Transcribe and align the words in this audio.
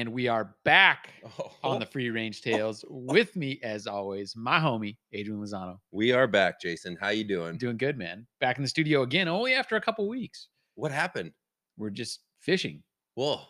And 0.00 0.14
we 0.14 0.28
are 0.28 0.54
back 0.64 1.10
Oh, 1.38 1.52
on 1.62 1.78
the 1.78 1.84
free 1.84 2.08
range 2.08 2.40
tales 2.40 2.86
with 2.88 3.36
me, 3.36 3.60
as 3.62 3.86
always, 3.86 4.34
my 4.34 4.58
homie, 4.58 4.96
Adrian 5.12 5.38
Lozano. 5.38 5.76
we 5.90 6.10
are 6.12 6.26
back, 6.26 6.58
Jason. 6.58 6.96
How 6.98 7.10
you 7.10 7.22
doing? 7.22 7.58
Doing 7.58 7.76
good, 7.76 7.98
man. 7.98 8.26
Back 8.40 8.56
in 8.56 8.62
the 8.62 8.68
studio 8.68 9.02
again, 9.02 9.28
only 9.28 9.52
after 9.52 9.76
a 9.76 9.80
couple 9.80 10.08
weeks. 10.08 10.48
What 10.74 10.90
happened? 10.90 11.32
We're 11.76 11.90
just 11.90 12.20
fishing 12.40 12.82
Whoa. 13.14 13.42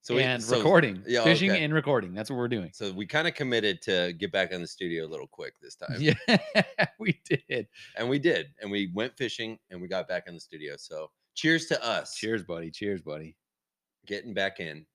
So 0.00 0.14
we- 0.14 0.22
and 0.22 0.42
so- 0.42 0.56
recording. 0.56 1.02
yeah, 1.06 1.20
oh, 1.20 1.24
fishing 1.24 1.50
okay. 1.50 1.62
and 1.62 1.74
recording. 1.74 2.14
That's 2.14 2.30
what 2.30 2.36
we're 2.38 2.48
doing. 2.48 2.70
So 2.72 2.90
we 2.92 3.04
kind 3.04 3.28
of 3.28 3.34
committed 3.34 3.82
to 3.82 4.14
get 4.14 4.32
back 4.32 4.50
in 4.50 4.62
the 4.62 4.66
studio 4.66 5.04
a 5.04 5.10
little 5.10 5.26
quick 5.26 5.52
this 5.60 5.74
time. 5.76 5.96
Yeah, 6.00 6.14
we 6.98 7.20
did. 7.28 7.68
And 7.98 8.08
we 8.08 8.18
did. 8.18 8.46
And 8.62 8.70
we 8.70 8.90
went 8.94 9.14
fishing 9.18 9.58
and 9.70 9.78
we 9.82 9.88
got 9.88 10.08
back 10.08 10.24
in 10.26 10.32
the 10.32 10.40
studio. 10.40 10.76
So 10.78 11.10
cheers 11.34 11.66
to 11.66 11.84
us. 11.84 12.14
Cheers, 12.16 12.44
buddy. 12.44 12.70
Cheers, 12.70 13.02
buddy. 13.02 13.36
Getting 14.06 14.32
back 14.32 14.58
in. 14.58 14.86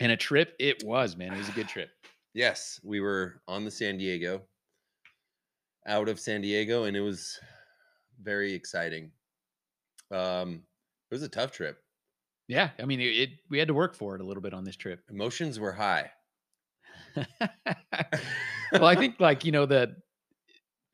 And 0.00 0.10
a 0.10 0.16
trip 0.16 0.56
it 0.58 0.82
was, 0.82 1.16
man. 1.16 1.32
It 1.32 1.38
was 1.38 1.48
a 1.48 1.52
good 1.52 1.68
trip. 1.68 1.90
Yes, 2.32 2.78
we 2.84 3.00
were 3.00 3.42
on 3.48 3.64
the 3.64 3.72
San 3.72 3.98
Diego, 3.98 4.42
out 5.84 6.08
of 6.08 6.20
San 6.20 6.42
Diego, 6.42 6.84
and 6.84 6.96
it 6.96 7.00
was 7.00 7.36
very 8.22 8.52
exciting. 8.52 9.10
Um, 10.12 10.62
it 11.10 11.14
was 11.16 11.24
a 11.24 11.28
tough 11.28 11.50
trip. 11.50 11.82
Yeah, 12.46 12.70
I 12.78 12.84
mean, 12.84 13.00
it, 13.00 13.04
it 13.06 13.30
we 13.50 13.58
had 13.58 13.66
to 13.66 13.74
work 13.74 13.96
for 13.96 14.14
it 14.14 14.20
a 14.20 14.24
little 14.24 14.44
bit 14.44 14.54
on 14.54 14.62
this 14.62 14.76
trip. 14.76 15.02
Emotions 15.10 15.58
were 15.58 15.72
high. 15.72 16.12
well, 18.72 18.84
I 18.84 18.94
think 18.94 19.18
like 19.18 19.44
you 19.44 19.50
know 19.50 19.66
the 19.66 19.96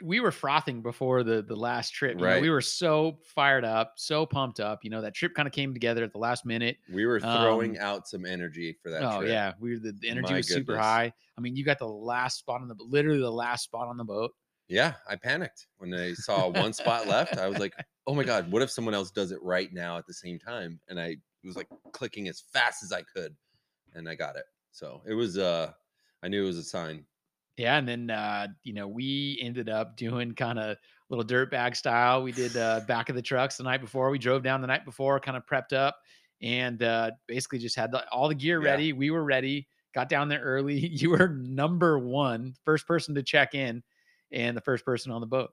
we 0.03 0.21
were 0.21 0.31
frothing 0.31 0.83
before 0.83 1.23
the 1.23 1.43
the 1.43 1.57
last 1.57 1.91
trip. 1.91 2.21
You 2.21 2.27
know, 2.29 2.35
Right. 2.35 2.43
we 2.43 2.51
were 2.51 2.61
so 2.61 3.19
fired 3.25 3.65
up, 3.65 3.95
so 3.97 4.27
pumped 4.27 4.61
up. 4.61 4.85
You 4.85 4.91
know, 4.91 5.01
that 5.01 5.15
trip 5.15 5.35
kind 5.35 5.47
of 5.49 5.53
came 5.53 5.73
together 5.73 6.05
at 6.05 6.13
the 6.13 6.19
last 6.19 6.45
minute. 6.45 6.79
we 6.93 7.07
were 7.07 7.21
throwing 7.21 7.79
Um, 7.79 7.85
out 7.85 8.09
some 8.09 8.25
energy 8.27 8.75
for 8.83 8.91
that 8.91 9.11
oh 9.13 9.19
trip. 9.19 9.29
yeah, 9.31 9.55
we 9.59 9.73
were 9.73 9.79
the, 9.79 9.93
the 9.93 10.09
energy 10.09 10.33
My 10.33 10.39
was 10.39 10.49
super 10.49 10.77
high. 10.79 11.13
I 11.37 11.41
mean, 11.41 11.57
you 11.57 11.65
got 11.65 11.79
the 11.79 11.89
last 11.89 12.39
spot 12.39 12.61
on 12.61 12.69
the 12.69 12.77
literally 12.79 13.21
the 13.21 13.31
last 13.33 13.65
spot 13.65 13.89
on 13.89 13.97
the 13.97 14.05
boat. 14.05 14.33
Yeah, 14.69 14.95
I 15.09 15.17
panicked 15.17 15.69
when 15.79 15.95
I 15.95 16.13
saw 16.15 16.49
one 16.49 16.73
spot 16.73 17.07
left. 17.07 17.37
I 17.39 17.47
was 17.49 17.59
like, 17.59 17.75
"Oh 18.07 18.15
my 18.15 18.25
god, 18.25 18.51
what 18.51 18.63
if 18.63 18.71
someone 18.71 18.95
else 18.95 19.11
does 19.11 19.31
it 19.31 19.43
right 19.43 19.73
now 19.73 19.97
at 19.97 20.07
the 20.07 20.15
same 20.15 20.39
time?" 20.39 20.81
And 20.89 21.01
I 21.01 21.17
was 21.45 21.57
like 21.57 21.69
clicking 21.93 22.29
as 22.29 22.41
fast 22.41 22.83
as 22.83 22.93
I 22.93 23.03
could, 23.03 23.37
and 23.95 24.09
I 24.09 24.15
got 24.17 24.37
it. 24.37 24.45
So 24.73 25.03
it 25.07 25.15
was. 25.15 25.39
uh 25.39 25.73
I 26.23 26.29
knew 26.29 26.43
it 26.45 26.47
was 26.47 26.57
a 26.59 26.65
sign. 26.65 27.07
Yeah, 27.57 27.79
and 27.79 27.89
then 27.89 28.11
uh, 28.11 28.49
you 28.65 28.73
know 28.75 28.87
we 28.87 29.39
ended 29.43 29.69
up 29.69 29.97
doing 29.97 30.35
kind 30.35 30.59
of 30.59 30.77
little 31.09 31.25
dirt 31.25 31.51
bag 31.51 31.75
style. 31.75 32.23
We 32.23 32.33
did 32.33 32.57
uh, 32.57 32.81
back 32.87 33.09
of 33.09 33.17
the 33.17 33.23
trucks 33.23 33.57
the 33.57 33.65
night 33.65 33.81
before. 33.81 34.11
We 34.11 34.19
drove 34.19 34.43
down 34.43 34.61
the 34.61 34.67
night 34.67 34.85
before, 34.85 35.19
kind 35.21 35.37
of 35.37 35.47
prepped 35.47 35.73
up, 35.73 35.99
and 36.43 36.83
uh, 36.83 37.13
basically 37.27 37.59
just 37.59 37.77
had 37.77 37.93
the, 37.93 38.09
all 38.11 38.29
the 38.29 38.35
gear 38.35 38.61
Yeah. 38.61 38.61
ready. 38.61 38.93
We 38.93 39.11
were 39.11 39.25
ready. 39.25 39.69
Got 39.95 40.09
down 40.11 40.29
there 40.29 40.41
early. 40.43 40.79
You 40.87 41.11
were 41.11 41.29
number 41.29 41.99
one, 41.99 42.55
first 42.65 42.87
person 42.87 43.15
to 43.15 43.23
check 43.23 43.55
in, 43.55 43.83
and 44.31 44.55
the 44.57 44.61
first 44.61 44.85
person 44.85 45.11
on 45.13 45.21
the 45.23 45.27
boat. 45.27 45.53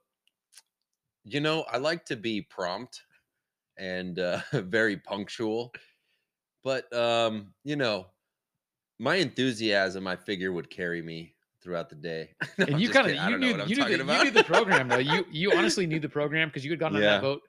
You 1.23 1.39
know, 1.39 1.63
I 1.63 1.77
like 1.77 2.05
to 2.05 2.15
be 2.15 2.41
prompt 2.41 3.03
and 3.77 4.19
uh, 4.19 4.41
very 4.53 4.97
punctual, 4.97 5.73
but 6.63 6.91
um, 6.93 7.55
you 7.63 7.75
know, 7.75 8.11
my 8.99 9.15
enthusiasm, 9.17 10.07
I 10.07 10.17
figure, 10.17 10.51
would 10.53 10.69
carry 10.69 11.01
me 11.01 11.35
throughout 11.63 11.89
the 11.89 11.95
day. 11.95 12.31
No, 12.57 12.65
And 12.65 12.79
you 12.79 12.89
kind 12.89 13.07
of 13.07 13.15
you 13.15 13.37
knew 13.37 13.47
you 13.47 13.57
knew, 13.75 13.97
the, 13.97 14.13
you 14.13 14.23
knew 14.25 14.31
the 14.31 14.43
program 14.43 14.87
though. 14.87 14.97
You 14.97 15.25
you 15.31 15.53
honestly 15.53 15.87
knew 15.87 15.99
the 15.99 16.09
program 16.09 16.49
because 16.49 16.63
you 16.63 16.71
had 16.71 16.79
gone 16.79 16.95
on 16.95 17.01
Yeah. 17.01 17.13
that 17.13 17.21
boat 17.21 17.41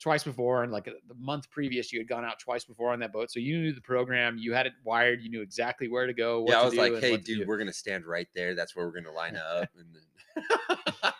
twice 0.00 0.24
before, 0.24 0.62
and 0.64 0.72
like 0.72 0.88
uh, 0.88 0.92
the 1.08 1.14
month 1.14 1.50
previous, 1.50 1.92
you 1.92 2.00
had 2.00 2.08
gone 2.08 2.24
out 2.24 2.38
twice 2.40 2.64
before 2.64 2.90
on 2.92 2.98
that 3.00 3.12
boat. 3.12 3.30
So 3.30 3.38
you 3.38 3.58
knew 3.60 3.72
the 3.72 3.80
program. 3.82 4.38
You 4.38 4.54
had 4.54 4.66
it 4.66 4.72
wired. 4.82 5.20
You 5.22 5.30
knew 5.30 5.42
exactly 5.42 5.88
where 5.88 6.06
to 6.06 6.14
go. 6.14 6.40
What 6.40 6.50
yeah, 6.50 6.56
to 6.56 6.62
I 6.62 6.64
was 6.64 6.74
like, 6.74 7.00
"Hey, 7.00 7.16
dude, 7.18 7.40
do." 7.40 7.44
we're 7.46 7.58
gonna 7.58 7.72
stand 7.72 8.06
right 8.06 8.26
there. 8.34 8.54
That's 8.54 8.74
where 8.74 8.86
we're 8.86 8.92
gonna 9.00 9.12
line 9.12 9.36
up." 9.36 9.68
And 9.78 9.86
then, 9.94 10.02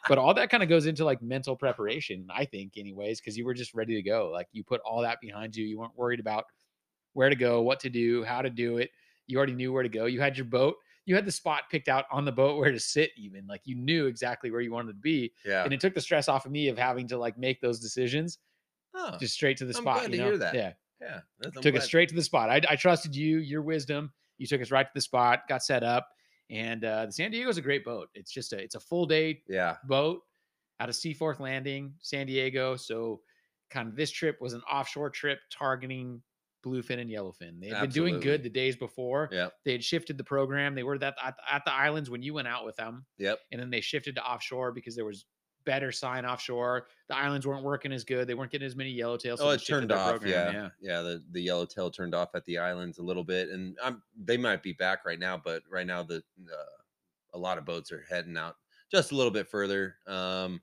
but 0.08 0.18
all 0.18 0.32
that 0.34 0.50
kind 0.50 0.62
of 0.62 0.68
goes 0.68 0.86
into 0.86 1.04
like 1.04 1.20
mental 1.20 1.56
preparation, 1.56 2.28
I 2.34 2.44
think, 2.44 2.78
anyways, 2.78 3.20
because 3.20 3.36
you 3.36 3.44
were 3.44 3.54
just 3.54 3.74
ready 3.74 3.94
to 3.96 4.02
go. 4.02 4.30
Like 4.32 4.46
you 4.52 4.62
put 4.64 4.80
all 4.82 5.02
that 5.02 5.20
behind 5.20 5.54
you. 5.56 5.64
You 5.66 5.78
weren't 5.78 5.96
worried 5.96 6.20
about 6.20 6.44
where 7.12 7.28
to 7.28 7.34
go, 7.36 7.60
what 7.62 7.80
to 7.80 7.90
do, 7.90 8.22
how 8.24 8.40
to 8.40 8.50
do 8.50 8.78
it. 8.78 8.90
You 9.26 9.36
already 9.36 9.54
knew 9.54 9.72
where 9.72 9.82
to 9.82 9.88
go. 9.88 10.06
You 10.06 10.20
had 10.20 10.36
your 10.36 10.46
boat. 10.46 10.76
You 11.10 11.16
had 11.16 11.24
the 11.24 11.32
spot 11.32 11.62
picked 11.72 11.88
out 11.88 12.04
on 12.12 12.24
the 12.24 12.30
boat 12.30 12.56
where 12.56 12.70
to 12.70 12.78
sit, 12.78 13.10
even 13.16 13.44
like 13.48 13.62
you 13.64 13.74
knew 13.74 14.06
exactly 14.06 14.52
where 14.52 14.60
you 14.60 14.70
wanted 14.70 14.92
to 14.92 14.98
be. 15.00 15.32
yeah, 15.44 15.64
And 15.64 15.72
it 15.74 15.80
took 15.80 15.92
the 15.92 16.00
stress 16.00 16.28
off 16.28 16.46
of 16.46 16.52
me 16.52 16.68
of 16.68 16.78
having 16.78 17.08
to 17.08 17.18
like 17.18 17.36
make 17.36 17.60
those 17.60 17.80
decisions 17.80 18.38
Oh, 18.94 19.16
just 19.18 19.34
straight 19.34 19.56
to 19.56 19.64
the 19.64 19.76
I'm 19.76 19.82
spot. 19.82 20.02
you 20.04 20.08
to 20.10 20.16
know? 20.18 20.24
hear 20.24 20.38
that. 20.38 20.54
Yeah. 20.54 20.72
yeah, 21.00 21.20
that's- 21.40 21.54
took 21.62 21.72
glad- 21.72 21.76
us 21.78 21.84
straight 21.86 22.08
to 22.10 22.14
the 22.14 22.22
spot. 22.22 22.48
I, 22.48 22.60
I 22.68 22.76
trusted 22.76 23.16
you, 23.16 23.38
your 23.38 23.62
wisdom. 23.62 24.12
You 24.38 24.46
took 24.46 24.62
us 24.62 24.70
right 24.70 24.84
to 24.86 24.92
the 24.94 25.00
spot, 25.00 25.40
got 25.48 25.64
set 25.64 25.82
up. 25.82 26.08
And 26.48 26.84
uh, 26.84 27.06
the 27.06 27.12
San 27.12 27.30
Diego 27.32 27.48
is 27.50 27.58
a 27.58 27.62
great 27.62 27.84
boat. 27.84 28.08
It's 28.14 28.30
just 28.32 28.52
a 28.52 28.58
it's 28.58 28.76
a 28.76 28.80
full 28.80 29.04
day 29.06 29.42
Yeah, 29.48 29.76
boat 29.84 30.20
out 30.78 30.88
of 30.88 30.94
Seaforth 30.94 31.40
Landing, 31.40 31.92
San 32.00 32.26
Diego. 32.26 32.74
So, 32.76 33.20
kind 33.70 33.88
of 33.88 33.96
this 33.96 34.10
trip 34.12 34.36
was 34.40 34.52
an 34.52 34.62
offshore 34.62 35.10
trip 35.10 35.38
targeting 35.52 36.22
bluefin 36.64 37.00
and 37.00 37.10
yellowfin. 37.10 37.60
They 37.60 37.68
had 37.68 37.80
been 37.82 37.90
doing 37.90 38.20
good 38.20 38.42
the 38.42 38.50
days 38.50 38.76
before. 38.76 39.28
Yep. 39.32 39.52
They 39.64 39.72
had 39.72 39.84
shifted 39.84 40.18
the 40.18 40.24
program. 40.24 40.74
They 40.74 40.82
were 40.82 40.98
that 40.98 41.14
at, 41.22 41.34
at 41.50 41.64
the 41.64 41.72
islands 41.72 42.10
when 42.10 42.22
you 42.22 42.34
went 42.34 42.48
out 42.48 42.64
with 42.64 42.76
them, 42.76 43.04
yep. 43.18 43.38
and 43.52 43.60
then 43.60 43.70
they 43.70 43.80
shifted 43.80 44.14
to 44.16 44.24
offshore 44.24 44.72
because 44.72 44.94
there 44.94 45.04
was 45.04 45.24
better 45.64 45.92
sign 45.92 46.24
offshore. 46.24 46.86
The 47.08 47.16
islands 47.16 47.46
weren't 47.46 47.64
working 47.64 47.92
as 47.92 48.04
good. 48.04 48.26
They 48.26 48.34
weren't 48.34 48.50
getting 48.50 48.66
as 48.66 48.76
many 48.76 48.96
yellowtails. 48.96 49.38
so 49.38 49.48
oh, 49.48 49.50
it 49.50 49.58
turned 49.66 49.92
off. 49.92 50.10
program, 50.10 50.54
Yeah, 50.54 50.68
yeah. 50.80 51.02
The 51.02 51.22
the 51.32 51.42
yellowtail 51.42 51.90
turned 51.90 52.14
off 52.14 52.34
at 52.34 52.44
the 52.44 52.58
islands 52.58 52.98
a 52.98 53.02
little 53.02 53.24
bit, 53.24 53.50
and 53.50 53.76
I'm 53.82 54.02
they 54.16 54.36
might 54.36 54.62
be 54.62 54.72
back 54.72 55.04
right 55.04 55.18
now, 55.18 55.40
but 55.42 55.62
right 55.70 55.86
now 55.86 56.02
the 56.02 56.16
uh, 56.16 57.34
a 57.34 57.38
lot 57.38 57.58
of 57.58 57.64
boats 57.64 57.92
are 57.92 58.04
heading 58.08 58.36
out 58.36 58.56
just 58.90 59.12
a 59.12 59.14
little 59.14 59.30
bit 59.30 59.48
further, 59.48 59.96
um, 60.06 60.60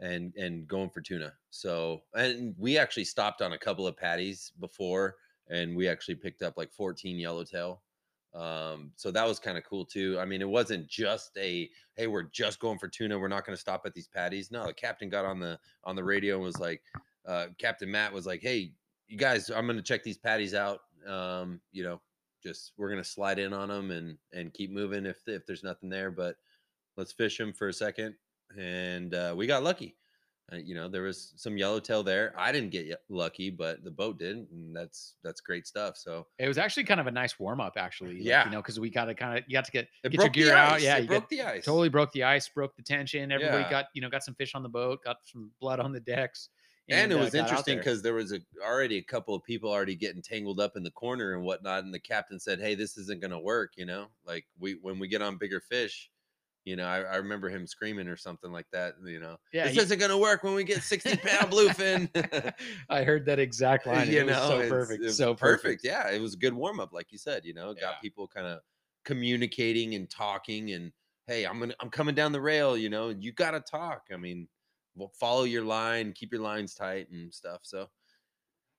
and 0.00 0.34
and 0.36 0.66
going 0.68 0.90
for 0.90 1.00
tuna. 1.00 1.32
So, 1.50 2.02
and 2.14 2.54
we 2.58 2.78
actually 2.78 3.04
stopped 3.04 3.42
on 3.42 3.52
a 3.52 3.58
couple 3.58 3.86
of 3.86 3.96
patties 3.96 4.52
before, 4.60 5.16
and 5.48 5.76
we 5.76 5.88
actually 5.88 6.16
picked 6.16 6.42
up 6.42 6.56
like 6.56 6.72
14 6.72 7.18
yellowtail. 7.18 7.82
Um, 8.34 8.92
so 8.96 9.10
that 9.10 9.26
was 9.26 9.38
kind 9.38 9.56
of 9.56 9.64
cool 9.64 9.86
too. 9.86 10.18
I 10.20 10.26
mean, 10.26 10.42
it 10.42 10.48
wasn't 10.48 10.88
just 10.88 11.36
a 11.38 11.70
hey, 11.94 12.06
we're 12.06 12.24
just 12.24 12.60
going 12.60 12.78
for 12.78 12.88
tuna. 12.88 13.18
We're 13.18 13.28
not 13.28 13.46
going 13.46 13.56
to 13.56 13.60
stop 13.60 13.82
at 13.86 13.94
these 13.94 14.08
patties. 14.08 14.50
No, 14.50 14.66
the 14.66 14.74
captain 14.74 15.08
got 15.08 15.24
on 15.24 15.40
the 15.40 15.58
on 15.84 15.96
the 15.96 16.04
radio 16.04 16.34
and 16.34 16.44
was 16.44 16.60
like, 16.60 16.82
uh, 17.26 17.46
Captain 17.58 17.90
Matt 17.90 18.12
was 18.12 18.26
like, 18.26 18.42
"Hey, 18.42 18.72
you 19.08 19.16
guys, 19.16 19.50
I'm 19.50 19.66
going 19.66 19.78
to 19.78 19.82
check 19.82 20.02
these 20.02 20.18
patties 20.18 20.54
out. 20.54 20.80
Um, 21.06 21.60
you 21.72 21.82
know, 21.82 22.00
just 22.42 22.72
we're 22.76 22.90
going 22.90 23.02
to 23.02 23.08
slide 23.08 23.38
in 23.38 23.52
on 23.52 23.68
them 23.68 23.90
and 23.90 24.18
and 24.32 24.52
keep 24.52 24.70
moving 24.70 25.06
if 25.06 25.26
if 25.26 25.46
there's 25.46 25.64
nothing 25.64 25.88
there, 25.88 26.10
but 26.10 26.36
let's 26.96 27.12
fish 27.12 27.38
them 27.38 27.52
for 27.52 27.68
a 27.68 27.72
second. 27.72 28.14
And 28.56 29.14
uh, 29.14 29.34
we 29.36 29.46
got 29.46 29.62
lucky. 29.62 29.96
Uh, 30.52 30.56
you 30.56 30.76
know, 30.76 30.86
there 30.86 31.02
was 31.02 31.32
some 31.36 31.58
yellowtail 31.58 32.04
there. 32.04 32.32
I 32.38 32.52
didn't 32.52 32.70
get 32.70 33.02
lucky, 33.08 33.50
but 33.50 33.82
the 33.82 33.90
boat 33.90 34.18
did, 34.18 34.36
and 34.52 34.74
that's 34.76 35.16
that's 35.24 35.40
great 35.40 35.66
stuff. 35.66 35.96
So 35.96 36.28
It 36.38 36.46
was 36.46 36.56
actually 36.56 36.84
kind 36.84 37.00
of 37.00 37.08
a 37.08 37.10
nice 37.10 37.36
warm 37.36 37.60
up, 37.60 37.72
actually. 37.76 38.14
like, 38.18 38.24
Yeah. 38.24 38.44
you 38.44 38.52
know, 38.52 38.62
because 38.62 38.78
we 38.78 38.88
got 38.88 39.06
to 39.06 39.14
kind 39.14 39.36
of 39.38 39.44
you 39.48 39.54
got 39.54 39.64
to 39.64 39.72
get 39.72 39.88
it 40.04 40.10
get 40.10 40.22
your 40.22 40.30
gear 40.30 40.54
out. 40.54 40.80
Yeah, 40.80 40.98
it 40.98 41.02
you 41.02 41.08
broke 41.08 41.28
the 41.28 41.42
ice. 41.42 41.64
totally 41.64 41.88
broke 41.88 42.12
the 42.12 42.22
ice, 42.22 42.48
broke 42.48 42.76
the 42.76 42.82
tension. 42.82 43.32
Everybody 43.32 43.64
Yeah. 43.64 43.70
got 43.70 43.86
you 43.92 44.00
know 44.02 44.08
got 44.08 44.22
some 44.22 44.36
fish 44.36 44.54
on 44.54 44.62
the 44.62 44.68
boat, 44.68 45.02
got 45.02 45.16
some 45.24 45.50
blood 45.60 45.80
on 45.80 45.92
the 45.92 46.00
decks, 46.00 46.50
and, 46.88 47.10
it 47.10 47.16
uh, 47.16 47.18
was 47.18 47.34
out 47.34 47.40
interesting 47.40 47.74
there. 47.74 47.82
because 47.82 48.02
there 48.02 48.14
was 48.14 48.32
a 48.32 48.40
already 48.64 48.98
a 48.98 49.02
couple 49.02 49.34
of 49.34 49.42
people 49.42 49.68
already 49.72 49.96
getting 49.96 50.22
tangled 50.22 50.60
up 50.60 50.76
in 50.76 50.84
the 50.84 50.92
corner 50.92 51.34
and 51.34 51.42
whatnot 51.42 51.82
and 51.82 51.92
the 51.92 51.98
captain 51.98 52.38
said 52.38 52.60
hey 52.60 52.76
this 52.76 52.96
isn't 52.96 53.20
going 53.20 53.32
to 53.32 53.38
work 53.38 53.72
you 53.76 53.84
know 53.84 54.06
like 54.24 54.46
we 54.60 54.74
when 54.82 55.00
we 55.00 55.08
get 55.08 55.22
on 55.22 55.36
bigger 55.38 55.58
fish 55.60 56.08
you 56.66 56.76
know 56.76 56.84
I, 56.86 57.00
I 57.00 57.16
remember 57.16 57.48
him 57.48 57.66
screaming 57.66 58.08
or 58.08 58.16
something 58.16 58.52
like 58.52 58.66
that 58.72 58.94
you 59.04 59.20
know 59.20 59.36
yeah, 59.52 59.64
this 59.64 59.74
he- 59.74 59.80
isn't 59.80 59.98
going 59.98 60.10
to 60.10 60.18
work 60.18 60.42
when 60.42 60.52
we 60.54 60.64
get 60.64 60.82
60 60.82 61.16
pound 61.16 61.50
bluefin 61.52 62.52
I 62.90 63.02
heard 63.04 63.24
that 63.26 63.38
exact 63.38 63.86
line. 63.86 64.10
you 64.10 64.20
it 64.20 64.26
was 64.26 64.36
know 64.36 64.48
so 64.48 64.68
perfect, 64.68 65.10
so 65.12 65.34
perfect. 65.34 65.82
yeah 65.84 66.10
it 66.10 66.20
was 66.20 66.34
a 66.34 66.36
good 66.36 66.52
warm-up 66.52 66.92
like 66.92 67.10
you 67.10 67.16
said 67.18 67.44
you 67.46 67.54
know 67.54 67.72
got 67.72 67.80
Yeah. 67.80 67.92
people 68.02 68.28
kind 68.28 68.46
of 68.46 68.60
communicating 69.04 69.94
and 69.94 70.10
talking 70.10 70.72
and 70.72 70.92
hey 71.28 71.44
i'm 71.46 71.58
gonna 71.60 71.74
i'm 71.80 71.88
coming 71.90 72.14
down 72.14 72.32
the 72.32 72.40
rail 72.40 72.76
you 72.76 72.90
know 72.90 73.08
you 73.10 73.32
gotta 73.32 73.60
talk 73.60 74.02
i 74.12 74.16
mean 74.16 74.48
well, 74.96 75.12
follow 75.18 75.44
your 75.44 75.62
line 75.64 76.12
keep 76.12 76.32
your 76.32 76.42
lines 76.42 76.74
tight 76.74 77.08
and 77.10 77.32
stuff 77.32 77.60
so 77.62 77.88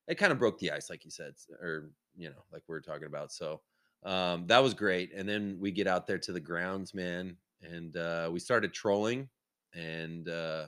it 0.08 0.16
kind 0.16 0.32
of 0.34 0.40
broke 0.40 0.60
the 0.60 0.72
ice 0.72 0.90
like 0.90 1.06
you 1.06 1.12
said 1.12 1.34
or 1.62 1.90
you 2.18 2.28
know 2.30 2.44
like 2.52 2.64
we 2.68 2.76
are 2.76 2.82
talking 2.82 3.08
about 3.08 3.32
so 3.32 3.62
um 4.04 4.46
that 4.48 4.62
was 4.62 4.74
great 4.74 5.14
and 5.14 5.28
then 5.28 5.58
we 5.60 5.72
get 5.72 5.88
out 5.88 6.06
there 6.06 6.18
to 6.20 6.32
the 6.34 6.40
grounds 6.40 6.94
man 6.94 7.36
and 7.62 7.96
uh 7.98 8.30
we 8.32 8.40
started 8.40 8.74
trolling 8.74 9.30
and 9.74 10.28
uh 10.30 10.68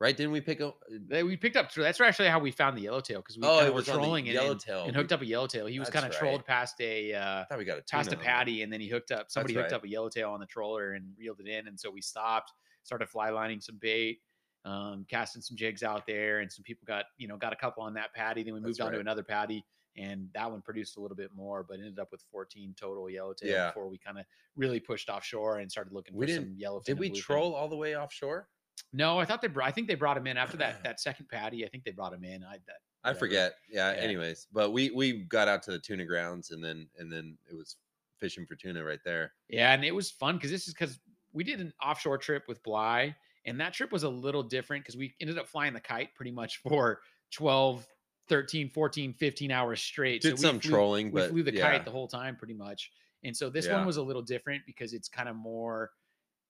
right 0.00 0.16
didn't 0.16 0.32
we 0.32 0.40
pick 0.40 0.60
up 0.60 0.78
We 1.10 1.36
picked 1.36 1.56
up. 1.56 1.72
That's 1.72 2.00
actually 2.00 2.28
how 2.28 2.38
we 2.38 2.50
found 2.50 2.76
the 2.76 2.82
yellowtail 2.82 3.20
because 3.20 3.38
we 3.38 3.44
oh 3.44 3.64
it 3.64 3.70
were 3.70 3.76
was 3.76 3.88
on 3.88 3.96
the 3.96 4.00
trolling 4.02 4.28
and, 4.28 4.36
and, 4.36 4.44
yellowtail 4.44 4.84
and 4.84 4.94
We- 4.94 4.98
hooked 5.00 5.12
up 5.12 5.22
a 5.22 5.26
yellowtail. 5.26 5.66
He 5.66 5.78
was 5.78 5.90
kind 5.90 6.04
of 6.04 6.10
right. 6.12 6.18
trolled 6.18 6.44
past 6.44 6.80
a 6.80 7.14
uh, 7.14 7.40
I 7.40 7.44
thought 7.44 7.58
we 7.58 7.64
got 7.64 7.78
a 7.78 7.82
past 7.82 8.08
a 8.08 8.10
tuna 8.10 8.20
on 8.20 8.24
there. 8.24 8.34
patty, 8.34 8.62
and 8.62 8.72
then 8.72 8.80
he 8.80 8.88
hooked 8.88 9.10
up. 9.10 9.30
Somebody 9.30 9.54
hooked 9.54 9.72
right. 9.72 9.76
up 9.76 9.84
a 9.84 9.88
yellowtail 9.88 10.30
on 10.30 10.40
the 10.40 10.46
troller 10.46 10.92
and 10.92 11.06
reeled 11.18 11.40
it 11.40 11.48
in, 11.48 11.66
and 11.68 11.78
so 11.78 11.90
we 11.90 12.02
stopped, 12.02 12.52
started 12.82 13.08
fly 13.08 13.30
lining 13.30 13.60
some 13.60 13.78
bait, 13.80 14.20
um, 14.64 15.06
casting 15.08 15.40
some 15.40 15.56
jigs 15.56 15.82
out 15.82 16.06
there, 16.06 16.40
and 16.40 16.52
some 16.52 16.62
people 16.62 16.84
got 16.86 17.06
you 17.16 17.28
know 17.28 17.36
got 17.36 17.52
a 17.52 17.56
couple 17.56 17.82
on 17.82 17.94
that 17.94 18.12
patty. 18.14 18.42
Then 18.42 18.54
we 18.54 18.60
That's 18.60 18.68
moved 18.68 18.80
on 18.82 18.92
to 18.92 19.00
another 19.00 19.22
patty, 19.22 19.64
and 19.96 20.28
that 20.34 20.50
one 20.50 20.60
produced 20.62 20.96
a 20.96 21.00
little 21.00 21.16
bit 21.16 21.30
more, 21.34 21.62
but 21.62 21.74
ended 21.78 21.98
up 21.98 22.08
with 22.12 22.22
14 22.30 22.74
total 22.78 23.08
yellowtail 23.08 23.50
Yeah. 23.50 23.68
before 23.68 23.88
we 23.88 23.98
kind 23.98 24.18
of 24.18 24.26
really 24.56 24.80
pushed 24.80 25.08
offshore 25.08 25.58
and 25.58 25.70
started 25.70 25.92
looking 25.92 26.14
We 26.14 26.26
for 26.26 26.32
some 26.34 26.56
yellowfin. 26.60 26.84
Did 26.84 26.98
we 26.98 27.10
troll 27.10 27.54
all 27.54 27.68
the 27.68 27.76
way 27.76 27.96
offshore? 27.96 28.48
No, 28.92 29.18
I 29.18 29.24
thought 29.24 29.40
they 29.42 29.48
brought. 29.48 29.68
I 29.68 29.72
think 29.72 29.88
they 29.88 29.94
brought 29.94 30.16
him 30.16 30.26
in 30.26 30.36
after 30.36 30.56
that 30.58 30.82
that 30.84 31.00
second 31.00 31.28
patty. 31.28 31.64
I 31.64 31.68
think 31.68 31.84
they 31.84 31.90
brought 31.92 32.12
him 32.12 32.24
in. 32.24 32.44
I 32.44 32.58
that 32.66 32.76
I 33.04 33.14
forget. 33.14 33.54
Yeah, 33.70 33.92
Yeah. 33.92 33.98
Anyways, 34.00 34.48
but 34.52 34.72
we 34.72 34.90
we 34.90 35.24
got 35.24 35.48
out 35.48 35.62
to 35.64 35.70
the 35.72 35.78
tuna 35.78 36.04
grounds 36.04 36.50
and 36.50 36.62
then 36.62 36.88
and 36.98 37.10
then 37.10 37.38
it 37.50 37.54
was 37.56 37.76
fishing 38.18 38.46
for 38.46 38.54
tuna 38.56 38.82
right 38.84 39.00
there. 39.04 39.32
Yeah, 39.48 39.72
and 39.72 39.84
it 39.84 39.94
was 39.94 40.10
fun 40.10 40.36
because 40.36 40.50
this 40.50 40.66
is 40.68 40.74
because 40.74 40.98
we 41.32 41.44
did 41.44 41.60
an 41.60 41.72
offshore 41.82 42.18
trip 42.18 42.44
with 42.48 42.62
Bly, 42.62 43.14
and 43.44 43.60
that 43.60 43.72
trip 43.74 43.92
was 43.92 44.02
a 44.04 44.08
little 44.08 44.42
different 44.42 44.84
because 44.84 44.96
we 44.96 45.14
ended 45.20 45.38
up 45.38 45.46
flying 45.48 45.72
the 45.74 45.80
kite 45.80 46.14
pretty 46.14 46.30
much 46.30 46.58
for 46.58 47.00
12, 47.32 47.86
13, 48.28 48.70
14, 48.70 49.12
15 49.14 49.50
hours 49.50 49.80
straight. 49.82 50.22
Did 50.22 50.34
we 50.34 50.38
some 50.38 50.60
flew- 50.60 50.70
trolling, 50.70 51.06
we 51.12 51.20
but 51.20 51.30
flew 51.30 51.42
the 51.42 51.54
yeah. 51.54 51.70
kite 51.70 51.84
the 51.84 51.90
whole 51.90 52.08
time 52.08 52.36
pretty 52.36 52.54
much. 52.54 52.90
And 53.24 53.36
so 53.36 53.48
this 53.50 53.66
Yeah. 53.66 53.76
one 53.78 53.86
was 53.86 53.96
a 53.96 54.02
little 54.02 54.22
different 54.22 54.64
because 54.66 54.92
it's 54.92 55.08
kind 55.08 55.28
of 55.28 55.36
more 55.36 55.90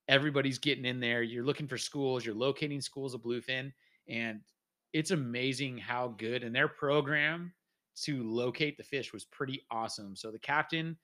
everybody's 0.09 0.59
getting 0.59 0.85
in 0.85 1.01
there. 1.01 1.23
You're 1.23 1.45
looking 1.45 1.67
for 1.67 1.79
schools, 1.79 2.25
you're 2.25 2.35
locating 2.35 2.81
schools 2.81 3.15
of 3.15 3.23
bluefin, 3.23 3.73
and 4.09 4.41
it's 4.93 5.11
amazing 5.11 5.79
how 5.79 6.09
good 6.09 6.45
and 6.45 6.55
their 6.55 6.69
program 6.69 7.53
to 8.03 8.23
locate 8.23 8.77
the 8.77 8.85
fish 8.85 9.13
was 9.13 9.25
pretty 9.25 9.65
awesome. 9.71 10.15
So 10.15 10.31
the 10.31 10.39
captain 10.39 10.97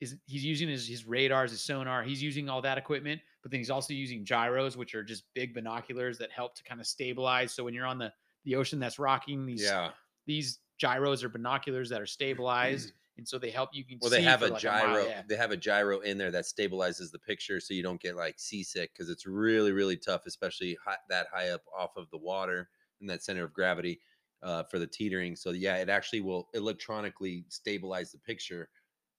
is 0.00 0.16
he's 0.26 0.44
using 0.44 0.68
his, 0.68 0.86
his 0.86 1.04
radars, 1.06 1.50
his 1.50 1.62
sonar, 1.62 2.02
he's 2.02 2.22
using 2.22 2.48
all 2.48 2.60
that 2.62 2.78
equipment, 2.78 3.20
but 3.42 3.50
then 3.50 3.58
he's 3.60 3.70
also 3.70 3.92
using 3.94 4.24
gyros, 4.24 4.76
which 4.76 4.94
are 4.94 5.02
just 5.02 5.24
big 5.34 5.54
binoculars 5.54 6.18
that 6.18 6.30
help 6.30 6.54
to 6.56 6.62
kind 6.64 6.80
of 6.80 6.86
stabilize. 6.86 7.52
So 7.52 7.64
when 7.64 7.72
you're 7.74 7.86
on 7.86 7.98
the 7.98 8.12
the 8.44 8.56
ocean 8.56 8.78
that's 8.78 8.98
rocking, 8.98 9.46
these 9.46 9.74
Yeah. 9.74 9.94
these 10.26 10.60
gyros 10.78 11.24
or 11.24 11.28
binoculars 11.28 11.88
that 11.90 12.00
are 12.02 12.06
stabilized, 12.06 12.92
and 13.18 13.26
so 13.28 13.38
they 13.38 13.50
help 13.50 13.70
you 13.72 13.84
can 13.84 14.00
Well, 14.00 14.10
they 14.10 14.22
have 14.22 14.42
a 14.42 14.50
like 14.50 14.64
gyro. 14.64 15.12
yeah. 15.12 15.22
They 15.28 15.36
have 15.36 15.52
a 15.52 15.56
gyro 15.56 16.00
in 16.00 16.18
there 16.18 16.32
that 16.32 16.44
stabilizes 16.44 17.12
the 17.12 17.20
picture, 17.20 17.60
so 17.60 17.72
you 17.72 17.82
don't 17.84 18.00
get 18.00 18.16
like 18.16 18.38
seasick 18.40 18.92
because 18.92 19.08
it's 19.08 19.26
really, 19.26 19.70
really 19.72 19.96
tough, 19.96 20.26
especially 20.26 20.76
high, 20.84 20.96
that 21.08 21.28
high 21.32 21.50
up 21.50 21.62
off 21.76 21.96
of 21.96 22.10
the 22.10 22.18
water 22.18 22.68
in 23.00 23.06
that 23.06 23.22
center 23.22 23.44
of 23.44 23.52
gravity 23.52 24.00
uh, 24.42 24.64
for 24.64 24.80
the 24.80 24.88
teetering. 24.88 25.36
So 25.36 25.50
yeah, 25.50 25.76
it 25.76 25.88
actually 25.88 26.20
will 26.20 26.48
electronically 26.52 27.46
stabilize 27.48 28.10
the 28.10 28.18
picture, 28.18 28.70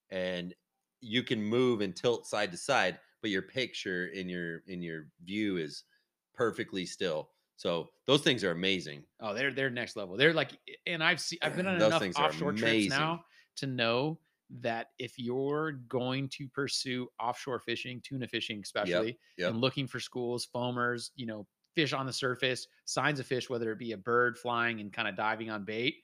and 0.10 0.56
you 1.02 1.24
can 1.24 1.42
move 1.44 1.82
and 1.82 1.96
tilt 1.96 2.28
side 2.28 2.52
to 2.52 2.58
side, 2.58 3.00
but 3.22 3.32
your 3.32 3.44
picture 3.44 4.08
in 4.08 4.30
your 4.30 4.60
in 4.68 4.82
your 4.82 5.10
view 5.24 5.58
is 5.58 5.86
perfectly 6.34 6.86
still. 6.86 7.32
So 7.56 7.90
those 8.08 8.22
things 8.22 8.44
are 8.44 8.52
amazing. 8.52 9.04
Oh, 9.22 9.34
they're 9.34 9.54
they're 9.54 9.70
next 9.70 9.96
level. 9.96 10.18
They're 10.18 10.34
like, 10.34 10.58
and 10.86 11.04
I've 11.04 11.20
seen 11.20 11.40
I've 11.42 11.56
been 11.56 11.68
on 11.68 11.76
enough 11.76 12.02
offshore 12.18 12.54
trips 12.54 12.90
now 12.90 13.24
to 13.58 13.68
know 13.68 14.20
that 14.62 14.88
if 15.00 15.18
you're 15.18 15.74
going 15.88 16.30
to 16.30 16.48
pursue 16.50 17.08
offshore 17.20 17.60
fishing, 17.60 18.02
tuna 18.04 18.28
fishing 18.28 18.60
especially, 18.64 19.18
yep. 19.38 19.52
and 19.52 19.62
looking 19.62 19.88
for 19.88 20.00
schools, 20.00 20.48
foamers, 20.54 21.10
you 21.16 21.26
know, 21.26 21.48
fish 21.74 21.94
on 21.94 22.06
the 22.06 22.14
surface, 22.14 22.68
signs 22.86 23.20
of 23.20 23.26
fish, 23.26 23.50
whether 23.50 23.72
it 23.72 23.80
be 23.80 23.94
a 23.94 23.98
bird 23.98 24.38
flying 24.38 24.80
and 24.80 24.94
kind 24.94 25.08
of 25.08 25.16
diving 25.16 25.50
on 25.50 25.64
bait, 25.66 25.96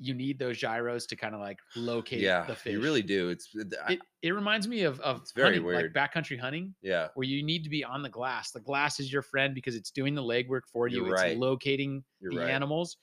you 0.00 0.14
need 0.14 0.38
those 0.38 0.58
gyros 0.58 1.06
to 1.06 1.16
kind 1.16 1.34
of 1.34 1.40
like 1.40 1.58
locate 1.76 2.20
Yeah, 2.20 2.44
the 2.46 2.54
fish. 2.54 2.72
you 2.72 2.80
really 2.80 3.02
do. 3.02 3.28
It's 3.30 3.48
I- 3.86 3.94
It, 3.94 3.98
it 4.22 4.30
reminds 4.30 4.68
me 4.68 4.82
of 4.82 5.00
of 5.00 5.22
very 5.34 5.48
hunting, 5.56 5.64
weird. 5.64 5.92
like 5.96 6.12
backcountry 6.12 6.38
hunting 6.38 6.74
yeah. 6.82 7.08
where 7.14 7.26
you 7.26 7.42
need 7.42 7.64
to 7.64 7.70
be 7.70 7.84
on 7.84 8.02
the 8.02 8.08
glass. 8.08 8.50
The 8.52 8.60
glass 8.60 9.00
is 9.00 9.12
your 9.12 9.22
friend 9.22 9.54
because 9.54 9.74
it's 9.74 9.90
doing 9.90 10.14
the 10.14 10.22
legwork 10.22 10.62
for 10.72 10.88
you. 10.88 11.04
You're 11.04 11.14
it's 11.14 11.22
right. 11.22 11.36
locating 11.38 12.04
You're 12.20 12.32
the 12.32 12.38
right. 12.40 12.50
animals. 12.50 12.96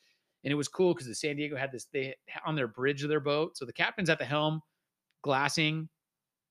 And 0.44 0.52
it 0.52 0.56
was 0.56 0.68
cool 0.68 0.94
because 0.94 1.08
the 1.08 1.16
San 1.16 1.36
Diego 1.38 1.56
had 1.58 1.72
this 1.72 1.88
they 1.92 2.16
on 2.46 2.56
their 2.56 2.68
bridge 2.68 3.02
of 3.04 3.10
their 3.10 3.20
boat. 3.20 3.58
So 3.58 3.66
the 3.66 3.74
captain's 3.74 4.10
at 4.10 4.20
the 4.20 4.26
helm, 4.26 4.62
glassing, 5.24 5.90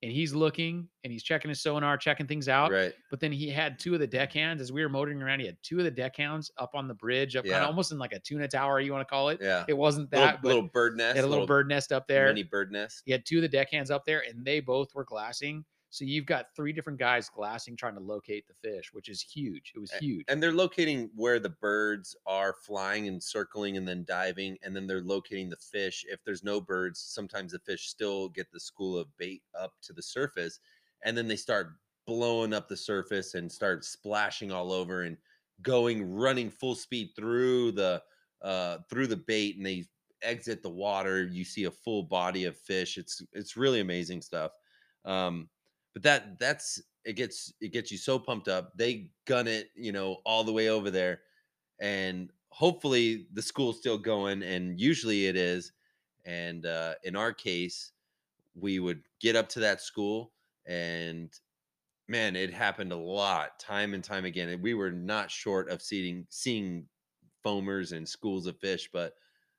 and 0.04 0.12
he's 0.12 0.34
looking 0.34 0.86
and 1.02 1.10
he's 1.10 1.22
checking 1.22 1.48
his 1.48 1.62
sonar, 1.62 1.96
checking 1.96 2.26
things 2.26 2.46
out. 2.46 2.70
Right. 2.70 2.92
But 3.10 3.20
then 3.20 3.32
he 3.32 3.48
had 3.48 3.78
two 3.78 3.94
of 3.94 4.00
the 4.00 4.06
deckhands 4.06 4.60
as 4.60 4.70
we 4.70 4.82
were 4.82 4.90
motoring 4.90 5.22
around. 5.22 5.40
He 5.40 5.46
had 5.46 5.56
two 5.62 5.78
of 5.78 5.84
the 5.84 5.90
deckhands 5.90 6.50
up 6.58 6.72
on 6.74 6.88
the 6.88 6.94
bridge, 6.94 7.36
up 7.36 7.46
kind 7.46 7.56
of 7.56 7.68
almost 7.68 7.90
in 7.90 7.96
like 7.96 8.12
a 8.12 8.18
tuna 8.18 8.46
tower, 8.46 8.80
you 8.80 8.92
want 8.92 9.00
to 9.00 9.10
call 9.10 9.30
it. 9.30 9.38
Yeah. 9.40 9.64
It 9.66 9.72
wasn't 9.72 10.12
little, 10.12 10.26
that, 10.26 10.42
but 10.42 10.48
little 10.48 10.68
bird 10.68 10.98
nest. 10.98 11.16
had 11.16 11.24
a 11.24 11.28
little 11.28 11.46
bird 11.46 11.68
nest 11.68 11.90
up 11.90 12.06
there. 12.06 12.26
Mini 12.26 12.42
bird 12.42 12.70
nest. 12.70 13.00
He 13.06 13.12
had 13.12 13.24
two 13.24 13.36
of 13.36 13.42
the 13.42 13.48
deckhands 13.48 13.90
up 13.90 14.04
there, 14.04 14.22
and 14.28 14.44
they 14.44 14.60
both 14.60 14.94
were 14.94 15.04
glassing. 15.04 15.64
So 15.94 16.04
you've 16.04 16.26
got 16.26 16.46
three 16.56 16.72
different 16.72 16.98
guys 16.98 17.28
glassing, 17.28 17.76
trying 17.76 17.94
to 17.94 18.00
locate 18.00 18.48
the 18.48 18.68
fish, 18.68 18.92
which 18.92 19.08
is 19.08 19.22
huge. 19.22 19.72
It 19.76 19.78
was 19.78 19.92
huge. 19.92 20.24
And 20.26 20.42
they're 20.42 20.50
locating 20.50 21.08
where 21.14 21.38
the 21.38 21.50
birds 21.50 22.16
are 22.26 22.52
flying 22.52 23.06
and 23.06 23.22
circling 23.22 23.76
and 23.76 23.86
then 23.86 24.04
diving. 24.04 24.58
And 24.64 24.74
then 24.74 24.88
they're 24.88 25.04
locating 25.04 25.48
the 25.48 25.56
fish. 25.56 26.04
If 26.08 26.24
there's 26.24 26.42
no 26.42 26.60
birds, 26.60 26.98
sometimes 26.98 27.52
the 27.52 27.60
fish 27.60 27.86
still 27.86 28.28
get 28.28 28.50
the 28.50 28.58
school 28.58 28.98
of 28.98 29.06
bait 29.18 29.42
up 29.56 29.74
to 29.82 29.92
the 29.92 30.02
surface. 30.02 30.58
And 31.04 31.16
then 31.16 31.28
they 31.28 31.36
start 31.36 31.74
blowing 32.08 32.52
up 32.52 32.68
the 32.68 32.76
surface 32.76 33.34
and 33.34 33.50
start 33.50 33.84
splashing 33.84 34.50
all 34.50 34.72
over 34.72 35.02
and 35.02 35.16
going 35.62 36.12
running 36.12 36.50
full 36.50 36.74
speed 36.74 37.10
through 37.14 37.70
the 37.70 38.02
uh 38.42 38.78
through 38.90 39.06
the 39.06 39.16
bait 39.16 39.56
and 39.56 39.64
they 39.64 39.84
exit 40.22 40.60
the 40.60 40.68
water 40.68 41.24
you 41.24 41.44
see 41.44 41.64
a 41.64 41.70
full 41.70 42.02
body 42.02 42.44
of 42.44 42.58
fish 42.58 42.98
it's 42.98 43.22
it's 43.32 43.56
really 43.56 43.80
amazing 43.80 44.20
stuff 44.20 44.50
um 45.04 45.48
but 45.94 46.02
that 46.02 46.38
that's 46.38 46.82
it 47.04 47.14
gets 47.14 47.52
it 47.60 47.72
gets 47.72 47.90
you 47.90 47.98
so 47.98 48.18
pumped 48.18 48.48
up 48.48 48.76
they 48.76 49.10
gun 49.24 49.46
it 49.46 49.70
you 49.74 49.92
know 49.92 50.18
all 50.26 50.44
the 50.44 50.52
way 50.52 50.68
over 50.68 50.90
there 50.90 51.20
and 51.80 52.30
hopefully 52.50 53.26
the 53.32 53.42
school's 53.42 53.78
still 53.78 53.98
going 53.98 54.42
and 54.42 54.78
usually 54.78 55.26
it 55.26 55.36
is 55.36 55.72
and 56.26 56.66
uh 56.66 56.94
in 57.04 57.16
our 57.16 57.32
case 57.32 57.92
we 58.54 58.78
would 58.78 59.02
get 59.20 59.36
up 59.36 59.48
to 59.48 59.60
that 59.60 59.80
school 59.80 60.32
and 60.66 61.40
man 62.08 62.36
it 62.36 62.52
happened 62.52 62.92
a 62.92 62.96
lot 62.96 63.58
time 63.58 63.94
and 63.94 64.04
time 64.04 64.24
again 64.24 64.50
and 64.50 64.62
we 64.62 64.74
were 64.74 64.92
not 64.92 65.30
short 65.30 65.70
of 65.70 65.80
seeing 65.80 66.26
seeing 66.28 66.86
foamers 67.44 67.96
and 67.96 68.08
schools 68.08 68.46
of 68.46 68.58
fish 68.58 68.88
but 68.92 69.14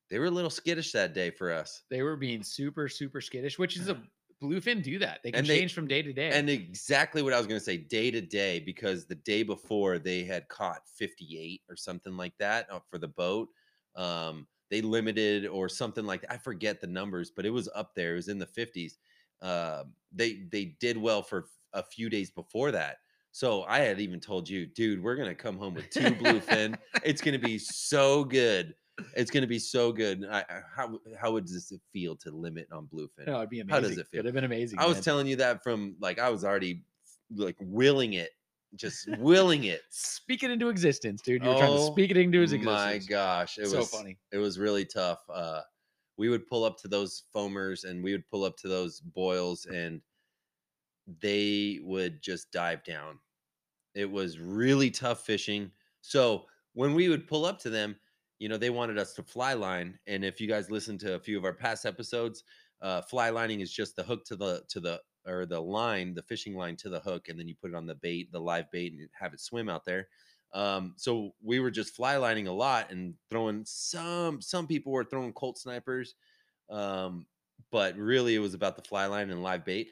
they 0.10 0.20
were 0.20 0.26
a 0.26 0.32
little 0.32 0.50
skittish 0.50 0.92
that 0.92 1.14
day 1.14 1.32
for 1.32 1.52
us. 1.52 1.84
They 1.90 2.02
were 2.02 2.16
being 2.16 2.44
super, 2.44 2.88
super 2.88 3.22
skittish, 3.22 3.58
which 3.58 3.78
is 3.78 3.90
a 3.90 4.02
bluefin 4.42 4.84
do 4.84 5.00
that. 5.00 5.22
They 5.24 5.32
can 5.32 5.46
they- 5.46 5.60
change 5.60 5.74
from 5.74 5.88
day 5.88 6.02
to 6.02 6.14
day. 6.14 6.30
And 6.32 6.50
exactly 6.50 7.22
what 7.22 7.34
I 7.34 7.38
was 7.38 7.48
going 7.48 7.60
to 7.60 7.64
say, 7.64 7.78
day 7.78 8.12
to 8.12 8.22
day, 8.22 8.60
because 8.60 9.06
the 9.06 9.16
day 9.16 9.44
before 9.44 10.00
they 10.00 10.24
had 10.24 10.48
caught 10.50 10.82
58 10.96 11.62
or 11.70 11.76
something 11.76 12.16
like 12.18 12.34
that 12.40 12.68
uh, 12.72 12.80
for 12.90 12.98
the 12.98 13.08
boat. 13.08 13.50
Um, 13.96 14.48
they 14.72 14.82
limited 14.82 15.46
or 15.46 15.70
something 15.70 16.06
like 16.06 16.22
that. 16.22 16.34
I 16.34 16.38
forget 16.38 16.82
the 16.82 16.88
numbers, 16.88 17.32
but 17.34 17.46
it 17.46 17.52
was 17.52 17.70
up 17.76 17.94
there. 17.96 18.14
It 18.14 18.18
was 18.18 18.28
in 18.28 18.40
the 18.40 18.46
50s. 18.48 18.94
Uh, 19.42 19.84
they 20.12 20.44
they 20.52 20.76
did 20.80 20.98
well 20.98 21.22
for 21.22 21.46
a 21.74 21.84
few 21.84 22.10
days 22.10 22.32
before 22.32 22.72
that. 22.72 22.98
So 23.32 23.64
I 23.64 23.80
had 23.80 24.00
even 24.00 24.20
told 24.20 24.50
you, 24.50 24.66
dude, 24.66 25.04
we're 25.04 25.16
gonna 25.18 25.36
come 25.36 25.58
home 25.58 25.76
with 25.76 25.90
two 25.90 26.00
bluefin. 26.22 26.78
it's 27.04 27.22
gonna 27.22 27.40
be 27.40 27.58
so 27.60 28.24
good. 28.24 28.74
It's 29.16 29.32
gonna 29.32 29.48
be 29.48 29.60
so 29.60 29.92
good. 29.92 30.26
I, 30.30 30.40
I- 30.50 30.62
how 30.74 31.00
how 31.20 31.32
would 31.32 31.48
this 31.48 31.72
feel 31.92 32.16
to 32.18 32.32
limit 32.32 32.68
on 32.72 32.88
bluefin? 32.88 33.28
no, 33.28 33.38
it'd 33.38 33.50
be 33.50 33.60
amazing. 33.60 33.70
How 33.70 33.80
does 33.88 33.98
it 33.98 34.08
feel? 34.08 34.20
It'd 34.20 34.26
have 34.26 34.36
been 34.36 34.44
amazing. 34.44 34.80
I 34.80 34.86
was 34.86 34.98
man. 34.98 35.04
telling 35.04 35.28
you 35.28 35.36
that 35.38 35.64
from 35.64 35.96
like 36.00 36.20
I 36.20 36.30
was 36.30 36.44
already 36.44 36.86
like 37.36 37.58
willing 37.60 38.14
it, 38.14 38.30
just 38.76 39.10
willing 39.18 39.66
it. 39.66 39.82
speak 39.90 40.44
it 40.44 40.52
into 40.52 40.70
existence, 40.70 41.22
dude. 41.22 41.44
You 41.44 41.50
were 41.50 41.56
trying 41.56 41.74
to 41.74 41.80
Oh 41.80 41.92
speak 41.92 42.12
it 42.12 42.18
into 42.18 42.40
his 42.40 42.54
existence. 42.54 43.06
My 43.06 43.10
gosh, 43.10 43.58
it 43.58 43.62
was 43.62 43.72
so 43.72 43.78
was 43.80 43.90
funny. 43.90 44.18
It 44.32 44.38
was 44.38 44.60
really 44.60 44.86
tough. 44.86 45.20
Uh, 45.30 45.62
we 46.18 46.30
would 46.30 46.48
pull 46.48 46.64
up 46.64 46.78
to 46.80 46.88
those 46.88 47.24
foamers 47.36 47.84
and 47.84 48.02
we 48.02 48.14
would 48.14 48.28
pull 48.30 48.46
up 48.46 48.56
to 48.58 48.70
those 48.70 49.02
boils 49.02 49.66
and 49.66 50.02
they 51.22 51.80
would 51.84 52.22
just 52.22 52.52
dive 52.52 52.84
down. 52.84 53.20
It 53.94 54.10
was 54.10 54.40
really 54.40 54.90
tough 54.92 55.26
fishing. 55.26 55.72
So 56.02 56.46
when 56.74 56.94
we 56.94 57.10
would 57.10 57.28
pull 57.28 57.46
up 57.46 57.60
to 57.60 57.70
them, 57.70 57.96
you 58.40 58.50
know, 58.50 58.58
they 58.58 58.70
wanted 58.70 58.98
us 58.98 59.14
to 59.14 59.24
fly 59.24 59.54
line. 59.54 59.98
And 60.08 60.26
if 60.26 60.42
you 60.42 60.48
guys 60.48 60.70
listen 60.70 60.98
to 61.00 61.16
a 61.16 61.20
few 61.20 61.38
of 61.38 61.46
our 61.46 61.54
past 61.54 61.86
episodes, 61.86 62.44
uh, 62.82 63.02
fly 63.02 63.30
lining 63.30 63.62
is 63.62 63.72
just 63.72 63.96
the 63.96 64.04
hook 64.04 64.26
to 64.26 64.36
the 64.36 64.64
to 64.70 64.80
the 64.80 65.02
or 65.28 65.46
the 65.46 65.60
line, 65.60 66.14
the 66.14 66.22
fishing 66.22 66.56
line 66.56 66.76
to 66.78 66.90
the 66.90 67.00
hook, 67.00 67.30
and 67.30 67.40
then 67.40 67.48
you 67.48 67.56
put 67.56 67.72
it 67.72 67.76
on 67.76 67.88
the 67.88 67.96
bait, 67.96 68.32
the 68.32 68.40
live 68.40 68.70
bait, 68.72 68.94
and 68.94 69.10
have 69.20 69.34
it 69.34 69.40
swim 69.40 69.70
out 69.70 69.86
there. 69.86 70.08
Um, 70.54 70.94
so 70.98 71.34
we 71.44 71.60
were 71.60 71.72
just 71.72 71.96
fly 71.96 72.18
lining 72.18 72.48
a 72.48 72.54
lot 72.54 72.92
and 72.92 73.16
throwing 73.30 73.64
some 73.66 74.42
some 74.42 74.68
people 74.68 74.92
were 74.92 75.04
throwing 75.04 75.34
Colt 75.34 75.58
snipers, 75.58 76.16
um, 76.70 77.26
but 77.72 77.98
really 77.98 78.36
it 78.36 78.40
was 78.40 78.54
about 78.54 78.76
the 78.76 78.84
fly 78.84 79.06
line 79.06 79.30
and 79.30 79.44
live 79.44 79.66
bait. 79.66 79.90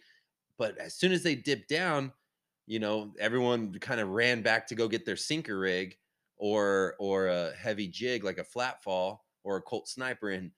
But 0.57 0.77
as 0.77 0.93
soon 0.93 1.11
as 1.11 1.23
they 1.23 1.35
dipped 1.35 1.69
down, 1.69 2.13
you 2.67 2.79
know, 2.79 3.13
everyone 3.19 3.73
kind 3.79 3.99
of 3.99 4.09
ran 4.09 4.41
back 4.41 4.67
to 4.67 4.75
go 4.75 4.87
get 4.87 5.05
their 5.05 5.17
sinker 5.17 5.57
rig 5.57 5.97
or 6.37 6.95
or 6.99 7.27
a 7.27 7.55
heavy 7.55 7.87
jig 7.87 8.23
like 8.23 8.37
a 8.37 8.43
flat 8.43 8.83
fall 8.83 9.25
or 9.43 9.57
a 9.57 9.61
Colt 9.61 9.87
sniper. 9.87 10.29
And 10.29 10.51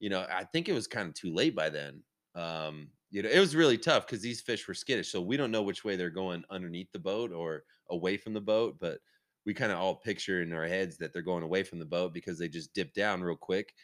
you 0.00 0.10
know, 0.10 0.26
I 0.28 0.44
think 0.44 0.68
it 0.68 0.72
was 0.72 0.86
kind 0.86 1.08
of 1.08 1.14
too 1.14 1.32
late 1.32 1.54
by 1.54 1.70
then. 1.70 2.04
Um, 2.34 2.92
you 3.10 3.22
know, 3.22 3.28
it 3.28 3.40
was 3.40 3.56
really 3.56 3.78
tough 3.78 4.06
because 4.06 4.20
these 4.22 4.40
fish 4.40 4.68
were 4.68 4.74
skittish, 4.74 5.10
so 5.10 5.20
we 5.20 5.36
don't 5.36 5.50
know 5.50 5.62
which 5.62 5.84
way 5.84 5.96
they're 5.96 6.10
going 6.10 6.44
underneath 6.50 6.92
the 6.92 6.98
boat 6.98 7.32
or 7.32 7.64
away 7.90 8.16
from 8.16 8.34
the 8.34 8.40
boat, 8.40 8.78
but 8.78 9.00
we 9.46 9.54
kind 9.54 9.72
of 9.72 9.78
all 9.78 9.96
picture 9.96 10.42
in 10.42 10.52
our 10.52 10.66
heads 10.66 10.98
that 10.98 11.12
they're 11.12 11.22
going 11.22 11.42
away 11.42 11.62
from 11.62 11.78
the 11.78 11.86
boat 11.86 12.12
because 12.12 12.38
they 12.38 12.48
just 12.48 12.74
dip 12.74 12.92
down 12.92 13.22
real 13.22 13.36
quick. 13.36 13.74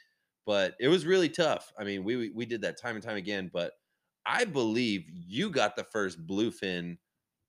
but 0.47 0.75
it 0.81 0.89
was 0.89 1.07
really 1.07 1.29
tough. 1.29 1.73
I 1.79 1.85
mean, 1.85 2.05
we 2.05 2.17
we- 2.17 2.31
we 2.31 2.47
did 2.47 2.63
that 2.63 2.79
time 2.81 2.97
and 2.97 3.05
time 3.05 3.17
again, 3.17 3.51
but 3.53 3.75
I 4.27 4.45
believe 4.45 5.09
you 5.11 5.51
got 5.51 5.77
the 5.77 5.85
first 5.85 6.27
bluefin 6.27 6.99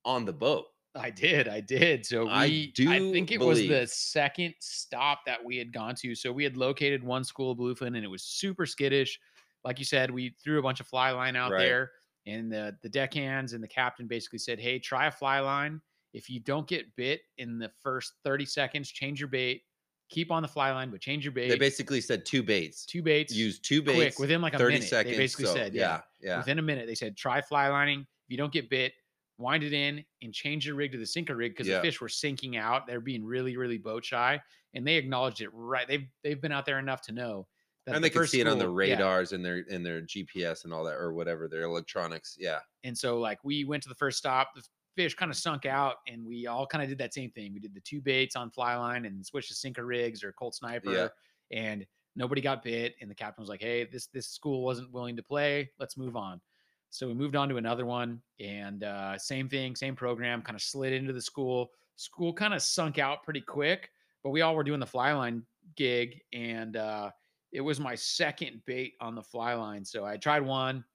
on 0.05 0.25
the 0.25 0.33
boat. 0.33 0.67
I 0.95 1.09
did, 1.09 1.47
I 1.47 1.59
did. 1.59 2.05
So 2.05 2.25
we, 2.25 2.31
I 2.31 2.43
I, 2.87 2.99
think 3.11 3.31
it 3.31 3.39
was 3.39 3.59
the 3.59 3.85
second 3.87 4.53
stop 4.59 5.19
that 5.25 5.43
we 5.43 5.57
had 5.57 5.73
gone 5.73 5.95
to. 5.95 6.15
So 6.15 6.31
we 6.31 6.43
had 6.43 6.55
located 6.55 7.03
one 7.03 7.23
school 7.23 7.51
of 7.51 7.57
bluefin, 7.57 7.87
and 7.87 7.97
it 7.97 8.09
was 8.09 8.23
super 8.23 8.65
skittish. 8.65 9.19
Like 9.63 9.79
you 9.79 9.85
said, 9.85 10.09
we 10.11 10.35
threw 10.43 10.59
a 10.59 10.61
bunch 10.61 10.79
of 10.79 10.87
fly 10.87 11.11
line 11.11 11.35
out 11.35 11.51
Right. 11.51 11.63
there, 11.63 11.91
and 12.25 12.51
the 12.51 12.77
the 12.81 12.89
deckhands 12.89 13.53
and 13.53 13.63
the 13.63 13.67
captain 13.67 14.07
basically 14.07 14.39
said, 14.39 14.59
"Hey, 14.59 14.79
try 14.79 15.07
a 15.07 15.11
fly 15.11 15.39
line. 15.39 15.81
If 16.13 16.29
you 16.29 16.39
don't 16.39 16.67
get 16.67 16.95
bit 16.95 17.21
in 17.37 17.57
the 17.57 17.71
first 17.81 18.13
thirty 18.23 18.45
seconds, 18.45 18.89
change 18.89 19.19
your 19.19 19.29
bait. 19.29 19.63
Keep 20.09 20.31
on 20.31 20.43
the 20.43 20.47
fly 20.47 20.71
line, 20.71 20.91
but 20.91 21.01
change 21.01 21.25
your 21.25 21.31
bait. 21.31 21.49
They 21.49 21.57
basically 21.57 21.99
said 21.99 22.25
two 22.25 22.43
baits. 22.43 22.85
two 22.85 23.01
baits. 23.01 23.33
Use 23.33 23.59
two 23.59 23.81
baits. 23.81 24.15
quick 24.15 24.19
within 24.19 24.39
like 24.39 24.53
a 24.53 24.59
30 24.59 24.75
minute. 24.75 24.87
seconds. 24.87 25.15
They 25.15 25.23
basically 25.23 25.45
so, 25.47 25.55
said, 25.55 25.73
yeah, 25.73 26.01
yeah, 26.21 26.29
yeah. 26.29 26.37
within 26.37 26.59
a 26.59 26.61
minute. 26.61 26.85
They 26.85 26.93
said 26.93 27.17
try 27.17 27.41
fly 27.41 27.69
lining. 27.69 28.01
If 28.01 28.29
you 28.29 28.37
don't 28.37 28.53
get 28.53 28.69
bit, 28.69 28.93
wind 29.38 29.63
it 29.63 29.74
in 29.74 30.04
and 30.22 30.34
change 30.34 30.65
your 30.65 30.75
rig 30.75 30.92
to 30.94 30.98
the 30.98 31.06
sinker 31.06 31.36
rig 31.36 31.51
because 31.54 31.68
Yeah. 31.68 31.77
the 31.77 31.82
fish 31.84 32.00
were 32.01 32.10
sinking 32.10 32.58
out. 32.58 32.88
They're 32.88 33.01
being 33.01 33.24
really, 33.25 33.58
really 33.58 33.77
boat 33.77 34.06
shy, 34.06 34.42
and 34.74 34.86
they 34.88 34.96
acknowledged 34.96 35.42
it 35.42 35.50
right. 35.54 35.88
They've 35.88 36.08
they've 36.24 36.42
been 36.42 36.51
out 36.51 36.65
there 36.65 36.80
enough 36.80 37.01
to 37.04 37.12
know 37.12 37.48
that 37.86 37.96
and 37.96 38.04
the 38.04 38.10
they 38.10 38.13
can 38.13 38.27
see 38.27 38.39
it 38.42 38.48
on 38.48 38.58
the 38.58 38.65
school- 38.65 38.84
yeah. 38.84 38.94
radars 38.96 39.32
and 39.34 39.44
their 39.46 39.65
and 39.70 39.86
their 39.86 40.01
GPS 40.01 40.63
and 40.63 40.74
all 40.74 40.84
that 40.86 40.96
or 40.96 41.13
whatever 41.13 41.48
their 41.48 41.63
electronics. 41.63 42.36
Yeah, 42.39 42.60
And 42.84 42.98
so 42.98 43.20
like 43.20 43.44
we 43.44 43.63
went 43.65 43.84
to 43.84 43.89
the 43.89 43.96
first 43.96 44.18
stop, 44.18 44.54
the 44.56 44.63
fish 44.96 45.13
kind 45.15 45.30
of 45.30 45.38
sunk 45.38 45.65
out, 45.65 45.98
and 46.08 46.25
we 46.25 46.48
all 46.48 46.65
kind 46.65 46.82
of 46.82 46.88
did 46.89 46.98
that 47.00 47.13
same 47.13 47.30
thing. 47.32 47.54
We 47.54 47.60
did 47.60 47.74
the 47.74 47.82
two 47.82 48.01
baits 48.01 48.36
on 48.38 48.50
fly 48.51 48.75
line 48.77 49.06
and 49.06 49.25
switched 49.25 49.50
to 49.50 49.54
sinker 49.56 49.86
rigs 49.86 50.24
or 50.24 50.32
Colt 50.34 50.56
sniper, 50.56 50.92
Yeah. 50.94 51.08
and 51.51 51.86
nobody 52.15 52.39
got 52.42 52.63
bit. 52.63 52.96
And 53.01 53.12
the 53.12 53.15
captain 53.15 53.42
was 53.42 53.50
like, 53.50 53.62
"Hey, 53.62 53.84
this 53.84 54.08
this 54.08 54.30
school 54.30 54.63
wasn't 54.63 54.92
willing 54.92 55.18
to 55.18 55.24
play. 55.24 55.70
Let's 55.77 55.98
move 55.98 56.15
on." 56.15 56.42
So 56.89 57.08
we 57.08 57.13
moved 57.13 57.36
on 57.36 57.50
to 57.50 57.58
another 57.58 57.86
one, 57.86 58.22
and 58.39 58.84
uh, 58.84 59.18
same 59.18 59.50
thing, 59.50 59.75
same 59.75 59.96
program. 59.96 60.42
Kind 60.42 60.56
of 60.56 60.62
slid 60.62 60.94
into 60.94 61.12
the 61.13 61.22
school. 61.22 61.72
School 61.98 62.34
kind 62.34 62.54
of 62.54 62.62
sunk 62.62 63.00
out 63.00 63.24
pretty 63.24 63.42
quick, 63.42 63.89
but 64.24 64.30
we 64.30 64.42
all 64.42 64.56
were 64.56 64.63
doing 64.63 64.80
the 64.80 64.86
fly 64.86 65.12
line 65.13 65.44
gig, 65.75 66.22
and 66.34 66.77
uh, 66.77 67.12
it 67.51 67.62
was 67.62 67.80
my 67.80 67.96
second 67.96 68.62
bait 68.65 68.94
on 69.01 69.15
the 69.15 69.24
fly 69.24 69.54
line. 69.54 69.84
So 69.84 70.06
I 70.06 70.15
tried 70.18 70.42
one, 70.42 70.86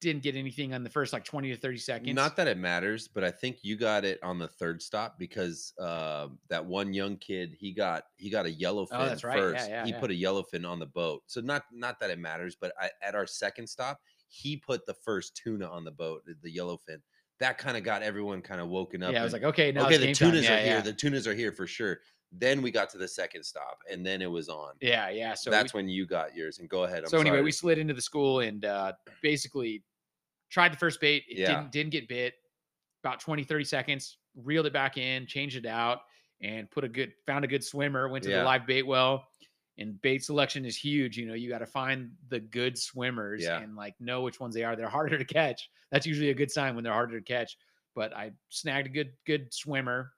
didn't 0.00 0.22
get 0.22 0.34
anything 0.36 0.72
on 0.74 0.82
the 0.82 0.90
first 0.90 1.12
like 1.12 1.24
20 1.24 1.50
to 1.50 1.56
30 1.56 1.76
seconds. 1.78 2.14
not 2.14 2.34
that 2.36 2.48
it 2.48 2.56
matters, 2.56 3.06
but 3.08 3.22
I 3.22 3.30
think 3.30 3.58
you 3.62 3.76
got 3.76 4.04
it 4.04 4.18
on 4.22 4.38
the 4.38 4.48
third 4.48 4.80
stop 4.80 5.18
because 5.18 5.72
uh, 5.78 6.28
that 6.48 6.64
one 6.64 6.94
young 6.94 7.16
kid 7.16 7.54
he 7.58 7.72
got 7.72 8.04
he 8.16 8.30
got 8.30 8.46
a 8.46 8.50
yellowfin 8.50 8.88
Oh, 8.92 8.98
right. 9.06 9.22
Yeah, 9.24 9.32
first. 9.32 9.68
yeah, 9.68 9.84
he 9.84 9.90
yeah. 9.90 10.00
put 10.00 10.10
a 10.10 10.14
yellowfin 10.14 10.68
on 10.68 10.78
the 10.78 10.86
boat, 10.86 11.22
so 11.26 11.40
not 11.40 11.64
not 11.72 12.00
that 12.00 12.10
it 12.10 12.18
matters, 12.18 12.56
but 12.58 12.72
I, 12.80 12.90
at 13.02 13.14
our 13.14 13.26
second 13.26 13.66
stop, 13.68 14.00
he 14.30 14.56
put 14.56 14.86
the 14.86 14.94
first 14.94 15.36
tuna 15.36 15.68
on 15.68 15.84
the 15.84 15.90
boat, 15.90 16.22
the 16.42 16.56
yellowfin. 16.56 16.98
That 17.40 17.58
kind 17.58 17.76
of 17.76 17.82
got 17.82 18.02
everyone 18.02 18.42
kind 18.42 18.60
of 18.60 18.68
woken 18.68 19.02
up. 19.02 19.12
yeah, 19.12 19.20
I 19.20 19.24
was 19.24 19.34
and, 19.34 19.42
like, 19.42 19.48
okay, 19.50 19.72
now 19.72 19.86
okay, 19.86 19.96
the 19.96 20.14
tunas 20.14 20.44
Yeah, 20.44 20.54
are 20.54 20.58
here. 20.58 20.66
yeah. 20.76 20.80
The 20.80 20.92
tunas 20.92 21.26
are 21.26 21.34
here 21.34 21.52
for 21.52 21.66
sure. 21.66 21.98
Then 22.32 22.62
we 22.62 22.70
got 22.70 22.88
to 22.90 22.98
the 22.98 23.08
second 23.08 23.42
stop, 23.42 23.78
and 23.90 24.06
then 24.06 24.22
it 24.22 24.30
was 24.30 24.48
on. 24.48 24.74
yeah, 24.80 25.08
yeah. 25.10 25.34
So 25.34 25.50
That's 25.50 25.74
we, 25.74 25.78
when 25.78 25.88
you 25.88 26.06
got 26.06 26.34
yours. 26.36 26.60
And 26.60 26.68
go 26.68 26.84
ahead. 26.84 27.02
I'm 27.02 27.08
so 27.10 27.18
anyway, 27.18 27.36
sorry. 27.38 27.42
we 27.44 27.50
slid 27.52 27.78
into 27.78 27.92
the 27.94 28.00
school 28.02 28.40
and 28.40 28.64
uh, 28.64 28.92
basically 29.20 29.82
tried 30.48 30.72
the 30.72 30.76
first 30.76 31.00
bait. 31.00 31.24
It 31.28 31.38
Yeah. 31.38 31.46
didn't 31.56 31.72
didn't 31.72 31.90
get 31.90 32.08
bit. 32.08 32.34
About 33.02 33.18
20, 33.18 33.42
30 33.42 33.64
seconds, 33.64 34.18
reeled 34.36 34.66
it 34.66 34.72
back 34.74 34.96
in, 34.98 35.26
changed 35.26 35.56
it 35.56 35.64
out, 35.66 36.00
and 36.42 36.70
put 36.70 36.84
a 36.84 36.88
good 36.88 37.14
found 37.26 37.44
a 37.44 37.48
good 37.48 37.64
swimmer, 37.64 38.08
went 38.08 38.22
to 38.24 38.30
the 38.30 38.44
live 38.44 38.66
bait 38.66 38.82
well. 38.86 39.26
And 39.80 40.00
bait 40.02 40.22
selection 40.22 40.64
is 40.64 40.76
huge. 40.76 41.16
You 41.16 41.26
know, 41.26 41.34
you 41.34 41.48
got 41.48 41.58
to 41.58 41.66
find 41.66 42.12
the 42.28 42.38
good 42.38 42.78
swimmers 42.78 43.42
Yeah. 43.42 43.58
and 43.60 43.74
like 43.74 43.98
know 44.00 44.20
which 44.22 44.38
ones 44.38 44.54
they 44.54 44.62
are. 44.62 44.76
They're 44.76 44.88
harder 44.88 45.18
to 45.18 45.24
catch. 45.24 45.70
That's 45.90 46.06
usually 46.06 46.30
a 46.30 46.34
good 46.34 46.50
sign 46.50 46.74
when 46.74 46.84
they're 46.84 46.92
harder 46.92 47.18
to 47.18 47.24
catch. 47.24 47.56
But 47.94 48.14
I 48.14 48.32
snagged 48.50 48.86
a 48.86 48.90
good 48.90 49.14
good 49.24 49.52
swimmer, 49.52 50.12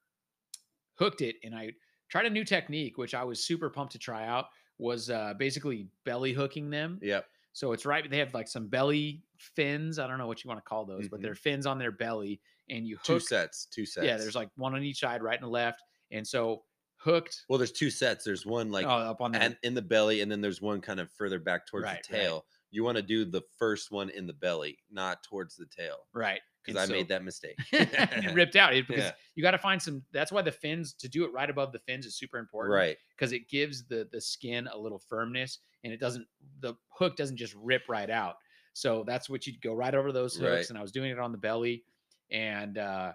hooked 0.94 1.20
it, 1.22 1.36
and 1.42 1.54
I 1.54 1.72
tried 2.08 2.26
a 2.26 2.30
new 2.30 2.44
technique, 2.44 2.98
which 2.98 3.14
I 3.14 3.24
was 3.24 3.44
super 3.44 3.70
pumped 3.70 3.92
to 3.92 3.98
try 3.98 4.26
out. 4.26 4.46
Was 4.78 5.10
uh, 5.10 5.34
basically 5.34 5.88
belly 6.04 6.32
hooking 6.32 6.68
them. 6.68 6.98
Yep. 7.00 7.26
So 7.52 7.72
it's 7.72 7.86
right. 7.86 8.08
They 8.10 8.18
have 8.18 8.34
like 8.34 8.48
some 8.48 8.66
belly 8.66 9.22
fins. 9.36 9.98
I 9.98 10.06
don't 10.08 10.18
know 10.18 10.26
what 10.26 10.42
you 10.42 10.48
want 10.48 10.58
to 10.58 10.68
call 10.68 10.84
those, 10.84 11.08
but 11.08 11.20
Mhm. 11.20 11.22
they're 11.22 11.34
fins 11.34 11.66
on 11.66 11.78
their 11.78 11.92
belly, 11.92 12.40
and 12.68 12.86
you 12.86 12.96
Two 13.04 13.20
sets. 13.20 13.66
Two 13.66 13.86
sets. 13.86 14.06
Yeah, 14.06 14.16
there's 14.16 14.34
like 14.34 14.50
one 14.56 14.74
on 14.74 14.82
each 14.82 14.98
side, 15.00 15.22
right 15.22 15.40
and 15.40 15.48
left, 15.50 15.82
and 16.10 16.26
so 16.26 16.64
hooked 17.02 17.44
well, 17.48 17.58
there's 17.58 17.72
two 17.72 17.90
sets. 17.90 18.24
There's 18.24 18.46
one 18.46 18.70
like 18.70 18.86
oh, 18.86 18.90
up 18.90 19.20
on 19.20 19.32
the 19.32 19.42
and 19.42 19.56
in 19.62 19.74
the 19.74 19.82
belly, 19.82 20.20
and 20.20 20.30
then 20.30 20.40
there's 20.40 20.60
one 20.60 20.80
kind 20.80 21.00
of 21.00 21.10
further 21.12 21.38
back 21.38 21.66
towards 21.66 21.84
Right, 21.84 22.02
the 22.08 22.14
right. 22.14 22.22
tail. 22.22 22.44
You 22.70 22.84
want 22.84 22.96
to 22.96 23.02
do 23.02 23.24
the 23.24 23.42
first 23.58 23.90
one 23.90 24.08
in 24.10 24.26
the 24.26 24.32
belly, 24.32 24.78
not 24.90 25.22
towards 25.22 25.56
the 25.56 25.66
tail, 25.66 25.96
right 26.14 26.40
because 26.64 26.88
I 26.88 26.92
made 26.92 27.08
that 27.08 27.24
mistake. 27.24 27.56
it 27.72 28.34
ripped 28.34 28.56
out 28.56 28.74
it, 28.74 28.86
because 28.86 29.04
Yeah. 29.04 29.12
you 29.34 29.42
got 29.42 29.50
to 29.52 29.58
find 29.58 29.80
some. 29.80 30.02
That's 30.12 30.32
why 30.32 30.42
the 30.42 30.52
fins 30.52 30.92
to 30.94 31.08
do 31.08 31.24
it 31.24 31.32
right 31.32 31.50
above 31.50 31.72
the 31.72 31.78
fins 31.80 32.06
is 32.06 32.16
super 32.16 32.38
important, 32.38 32.74
right. 32.74 32.96
Because 33.16 33.32
it 33.32 33.48
gives 33.48 33.84
the 33.84 34.08
the 34.12 34.20
skin 34.20 34.68
a 34.72 34.78
little 34.78 34.98
firmness, 34.98 35.58
and 35.84 35.92
it 35.92 36.00
doesn't. 36.00 36.26
The 36.60 36.74
hook 36.88 37.16
doesn't 37.16 37.36
just 37.36 37.54
rip 37.54 37.88
right 37.88 38.10
out. 38.10 38.36
So 38.74 39.04
that's 39.06 39.28
what 39.28 39.46
you'd 39.46 39.60
go 39.60 39.74
right 39.74 39.94
over 39.94 40.12
those 40.12 40.34
hooks. 40.34 40.50
Right. 40.50 40.70
And 40.70 40.78
I 40.78 40.82
was 40.82 40.92
doing 40.92 41.10
it 41.10 41.18
on 41.18 41.32
the 41.32 41.38
belly, 41.38 41.84
and 42.30 42.78
uh, 42.78 43.12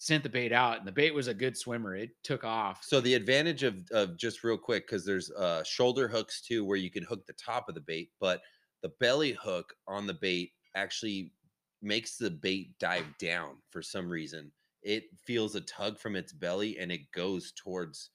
sent 0.00 0.22
the 0.22 0.30
bait 0.30 0.50
out, 0.50 0.78
and 0.78 0.86
the 0.88 0.92
bait 0.92 1.14
was 1.14 1.28
a 1.28 1.34
good 1.34 1.56
swimmer. 1.56 1.94
It 1.94 2.10
took 2.24 2.42
off. 2.42 2.82
So 2.82 3.00
the 3.00 3.14
advantage 3.14 3.62
of 3.62 3.88
of 3.92 4.16
just 4.16 4.42
real 4.42 4.56
quick 4.56 4.86
because 4.86 5.04
there's 5.04 5.30
uh, 5.30 5.62
shoulder 5.62 6.08
hooks 6.08 6.40
too, 6.40 6.64
where 6.64 6.78
you 6.78 6.90
can 6.90 7.04
hook 7.04 7.26
the 7.26 7.34
top 7.34 7.68
of 7.68 7.74
the 7.74 7.82
bait, 7.82 8.10
but 8.18 8.40
the 8.82 8.88
belly 8.98 9.32
hook 9.32 9.74
on 9.86 10.06
the 10.06 10.14
bait 10.14 10.52
actually 10.74 11.34
makes 11.82 12.16
the 12.16 12.30
bait 12.30 12.78
dive 12.78 13.06
down 13.18 13.58
for 13.68 13.82
some 13.82 14.08
reason. 14.08 14.50
It 14.82 15.04
feels 15.18 15.54
a 15.54 15.60
tug 15.60 15.98
from 15.98 16.16
its 16.16 16.32
belly 16.32 16.78
and 16.78 16.90
it 16.90 17.12
goes 17.12 17.52
towards. 17.52 18.10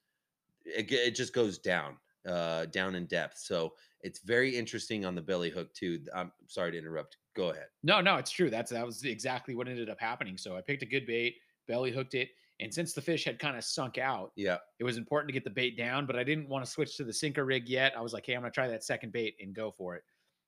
It, 0.65 0.91
it 0.91 1.15
just 1.15 1.33
goes 1.33 1.59
down, 1.59 1.97
uh, 2.27 2.65
down 2.65 2.95
in 2.95 3.05
depth. 3.05 3.37
So 3.37 3.73
it's 4.01 4.19
very 4.21 4.55
interesting 4.55 5.05
on 5.05 5.13
the 5.13 5.21
belly 5.21 5.51
hook 5.51 5.71
too. 5.75 6.03
I'm 6.15 6.31
sorry 6.47 6.71
to 6.71 6.79
interrupt. 6.79 7.17
Go 7.35 7.49
ahead. 7.49 7.67
No, 7.83 8.01
no, 8.01 8.15
it's 8.15 8.31
true. 8.31 8.49
That's 8.49 8.71
that 8.71 8.85
was 8.85 9.03
exactly 9.03 9.53
what 9.53 9.67
ended 9.67 9.89
up 9.89 9.99
happening. 9.99 10.37
So 10.37 10.57
I 10.57 10.61
picked 10.61 10.81
a 10.81 10.87
good 10.87 11.05
bait, 11.05 11.35
belly 11.67 11.91
hooked 11.91 12.13
it, 12.13 12.29
and 12.59 12.73
since 12.73 12.93
the 12.93 13.01
fish 13.01 13.23
had 13.25 13.39
kind 13.39 13.57
of 13.57 13.63
sunk 13.63 13.97
out, 13.97 14.31
Yeah. 14.35 14.59
it 14.79 14.83
was 14.83 14.97
important 14.97 15.27
to 15.29 15.33
get 15.33 15.43
the 15.43 15.49
bait 15.49 15.77
down. 15.77 16.05
But 16.05 16.15
I 16.15 16.23
didn't 16.23 16.47
want 16.49 16.63
to 16.65 16.71
switch 16.71 16.95
to 16.97 17.03
the 17.03 17.13
sinker 17.13 17.45
rig 17.45 17.67
yet. 17.67 17.97
I 17.97 18.01
was 18.01 18.13
like, 18.13 18.25
hey, 18.25 18.33
I'm 18.33 18.41
gonna 18.41 18.51
try 18.51 18.67
that 18.67 18.83
second 18.83 19.11
bait 19.11 19.35
and 19.39 19.53
go 19.53 19.71
for 19.71 19.95
it. 19.95 20.03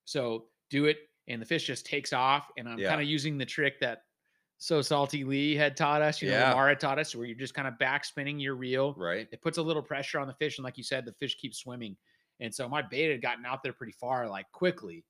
So 0.05 0.49
do 0.69 0.85
it, 0.85 0.97
and 1.27 1.41
the 1.41 1.45
fish 1.45 1.65
just 1.65 1.85
takes 1.85 2.13
off. 2.13 2.49
And 2.57 2.67
I'm 2.69 2.79
Yeah. 2.79 2.89
kind 2.89 3.01
of 3.01 3.07
using 3.07 3.37
the 3.37 3.45
trick 3.45 3.79
that 3.81 4.03
so 4.59 4.81
salty 4.81 5.23
Lee 5.23 5.55
had 5.55 5.77
taught 5.77 6.01
us. 6.01 6.21
You 6.21 6.29
know, 6.31 6.37
Yeah. 6.37 6.49
Lamar 6.49 6.69
had 6.69 6.79
taught 6.79 6.97
us, 6.97 7.13
where 7.15 7.25
you're 7.27 7.37
just 7.37 7.53
kind 7.53 7.67
of 7.67 7.77
back 7.77 8.05
spinning 8.05 8.39
your 8.39 8.55
reel. 8.55 8.93
Right. 8.95 9.27
It 9.31 9.41
puts 9.41 9.57
a 9.59 9.61
little 9.61 9.83
pressure 9.83 10.19
on 10.19 10.27
the 10.27 10.33
fish, 10.33 10.57
and 10.57 10.63
like 10.63 10.77
you 10.77 10.83
said, 10.83 11.05
the 11.05 11.13
fish 11.13 11.35
keeps 11.35 11.59
swimming. 11.59 11.95
And 12.39 12.53
so 12.53 12.67
my 12.69 12.81
bait 12.81 13.11
had 13.11 13.21
gotten 13.21 13.45
out 13.45 13.61
there 13.63 13.73
pretty 13.73 13.93
far, 13.93 14.27
like 14.27 14.51
quickly. 14.51 15.05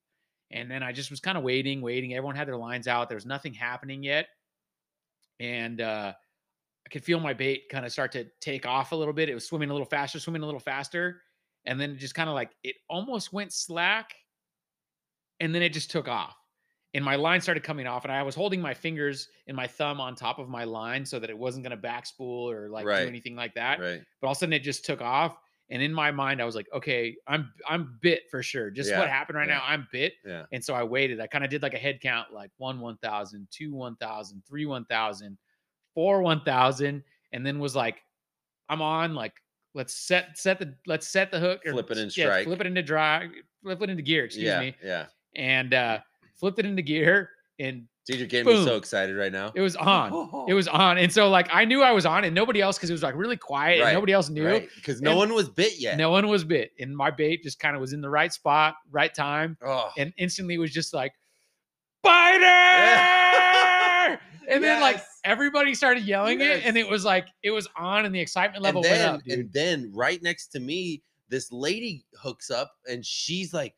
And 0.51 0.69
then 0.71 0.81
I 0.83 0.91
just 0.93 1.11
was 1.11 1.19
kind 1.19 1.37
of 1.37 1.43
waiting, 1.43 1.81
waiting. 1.81 2.13
Everyone 2.13 2.35
had 2.35 2.47
their 2.47 2.57
lines 2.57 2.87
out. 2.87 3.09
There 3.09 3.17
was 3.17 3.25
nothing 3.25 3.53
happening 3.53 4.01
yet. 4.03 4.29
And 5.39 5.81
uh, 5.81 6.13
I 6.85 6.89
could 6.89 7.03
feel 7.03 7.19
my 7.19 7.33
bait 7.33 7.69
kind 7.69 7.85
of 7.85 7.91
start 7.91 8.11
to 8.13 8.25
take 8.41 8.65
off 8.65 8.91
a 8.91 8.95
little 8.95 9.13
bit. 9.13 9.29
It 9.29 9.33
was 9.33 9.45
swimming 9.47 9.69
a 9.69 9.73
little 9.73 9.85
faster, 9.87 10.19
swimming 10.19 10.41
a 10.43 10.45
little 10.45 10.59
faster. 10.59 11.21
And 11.65 11.79
then 11.79 11.91
it 11.91 11.97
just 11.97 12.15
kind 12.15 12.29
of 12.29 12.35
like 12.35 12.51
it 12.63 12.75
almost 12.89 13.33
went 13.33 13.51
slack. 13.53 14.15
And 15.39 15.53
then 15.53 15.61
it 15.61 15.73
just 15.73 15.91
took 15.91 16.07
off. 16.07 16.35
And 16.93 17.03
my 17.05 17.15
line 17.15 17.41
started 17.41 17.63
coming 17.63 17.85
off. 17.85 18.05
And 18.05 18.11
I 18.11 18.23
was 18.23 18.33
holding 18.33 18.61
my 18.61 18.73
fingers 18.73 19.27
and 19.47 19.55
my 19.55 19.67
thumb 19.67 19.99
on 20.01 20.15
top 20.15 20.39
of 20.39 20.49
my 20.49 20.63
line 20.63 21.05
so 21.05 21.19
that 21.19 21.29
it 21.29 21.37
wasn't 21.37 21.67
going 21.67 21.79
to 21.79 21.87
backspool 21.87 22.51
or 22.51 22.69
like 22.69 22.85
Right. 22.85 23.03
do 23.03 23.07
anything 23.07 23.35
like 23.35 23.53
that 23.55 23.79
Right. 23.79 24.01
but 24.21 24.27
all 24.27 24.31
of 24.31 24.37
a 24.37 24.39
sudden 24.39 24.53
it 24.53 24.59
just 24.63 24.85
took 24.85 25.01
off. 25.01 25.37
And 25.69 25.81
in 25.81 25.93
my 25.93 26.11
mind, 26.11 26.41
I 26.41 26.45
was 26.45 26.55
like, 26.55 26.67
okay, 26.73 27.15
I'm 27.27 27.51
I'm 27.67 27.97
bit 28.01 28.23
for 28.31 28.41
sure. 28.41 28.69
Just 28.69 28.89
Yeah, 28.89 28.99
what 28.99 29.09
happened 29.09 29.37
right 29.37 29.49
yeah. 29.49 29.55
now, 29.55 29.63
I'm 29.67 29.87
bit. 29.91 30.13
Yeah. 30.25 30.43
And 30.53 30.63
so 30.63 30.73
I 30.73 30.83
waited. 30.83 31.19
I 31.19 31.27
kind 31.27 31.43
of 31.43 31.49
did 31.49 31.61
like 31.61 31.73
a 31.73 31.77
head 31.77 31.99
count, 31.99 32.31
like 32.31 32.51
one 32.57 32.79
one 32.79 32.97
thousand, 32.97 33.47
two 33.51 33.73
one 33.73 33.97
thousand, 33.97 34.43
three 34.47 34.65
one 34.65 34.85
thousand, 34.85 35.37
four 35.93 36.21
one 36.21 36.41
thousand, 36.43 37.03
and 37.33 37.45
then 37.45 37.59
was 37.59 37.75
like, 37.75 37.97
I'm 38.69 38.81
on. 38.81 39.13
Like, 39.13 39.33
let's 39.73 39.93
set 39.93 40.37
set 40.37 40.57
the 40.57 40.73
let's 40.85 41.07
set 41.07 41.31
the 41.31 41.39
hook. 41.39 41.61
Flip 41.65 41.91
it 41.91 41.97
in 41.97 42.05
yeah, 42.15 42.25
strike. 42.27 42.45
flip 42.45 42.61
it 42.61 42.67
into 42.67 42.81
dry, 42.81 43.27
flip 43.61 43.81
it 43.81 43.89
into 43.89 44.03
gear. 44.03 44.23
Excuse 44.23 44.45
yeah. 44.45 44.59
me. 44.61 44.75
Yeah. 44.81 45.07
And 45.35 45.73
uh, 45.73 45.99
flipped 46.35 46.59
it 46.59 46.65
into 46.65 46.81
gear, 46.81 47.29
and 47.59 47.87
Dude, 48.07 48.19
you're 48.19 48.27
getting 48.27 48.51
me 48.53 48.63
so 48.63 48.77
excited 48.77 49.15
right 49.17 49.31
now. 49.33 49.51
it 49.53 49.59
was 49.61 49.75
on. 49.75 50.45
It 50.47 50.53
was 50.53 50.67
on. 50.69 50.97
And 50.97 51.11
so 51.11 51.29
like 51.29 51.49
I 51.51 51.65
knew 51.65 51.83
I 51.83 51.91
was 51.91 52.05
on, 52.05 52.23
and 52.23 52.33
nobody 52.33 52.61
else 52.61 52.77
because 52.77 52.89
it 52.89 52.93
was 52.93 53.03
like 53.03 53.15
really 53.15 53.35
quiet, 53.37 53.81
Right, 53.81 53.87
and 53.89 53.93
nobody 53.95 54.13
else 54.13 54.29
knew. 54.29 54.45
right 54.47 54.69
because 54.75 55.01
no 55.01 55.09
And 55.11 55.19
one 55.19 55.33
was 55.33 55.49
bit 55.49 55.77
yet. 55.79 55.97
No 55.97 56.09
one 56.09 56.27
was 56.29 56.43
bit, 56.45 56.71
and 56.79 56.95
my 56.95 57.11
bait 57.11 57.43
just 57.43 57.59
kind 57.59 57.75
of 57.75 57.81
was 57.81 57.91
in 57.93 57.99
the 58.01 58.09
right 58.09 58.31
spot, 58.31 58.75
right 58.89 59.13
time, 59.13 59.57
Oh, 59.61 59.89
and 59.97 60.13
instantly 60.17 60.57
was 60.57 60.71
just 60.71 60.93
like, 60.93 61.11
"Biter!" 62.01 62.37
and 64.49 64.63
then 64.63 64.81
like 64.81 65.01
everybody 65.23 65.75
started 65.75 66.03
yelling 66.03 66.39
it, 66.41 66.63
and 66.65 66.77
it 66.77 66.87
was 66.89 67.03
like 67.03 67.27
it 67.43 67.51
was 67.51 67.67
on, 67.75 68.05
and 68.05 68.13
the 68.15 68.19
excitement 68.19 68.63
level 68.63 68.81
then, 68.81 68.91
went 68.91 69.03
up, 69.17 69.23
dude. 69.23 69.39
and 69.39 69.53
then 69.53 69.91
right 69.93 70.21
next 70.23 70.47
to 70.49 70.59
me, 70.59 71.03
this 71.29 71.51
lady 71.51 72.05
hooks 72.21 72.49
up 72.49 72.71
and 72.89 73.05
she's 73.05 73.53
like, 73.53 73.75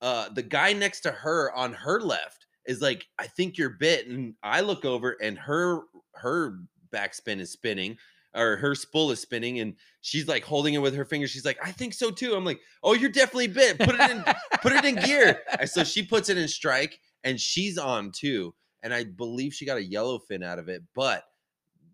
uh, 0.00 0.28
the 0.30 0.42
guy 0.42 0.72
next 0.72 1.00
to 1.00 1.10
her 1.10 1.52
on 1.54 1.72
her 1.74 2.00
left 2.00 2.46
is 2.68 2.80
like, 2.80 3.08
I 3.18 3.26
think 3.26 3.58
you're 3.58 3.70
bit. 3.70 4.06
And 4.06 4.34
I 4.42 4.60
look 4.60 4.84
over 4.84 5.16
and 5.20 5.36
her 5.38 5.80
her 6.14 6.60
backspin 6.92 7.40
is 7.40 7.50
spinning 7.50 7.96
or 8.34 8.56
her 8.56 8.74
spool 8.74 9.10
is 9.10 9.20
spinning 9.20 9.60
and 9.60 9.74
she's 10.02 10.28
like 10.28 10.44
holding 10.44 10.74
it 10.74 10.82
with 10.82 10.94
her 10.94 11.04
fingers. 11.04 11.30
She's 11.30 11.44
like, 11.44 11.58
I 11.64 11.72
think 11.72 11.94
so 11.94 12.10
too. 12.10 12.34
I'm 12.34 12.44
like, 12.44 12.60
oh, 12.84 12.92
you're 12.92 13.10
definitely 13.10 13.48
bit. 13.48 13.78
Put 13.78 13.94
it 13.98 14.10
in, 14.10 14.22
put 14.60 14.72
it 14.72 14.84
in 14.84 14.96
gear. 14.96 15.40
And 15.58 15.68
so 15.68 15.82
she 15.82 16.04
puts 16.04 16.28
it 16.28 16.38
in 16.38 16.46
strike 16.46 17.00
and 17.24 17.40
she's 17.40 17.78
on 17.78 18.12
too. 18.12 18.54
And 18.82 18.94
I 18.94 19.04
believe 19.04 19.54
she 19.54 19.66
got 19.66 19.78
a 19.78 19.84
yellow 19.84 20.18
fin 20.18 20.42
out 20.42 20.58
of 20.58 20.68
it. 20.68 20.82
But 20.94 21.24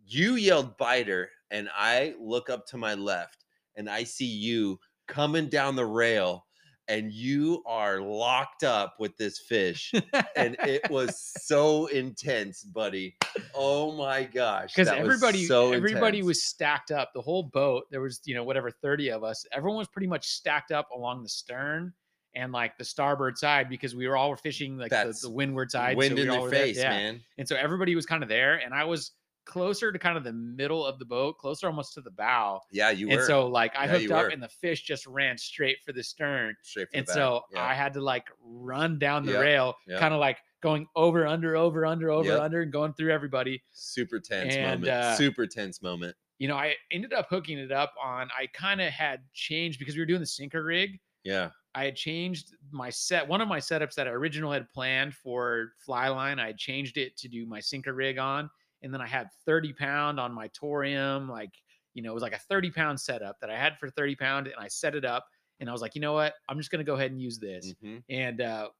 you 0.06 0.34
yelled 0.34 0.76
biter, 0.76 1.30
and 1.50 1.70
I 1.74 2.14
look 2.20 2.50
up 2.50 2.66
to 2.68 2.76
my 2.76 2.94
left 2.94 3.44
and 3.74 3.88
I 3.88 4.04
see 4.04 4.26
you 4.26 4.78
coming 5.06 5.48
down 5.48 5.76
the 5.76 5.86
rail 5.86 6.44
and 6.88 7.12
you 7.12 7.62
are 7.66 8.00
locked 8.00 8.64
up 8.64 8.94
with 8.98 9.16
this 9.16 9.38
fish 9.38 9.92
and 10.36 10.56
it 10.60 10.88
was 10.90 11.18
so 11.42 11.86
intense 11.86 12.62
buddy 12.62 13.16
oh 13.54 13.92
my 13.92 14.24
gosh 14.24 14.74
because 14.74 14.88
that 14.88 15.02
was 15.02 15.14
everybody 15.14 15.44
so 15.44 15.72
everybody 15.72 16.18
intense. 16.18 16.26
was 16.26 16.44
stacked 16.44 16.90
up 16.90 17.12
the 17.14 17.20
whole 17.20 17.42
boat 17.42 17.84
there 17.90 18.00
was 18.00 18.20
you 18.24 18.34
know 18.34 18.44
whatever 18.44 18.70
30 18.70 19.10
of 19.10 19.24
us 19.24 19.46
everyone 19.52 19.78
was 19.78 19.88
pretty 19.88 20.06
much 20.06 20.26
stacked 20.26 20.72
up 20.72 20.88
along 20.94 21.22
the 21.22 21.28
stern 21.28 21.92
and 22.34 22.52
like 22.52 22.76
the 22.78 22.84
starboard 22.84 23.38
side 23.38 23.68
because 23.68 23.94
we 23.94 24.08
were 24.08 24.16
all 24.16 24.34
fishing 24.36 24.76
like 24.76 24.90
the, 24.90 25.16
the 25.22 25.30
windward 25.30 25.70
side 25.70 25.96
wind 25.96 26.16
so 26.16 26.22
in 26.22 26.28
we 26.28 26.34
their 26.34 26.42
were 26.42 26.50
there, 26.50 26.60
face 26.60 26.78
yeah. 26.78 26.90
man 26.90 27.20
and 27.38 27.48
so 27.48 27.56
everybody 27.56 27.94
was 27.94 28.06
kind 28.06 28.22
of 28.22 28.28
there 28.28 28.56
and 28.56 28.74
i 28.74 28.84
was 28.84 29.12
closer 29.44 29.92
to 29.92 29.98
kind 29.98 30.16
of 30.16 30.24
the 30.24 30.32
middle 30.32 30.84
of 30.84 30.98
the 30.98 31.04
boat 31.04 31.38
closer 31.38 31.66
almost 31.66 31.94
to 31.94 32.00
the 32.00 32.10
bow 32.10 32.60
yeah 32.72 32.90
you 32.90 33.08
were. 33.08 33.14
and 33.14 33.22
so 33.24 33.46
like 33.46 33.74
i 33.76 33.84
Yeah, 33.84 33.98
hooked 33.98 34.10
up 34.12 34.22
were. 34.24 34.28
and 34.28 34.42
the 34.42 34.48
fish 34.48 34.82
just 34.82 35.06
ran 35.06 35.36
straight 35.38 35.78
for 35.84 35.92
the 35.92 36.02
stern 36.02 36.54
straight 36.62 36.88
from 36.90 36.98
and 36.98 37.06
the 37.06 37.10
back. 37.10 37.14
so 37.14 37.42
yeah. 37.52 37.64
i 37.64 37.74
had 37.74 37.92
to 37.94 38.00
like 38.00 38.28
run 38.42 38.98
down 38.98 39.24
the 39.26 39.32
Yep, 39.32 39.40
rail 39.42 39.74
kind 39.98 40.14
of 40.14 40.20
like 40.20 40.38
going 40.62 40.86
over 40.96 41.26
under 41.26 41.56
over 41.56 41.84
under 41.84 42.10
over 42.10 42.28
Yep. 42.30 42.40
under 42.40 42.62
and 42.62 42.72
going 42.72 42.94
through 42.94 43.12
everybody 43.12 43.62
super 43.72 44.18
tense 44.20 44.54
and, 44.54 44.80
moment 44.80 44.92
uh, 44.92 45.14
super 45.16 45.46
tense 45.46 45.82
moment 45.82 46.16
you 46.38 46.48
know, 46.48 46.56
I 46.56 46.74
ended 46.90 47.12
up 47.12 47.28
hooking 47.30 47.58
it 47.58 47.70
up 47.70 47.94
on. 48.02 48.28
I 48.36 48.48
kind 48.48 48.80
of 48.80 48.92
had 48.92 49.20
changed 49.34 49.78
because 49.78 49.94
we 49.94 50.00
were 50.02 50.06
doing 50.06 50.18
the 50.20 50.26
sinker 50.26 50.64
rig. 50.64 50.98
yeah 51.22 51.50
I 51.76 51.84
had 51.84 51.94
changed 51.96 52.56
my 52.72 52.90
set. 52.90 53.26
One 53.26 53.40
of 53.40 53.46
my 53.46 53.60
setups 53.60 53.94
that 53.94 54.08
I 54.08 54.10
originally 54.10 54.54
had 54.54 54.68
planned 54.72 55.14
for 55.14 55.74
fly 55.78 56.08
line, 56.08 56.40
I 56.40 56.48
had 56.48 56.58
changed 56.58 56.96
it 56.98 57.16
to 57.18 57.28
do 57.28 57.46
my 57.46 57.60
sinker 57.60 57.94
rig 57.94 58.18
on, 58.18 58.50
and 58.84 58.94
then 58.94 59.02
I 59.02 59.08
had 59.08 59.30
30 59.46 59.72
pound 59.74 60.20
on 60.20 60.32
my 60.34 60.48
torium. 60.50 61.28
Like, 61.30 61.54
you 61.94 62.02
know, 62.02 62.12
it 62.12 62.14
was 62.14 62.24
like 62.24 62.34
a 62.34 62.38
30 62.38 62.70
pound 62.70 63.00
setup 63.00 63.40
that 63.40 63.50
I 63.50 63.58
had 63.58 63.78
for 63.80 63.90
30 63.90 64.16
pound, 64.16 64.48
and 64.48 64.56
I 64.58 64.68
set 64.68 64.96
it 64.96 65.06
up, 65.06 65.26
and 65.60 65.70
I 65.70 65.72
was 65.72 65.82
like, 65.82 65.96
you 65.96 66.02
know 66.02 66.14
what, 66.14 66.34
I'm 66.48 66.58
just 66.58 66.70
gonna 66.70 66.84
go 66.84 66.94
ahead 66.96 67.12
and 67.12 67.20
use 67.22 67.40
this, 67.40 67.74
Mhm. 67.82 68.04
and 68.10 68.40
uh, 68.42 68.70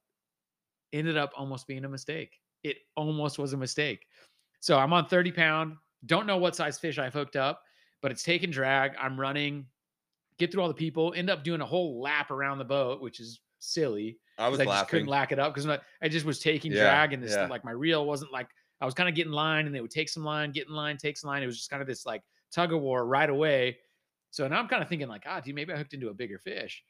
ended 0.93 1.17
up 1.17 1.31
almost 1.35 1.67
being 1.67 1.85
a 1.85 1.89
mistake. 1.89 2.39
It 2.63 2.77
almost 2.95 3.37
was 3.39 3.53
a 3.53 3.57
mistake. 3.57 4.07
So 4.61 4.77
I'm 4.77 4.93
on 4.93 5.07
30 5.07 5.31
pound. 5.31 5.77
Don't 6.05 6.27
know 6.27 6.37
what 6.37 6.55
size 6.55 6.79
fish 6.79 6.97
I've 6.99 7.13
hooked 7.13 7.35
up, 7.35 7.63
but 8.01 8.11
it's 8.11 8.23
taking 8.23 8.51
drag. 8.51 8.95
I'm 8.97 9.19
running, 9.19 9.67
get 10.37 10.51
through 10.51 10.63
all 10.63 10.67
the 10.67 10.73
people, 10.73 11.13
end 11.15 11.29
up 11.29 11.43
doing 11.43 11.61
a 11.61 11.65
whole 11.65 12.01
lap 12.01 12.31
around 12.31 12.59
the 12.59 12.65
boat, 12.65 13.01
which 13.01 13.19
is 13.19 13.41
silly. 13.59 14.19
i 14.37 14.47
was 14.49 14.61
I 14.61 14.65
just 14.65 14.87
laughing 14.87 14.87
couldn't 14.87 15.09
lack 15.09 15.31
it 15.31 15.39
up 15.39 15.53
because 15.55 15.67
I 16.01 16.09
just 16.09 16.25
was 16.25 16.39
taking 16.39 16.71
Yeah, 16.71 16.73
drag 16.73 17.13
and 17.13 17.23
this 17.23 17.37
yeah. 17.37 17.49
like 17.49 17.65
my 17.65 17.71
reel 17.71 18.05
wasn't 18.05 18.31
like 18.31 18.49
I 18.81 18.85
was 18.85 18.93
kind 18.93 19.09
of 19.09 19.15
getting 19.15 19.31
line 19.31 19.65
and 19.65 19.73
they 19.75 19.81
would 19.81 19.91
take 19.91 20.09
some 20.09 20.23
line, 20.23 20.51
get 20.51 20.67
in 20.67 20.73
line, 20.73 20.97
take 20.97 21.17
some 21.17 21.29
line. 21.29 21.43
It 21.43 21.47
was 21.47 21.57
just 21.57 21.69
kind 21.69 21.81
of 21.81 21.87
this 21.87 22.05
like 22.05 22.23
tug 22.51 22.73
of 22.73 22.81
war 22.81 23.05
right 23.05 23.29
away. 23.29 23.79
So 24.31 24.47
now 24.47 24.59
I'm 24.59 24.67
kind 24.67 24.83
of 24.83 24.89
thinking 24.89 25.07
like, 25.07 25.23
ah, 25.25 25.39
dude, 25.39 25.55
maybe 25.55 25.71
I 25.73 25.77
hooked 25.77 25.93
into 25.93 26.09
a 26.09 26.13
bigger 26.13 26.37
fish. 26.39 26.83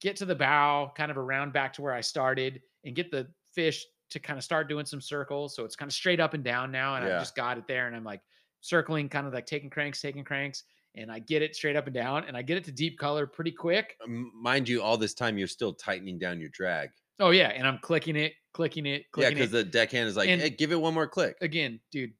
Get 0.00 0.16
to 0.16 0.24
the 0.26 0.34
bow, 0.34 0.92
kind 0.96 1.10
of 1.10 1.16
around 1.18 1.52
back 1.52 1.72
to 1.74 1.82
where 1.82 1.92
I 1.92 2.00
started, 2.00 2.62
and 2.84 2.94
get 2.96 3.10
the 3.10 3.32
fish 3.52 3.86
to 4.10 4.18
kind 4.18 4.36
of 4.36 4.44
start 4.44 4.68
doing 4.68 4.84
some 4.84 5.00
circles. 5.00 5.54
So 5.54 5.64
it's 5.64 5.76
kind 5.76 5.88
of 5.88 5.94
straight 5.94 6.18
up 6.20 6.34
and 6.34 6.42
down 6.42 6.72
now, 6.72 6.96
and 6.96 7.04
Yeah. 7.04 7.16
I 7.16 7.18
just 7.20 7.36
got 7.36 7.56
it 7.56 7.66
there, 7.68 7.86
and 7.86 7.94
I'm 7.94 8.02
like 8.04 8.22
circling, 8.60 9.08
kind 9.08 9.26
of 9.26 9.32
like 9.32 9.46
taking 9.46 9.70
cranks, 9.70 10.00
taking 10.00 10.24
cranks, 10.24 10.64
and 10.96 11.10
I 11.10 11.20
get 11.20 11.40
it 11.42 11.54
straight 11.54 11.76
up 11.76 11.86
and 11.86 11.94
down, 11.94 12.24
and 12.24 12.36
I 12.36 12.42
get 12.42 12.56
it 12.56 12.64
to 12.64 12.72
deep 12.72 12.98
color 12.98 13.26
pretty 13.26 13.52
quick. 13.52 13.96
Mind 14.06 14.68
you 14.68 14.82
all 14.82 14.96
this 14.96 15.14
time 15.14 15.38
you're 15.38 15.46
still 15.48 15.72
tightening 15.72 16.18
down 16.18 16.40
your 16.40 16.50
drag 16.50 16.90
Oh 17.22 17.30
yeah, 17.30 17.48
and 17.48 17.66
I'm 17.66 17.78
clicking 17.78 18.16
it, 18.16 18.34
clicking 18.52 18.86
it, 18.86 19.10
clicking 19.12 19.32
yeah 19.36 19.44
because 19.44 19.50
the 19.50 19.64
deckhand 19.64 20.08
is 20.08 20.16
like 20.16 20.28
And- 20.28 20.40
hey 20.40 20.50
give 20.50 20.72
it 20.72 20.76
one 20.80 20.94
more 20.94 21.06
click 21.08 21.36
again, 21.40 21.80
dude, 21.90 22.12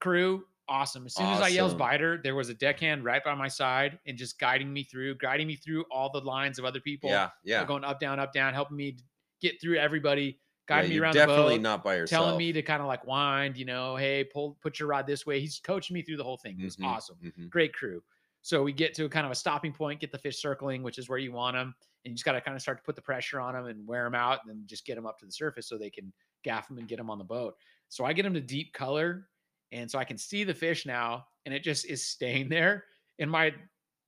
crew, 0.00 0.44
awesome. 0.68 1.06
As 1.06 1.14
soon 1.14 1.26
as 1.26 1.40
I 1.40 1.48
yells 1.48 1.70
Awesome. 1.72 1.78
biter, 1.78 2.20
there 2.22 2.34
was 2.34 2.48
a 2.48 2.54
deckhand 2.54 3.04
right 3.04 3.22
by 3.22 3.34
my 3.34 3.48
side 3.48 3.98
and 4.06 4.16
just 4.16 4.38
guiding 4.38 4.72
me 4.72 4.82
through, 4.82 5.16
guiding 5.18 5.46
me 5.46 5.56
through 5.56 5.84
all 5.90 6.10
the 6.10 6.20
lines 6.20 6.58
of 6.58 6.64
other 6.64 6.80
people. 6.80 7.10
yeah 7.10 7.30
yeah 7.44 7.64
Going 7.64 7.84
up, 7.84 8.00
down, 8.00 8.18
up, 8.18 8.32
down, 8.32 8.54
helping 8.54 8.76
me 8.76 8.96
get 9.40 9.60
through 9.60 9.76
everybody, 9.76 10.24
Yeah, 10.24 10.32
guiding 10.66 10.88
me 10.90 10.94
you're 10.96 11.04
around 11.04 11.14
definitely 11.14 11.54
the 11.54 11.58
boat, 11.58 11.62
not 11.62 11.84
by 11.84 11.96
yourself 11.96 12.24
telling 12.24 12.38
me 12.38 12.52
to 12.52 12.62
kind 12.62 12.80
of 12.80 12.88
like 12.88 13.06
wind, 13.06 13.56
you 13.56 13.64
know, 13.66 13.94
hey, 13.96 14.24
pull, 14.24 14.58
put 14.62 14.78
your 14.80 14.88
rod 14.88 15.06
this 15.06 15.26
way. 15.26 15.38
He's 15.40 15.60
coaching 15.60 15.94
me 15.94 16.02
through 16.02 16.16
the 16.16 16.24
whole 16.24 16.38
thing. 16.38 16.58
It 16.60 16.64
was 16.64 16.76
Mhm, 16.76 16.86
awesome. 16.86 17.18
mhm. 17.22 17.50
Great 17.50 17.72
crew. 17.74 18.02
So 18.46 18.62
we 18.62 18.72
get 18.72 18.94
to 18.94 19.08
kind 19.08 19.26
of 19.26 19.32
a 19.32 19.34
stopping 19.34 19.72
point, 19.72 19.98
get 19.98 20.12
the 20.12 20.18
fish 20.18 20.40
circling, 20.40 20.84
which 20.84 20.98
is 20.98 21.08
where 21.08 21.18
you 21.18 21.32
want 21.32 21.56
them. 21.56 21.74
And 22.04 22.12
you 22.12 22.14
just 22.14 22.24
got 22.24 22.32
to 22.34 22.40
kind 22.40 22.54
of 22.54 22.62
start 22.62 22.78
to 22.78 22.84
put 22.84 22.94
the 22.94 23.02
pressure 23.02 23.40
on 23.40 23.54
them 23.54 23.66
and 23.66 23.84
wear 23.84 24.04
them 24.04 24.14
out 24.14 24.38
and 24.44 24.48
then 24.48 24.62
just 24.66 24.86
get 24.86 24.94
them 24.94 25.04
up 25.04 25.18
to 25.18 25.26
the 25.26 25.32
surface 25.32 25.68
so 25.68 25.76
they 25.76 25.90
can 25.90 26.12
gaff 26.44 26.68
them 26.68 26.78
and 26.78 26.86
get 26.86 26.98
them 26.98 27.10
on 27.10 27.18
the 27.18 27.24
boat. 27.24 27.54
So 27.88 28.04
I 28.04 28.12
get 28.12 28.22
them 28.22 28.34
to 28.34 28.40
deep 28.40 28.72
color. 28.72 29.26
And 29.72 29.90
so 29.90 29.98
I 29.98 30.04
can 30.04 30.16
see 30.16 30.44
the 30.44 30.54
fish 30.54 30.86
now 30.86 31.26
and 31.44 31.52
it 31.52 31.64
just 31.64 31.86
is 31.86 32.04
staying 32.08 32.48
there. 32.56 32.84
And 33.18 33.28
my, 33.28 33.52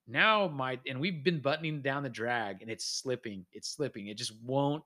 now 0.07 0.47
my, 0.47 0.79
and 0.87 1.01
we've 1.01 1.25
been 1.25 1.41
buttoning 1.41 1.83
down 1.83 2.05
the 2.05 2.09
drag 2.09 2.63
and 2.63 2.71
it's 2.71 2.85
slipping. 2.85 3.45
It's 3.53 3.69
slipping. 3.71 4.07
It 4.07 4.17
just 4.17 4.41
won't. 4.45 4.85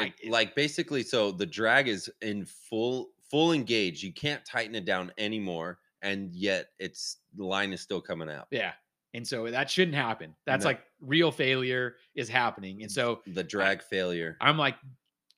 I- 0.00 0.14
It- 0.22 0.30
like 0.30 0.54
basically 0.54 1.02
so 1.02 1.30
the 1.30 1.44
drag 1.44 1.88
is 1.88 2.10
in 2.22 2.46
full 2.46 3.10
full 3.30 3.52
engage 3.52 4.02
you 4.02 4.14
can't 4.14 4.44
tighten 4.46 4.74
it 4.74 4.84
down 4.86 5.12
anymore 5.18 5.78
and 6.02 6.32
yet 6.34 6.68
it's 6.78 7.18
the 7.36 7.44
line 7.44 7.72
is 7.72 7.80
still 7.80 8.00
coming 8.00 8.28
out 8.30 8.46
Yeah. 8.50 8.72
And 9.14 9.26
so 9.26 9.48
that 9.50 9.70
shouldn't 9.70 9.96
happen. 9.96 10.34
That's 10.44 10.64
No. 10.64 10.70
like 10.70 10.80
real 11.00 11.30
failure 11.30 11.96
is 12.14 12.28
happening. 12.28 12.82
And 12.82 12.90
so 12.90 13.20
the 13.26 13.44
drag 13.44 13.82
failure 13.82 14.36
I'm 14.40 14.58
like 14.58 14.76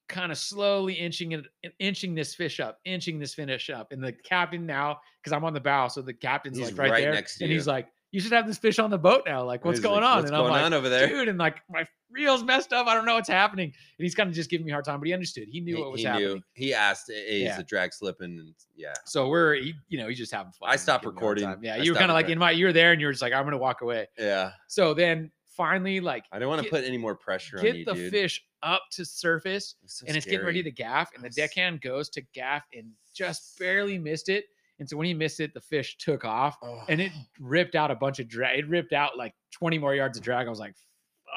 kind 0.08 0.32
of 0.32 0.38
slowly 0.38 0.94
inching 0.94 1.32
it, 1.32 1.44
inching 1.78 2.14
this 2.14 2.34
fish 2.34 2.58
up, 2.60 2.78
inching 2.84 3.18
this 3.18 3.34
finish 3.34 3.68
up. 3.70 3.92
And 3.92 4.02
the 4.02 4.12
captain 4.12 4.64
now, 4.66 5.00
because 5.22 5.32
I'm 5.32 5.44
on 5.44 5.52
the 5.52 5.60
bow, 5.60 5.88
so 5.88 6.00
the 6.00 6.14
captain's 6.14 6.56
He's 6.58 6.70
like 6.70 6.78
right, 6.78 6.90
right 6.90 7.00
there, 7.02 7.12
next 7.12 7.38
to 7.38 7.44
and 7.44 7.50
you. 7.50 7.56
he's 7.58 7.66
like, 7.66 7.88
"You 8.12 8.20
should 8.20 8.32
have 8.32 8.46
this 8.46 8.56
fish 8.58 8.78
on 8.78 8.88
the 8.90 8.98
boat 8.98 9.24
now. 9.26 9.44
Like, 9.44 9.64
what's 9.64 9.78
He's 9.78 9.82
going 9.84 10.02
like, 10.02 10.10
on?" 10.10 10.16
what's 10.18 10.30
and 10.30 10.36
going 10.38 10.46
I'm 10.46 10.52
like, 10.52 10.64
on 10.64 10.72
over 10.74 10.88
there 10.88 11.08
dude, 11.08 11.28
and 11.28 11.38
like 11.38 11.56
my 11.68 11.84
reel's 12.16 12.42
messed 12.42 12.72
up. 12.72 12.86
I 12.86 12.94
don't 12.94 13.04
know 13.04 13.14
what's 13.14 13.28
happening. 13.28 13.66
And 13.66 14.04
he's 14.04 14.14
kind 14.14 14.28
of 14.28 14.34
just 14.34 14.50
giving 14.50 14.66
me 14.66 14.72
a 14.72 14.74
hard 14.74 14.84
time, 14.84 14.98
but 14.98 15.06
he 15.06 15.12
understood. 15.12 15.48
He 15.48 15.60
knew 15.60 15.76
he, 15.76 15.82
what 15.82 15.92
was 15.92 16.00
he 16.00 16.06
happening. 16.06 16.28
knew 16.34 16.42
he 16.54 16.74
asked 16.74 17.04
hey, 17.08 17.44
is 17.44 17.56
the 17.56 17.62
drag 17.62 17.92
slipping 17.92 18.38
and 18.38 18.54
yeah 18.74 18.94
So 19.04 19.28
we're, 19.28 19.54
he, 19.54 19.74
you 19.88 19.98
know, 19.98 20.08
he's 20.08 20.18
just 20.18 20.32
having 20.32 20.52
fun. 20.52 20.70
I 20.70 20.76
stopped 20.76 21.04
giving 21.04 21.14
me 21.16 21.20
a 21.20 21.24
hard 21.24 21.40
recording. 21.42 21.64
Yeah, 21.64 21.74
I 21.74 21.76
you 21.78 21.92
were 21.92 21.98
kind 21.98 22.10
of 22.10 22.14
like 22.14 22.28
in 22.28 22.38
my, 22.38 22.50
you 22.50 22.66
were 22.66 22.72
there, 22.72 22.92
and 22.92 23.00
you 23.00 23.06
were 23.06 23.12
just 23.12 23.22
like, 23.22 23.32
"I'm 23.32 23.44
gonna 23.44 23.58
walk 23.58 23.82
away." 23.82 24.06
yeah 24.18 24.52
So 24.68 24.94
then 24.94 25.30
finally, 25.56 26.00
like, 26.00 26.24
i 26.32 26.38
don't 26.38 26.48
want 26.48 26.62
to 26.62 26.68
put 26.68 26.84
any 26.84 26.98
more 26.98 27.14
pressure 27.14 27.58
on 27.58 27.64
get 27.64 27.84
the 27.86 27.94
dude 27.94 28.10
fish 28.10 28.42
up 28.62 28.82
to 28.92 29.04
surface 29.04 29.76
It's 29.82 30.00
so 30.00 30.06
and 30.06 30.16
it's 30.16 30.26
getting 30.26 30.44
ready 30.44 30.62
to 30.62 30.70
gaff, 30.70 31.10
and 31.14 31.24
the 31.24 31.30
deckhand 31.30 31.80
goes 31.80 32.08
to 32.10 32.22
gaff 32.34 32.64
and 32.74 32.90
just 33.14 33.58
barely 33.58 33.98
missed 33.98 34.28
it. 34.28 34.44
And 34.78 34.86
so 34.86 34.96
when 34.98 35.06
he 35.06 35.14
missed 35.14 35.40
it, 35.40 35.54
the 35.54 35.60
fish 35.60 35.96
took 35.96 36.24
off 36.26 36.58
Oh, 36.62 36.82
and 36.88 37.00
it 37.00 37.10
ripped 37.40 37.74
out 37.74 37.90
a 37.90 37.94
bunch 37.94 38.18
of 38.18 38.28
drag. 38.28 38.58
It 38.58 38.68
ripped 38.68 38.92
out 38.92 39.16
like 39.16 39.34
20 39.52 39.78
more 39.78 39.94
yards 39.94 40.18
of 40.18 40.24
drag. 40.24 40.46
I 40.46 40.50
was 40.50 40.58
like, 40.58 40.74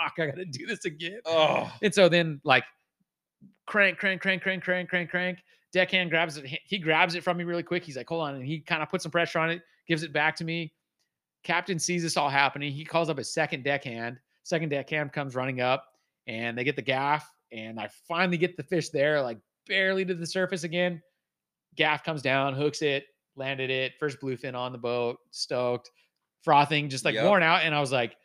fuck, 0.03 0.13
I 0.19 0.27
gotta 0.27 0.45
do 0.45 0.65
this 0.65 0.85
again. 0.85 1.19
oh 1.25 1.71
And 1.81 1.93
so 1.93 2.09
then 2.09 2.39
like 2.43 2.63
crank, 3.67 3.97
crank, 3.97 4.21
crank, 4.21 4.41
crank, 4.41 4.63
crank, 4.63 4.89
crank, 4.89 5.09
crank. 5.09 5.39
Deckhand 5.71 6.09
grabs 6.09 6.37
it. 6.37 6.45
he- 6.45 6.79
grabs 6.79 7.13
it 7.15 7.23
from 7.23 7.37
me 7.37 7.43
really 7.43 7.63
quick. 7.63 7.83
He's 7.83 7.95
like, 7.97 8.07
hold 8.09 8.23
on. 8.23 8.35
And 8.35 8.43
he 8.43 8.59
kind 8.59 8.81
of 8.81 8.89
puts 8.89 9.03
some 9.03 9.11
pressure 9.11 9.39
on 9.39 9.49
it, 9.51 9.61
gives 9.87 10.01
it 10.03 10.11
back 10.11 10.35
to 10.37 10.43
me. 10.43 10.73
Captain 11.43 11.77
sees 11.79 12.01
this 12.03 12.17
all 12.17 12.29
happening. 12.29 12.71
He 12.71 12.83
calls 12.83 13.09
up 13.09 13.17
his 13.17 13.31
second 13.33 13.63
deckhand. 13.63 14.17
Second 14.43 14.69
deckhand 14.69 15.13
comes 15.13 15.35
running 15.35 15.61
up 15.61 15.85
and 16.27 16.57
they 16.57 16.63
get 16.63 16.75
the 16.75 16.81
gaff. 16.81 17.29
And 17.51 17.79
I 17.79 17.89
finally 18.07 18.37
get 18.37 18.57
the 18.57 18.63
fish 18.63 18.89
there, 18.89 19.21
like 19.21 19.37
barely 19.67 20.03
to 20.05 20.15
the 20.15 20.25
surface 20.25 20.63
again. 20.63 21.01
Gaff 21.75 22.03
comes 22.03 22.21
down, 22.21 22.55
hooks 22.55 22.81
it, 22.81 23.05
landed 23.35 23.69
it. 23.69 23.93
First 23.99 24.19
bluefin 24.19 24.55
on 24.55 24.71
the 24.71 24.77
boat, 24.77 25.17
stoked, 25.31 25.89
frothing, 26.43 26.89
just 26.89 27.05
like 27.05 27.13
Yep. 27.15 27.25
worn 27.25 27.43
out. 27.43 27.61
And 27.63 27.73
I 27.75 27.79
was 27.79 27.91
like, 27.91 28.15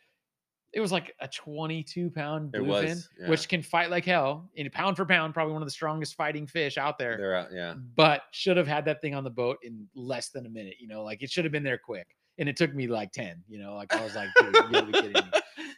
it 0.75 0.81
was 0.81 0.91
like 0.91 1.15
a 1.21 1.27
22 1.27 2.09
pound 2.09 2.51
bluefin, 2.51 3.01
yeah. 3.17 3.29
which 3.29 3.47
can 3.47 3.63
fight 3.63 3.89
like 3.89 4.03
hell. 4.03 4.49
And 4.57 4.69
pound 4.73 4.97
for 4.97 5.05
pound, 5.05 5.33
probably 5.33 5.53
one 5.53 5.61
of 5.61 5.67
the 5.67 5.71
strongest 5.71 6.15
fighting 6.15 6.45
fish 6.45 6.77
out 6.77 6.99
there. 6.99 7.15
they're 7.17 7.35
out 7.35 7.47
yeah 7.53 7.75
But 7.95 8.23
should 8.31 8.57
have 8.57 8.67
had 8.67 8.83
that 8.85 8.99
thing 9.01 9.15
on 9.15 9.23
the 9.23 9.29
boat 9.29 9.57
in 9.63 9.87
less 9.95 10.29
than 10.29 10.45
a 10.45 10.49
minute. 10.49 10.75
You 10.79 10.89
know, 10.89 11.01
like 11.01 11.23
it 11.23 11.31
should 11.31 11.45
have 11.45 11.53
been 11.53 11.63
there 11.63 11.77
quick. 11.77 12.07
And 12.37 12.49
it 12.49 12.57
took 12.57 12.75
me 12.75 12.87
like 12.87 13.13
10. 13.13 13.41
You 13.47 13.59
know, 13.59 13.73
like 13.75 13.95
I 13.95 14.03
was 14.03 14.15
like, 14.15 14.27
dude, 14.37 14.53
you 14.53 14.71
gotta 14.71 14.85
be 14.85 14.91
kidding 14.91 15.13
me. 15.13 15.21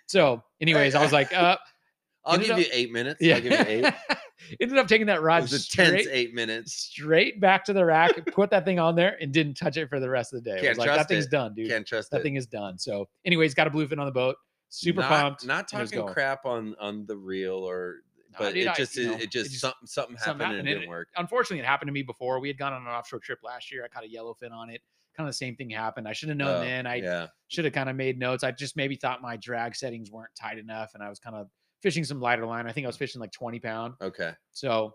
So, 0.07 0.41
anyways, 0.61 0.95
I 0.95 1.03
was 1.03 1.11
like, 1.11 1.33
uh, 1.33 1.57
i'll 2.25 2.37
give 2.37 2.51
up- 2.51 2.59
you 2.59 2.65
eight 2.71 2.91
minutes 2.91 3.21
yeah. 3.21 3.35
i'll 3.35 3.41
give 3.41 3.51
you 3.53 3.65
eight 3.67 3.93
Ended 4.61 4.77
up 4.77 4.87
taking 4.87 5.07
that 5.07 5.17
it 5.17 5.21
rod 5.21 5.41
was 5.43 5.53
a 5.53 5.69
tense 5.69 6.03
straight, 6.03 6.07
eight 6.11 6.33
minutes 6.33 6.73
straight 6.73 7.39
back 7.41 7.65
to 7.65 7.73
the 7.73 7.83
rack, 7.83 8.11
put 8.33 8.49
that 8.51 8.65
thing 8.65 8.79
on 8.79 8.95
there, 8.95 9.17
and 9.19 9.31
didn't 9.31 9.55
touch 9.55 9.77
it 9.77 9.89
for 9.89 9.99
the 9.99 10.09
rest 10.09 10.33
of 10.33 10.43
the 10.43 10.49
day. 10.49 10.61
Can't 10.61 10.69
was 10.69 10.77
like, 10.77 10.87
trust 10.87 10.99
that 10.99 11.13
thing's 11.13 11.25
it. 11.25 11.31
done, 11.31 11.53
dude. 11.55 11.69
can't 11.69 11.85
trust 11.85 12.11
that 12.11 12.21
it 12.21 12.23
thing 12.23 12.35
is 12.35 12.45
done. 12.45 12.77
So, 12.77 13.09
anyways, 13.25 13.53
got 13.53 13.67
a 13.67 13.71
bluefin 13.71 13.99
on 13.99 14.05
the 14.05 14.11
boat. 14.11 14.35
Super 14.69 15.01
not, 15.01 15.09
pumped. 15.09 15.45
Not 15.45 15.71
it 15.73 15.85
talking 15.89 16.07
crap 16.07 16.45
on 16.45 16.75
on 16.79 17.05
the 17.05 17.17
reel 17.17 17.55
or, 17.55 17.97
but 18.37 18.55
it 18.55 18.73
just 18.75 18.97
it, 18.97 19.05
know, 19.07 19.13
it 19.13 19.23
it 19.23 19.31
just 19.31 19.49
just- 19.49 19.61
something 19.61 19.85
something 19.85 20.17
something 20.17 20.45
happened 20.45 20.59
and 20.59 20.69
it 20.69 20.75
didn't 20.75 20.89
work. 20.89 21.09
Unfortunately, 21.15 21.59
it 21.59 21.65
happened 21.65 21.87
to 21.87 21.93
me 21.93 22.03
before. 22.03 22.39
We 22.39 22.47
had 22.47 22.57
gone 22.57 22.73
on 22.73 22.81
an 22.81 22.87
offshore 22.87 23.19
trip 23.19 23.39
last 23.43 23.71
year. 23.71 23.83
I 23.83 23.87
caught 23.87 24.03
a 24.03 24.07
yellowfin 24.07 24.51
on 24.51 24.69
it. 24.69 24.81
Kind 25.15 25.27
of 25.27 25.33
the 25.33 25.37
same 25.37 25.55
thing 25.55 25.69
happened. 25.71 26.07
I 26.07 26.13
should 26.13 26.29
have 26.29 26.37
known 26.37 26.61
Oh, 26.61 26.63
then. 26.63 26.85
I 26.85 26.95
yeah, 26.95 27.27
should 27.47 27.65
have 27.65 27.73
kind 27.73 27.89
of 27.89 27.95
made 27.95 28.19
notes. 28.19 28.43
I 28.43 28.51
just 28.51 28.75
maybe 28.75 28.95
thought 28.95 29.21
my 29.21 29.35
drag 29.37 29.75
settings 29.75 30.11
weren't 30.11 30.29
tight 30.39 30.59
enough, 30.59 30.91
and 30.93 31.01
I 31.01 31.09
was 31.09 31.17
kind 31.17 31.35
of 31.35 31.47
fishing 31.81 32.03
some 32.03 32.19
lighter 32.19 32.45
line. 32.45 32.67
I 32.67 32.71
think 32.71 32.85
I 32.85 32.87
was 32.87 32.97
fishing 32.97 33.19
like 33.19 33.31
20 33.31 33.59
pound. 33.59 33.93
okay. 34.01 34.33
So, 34.51 34.93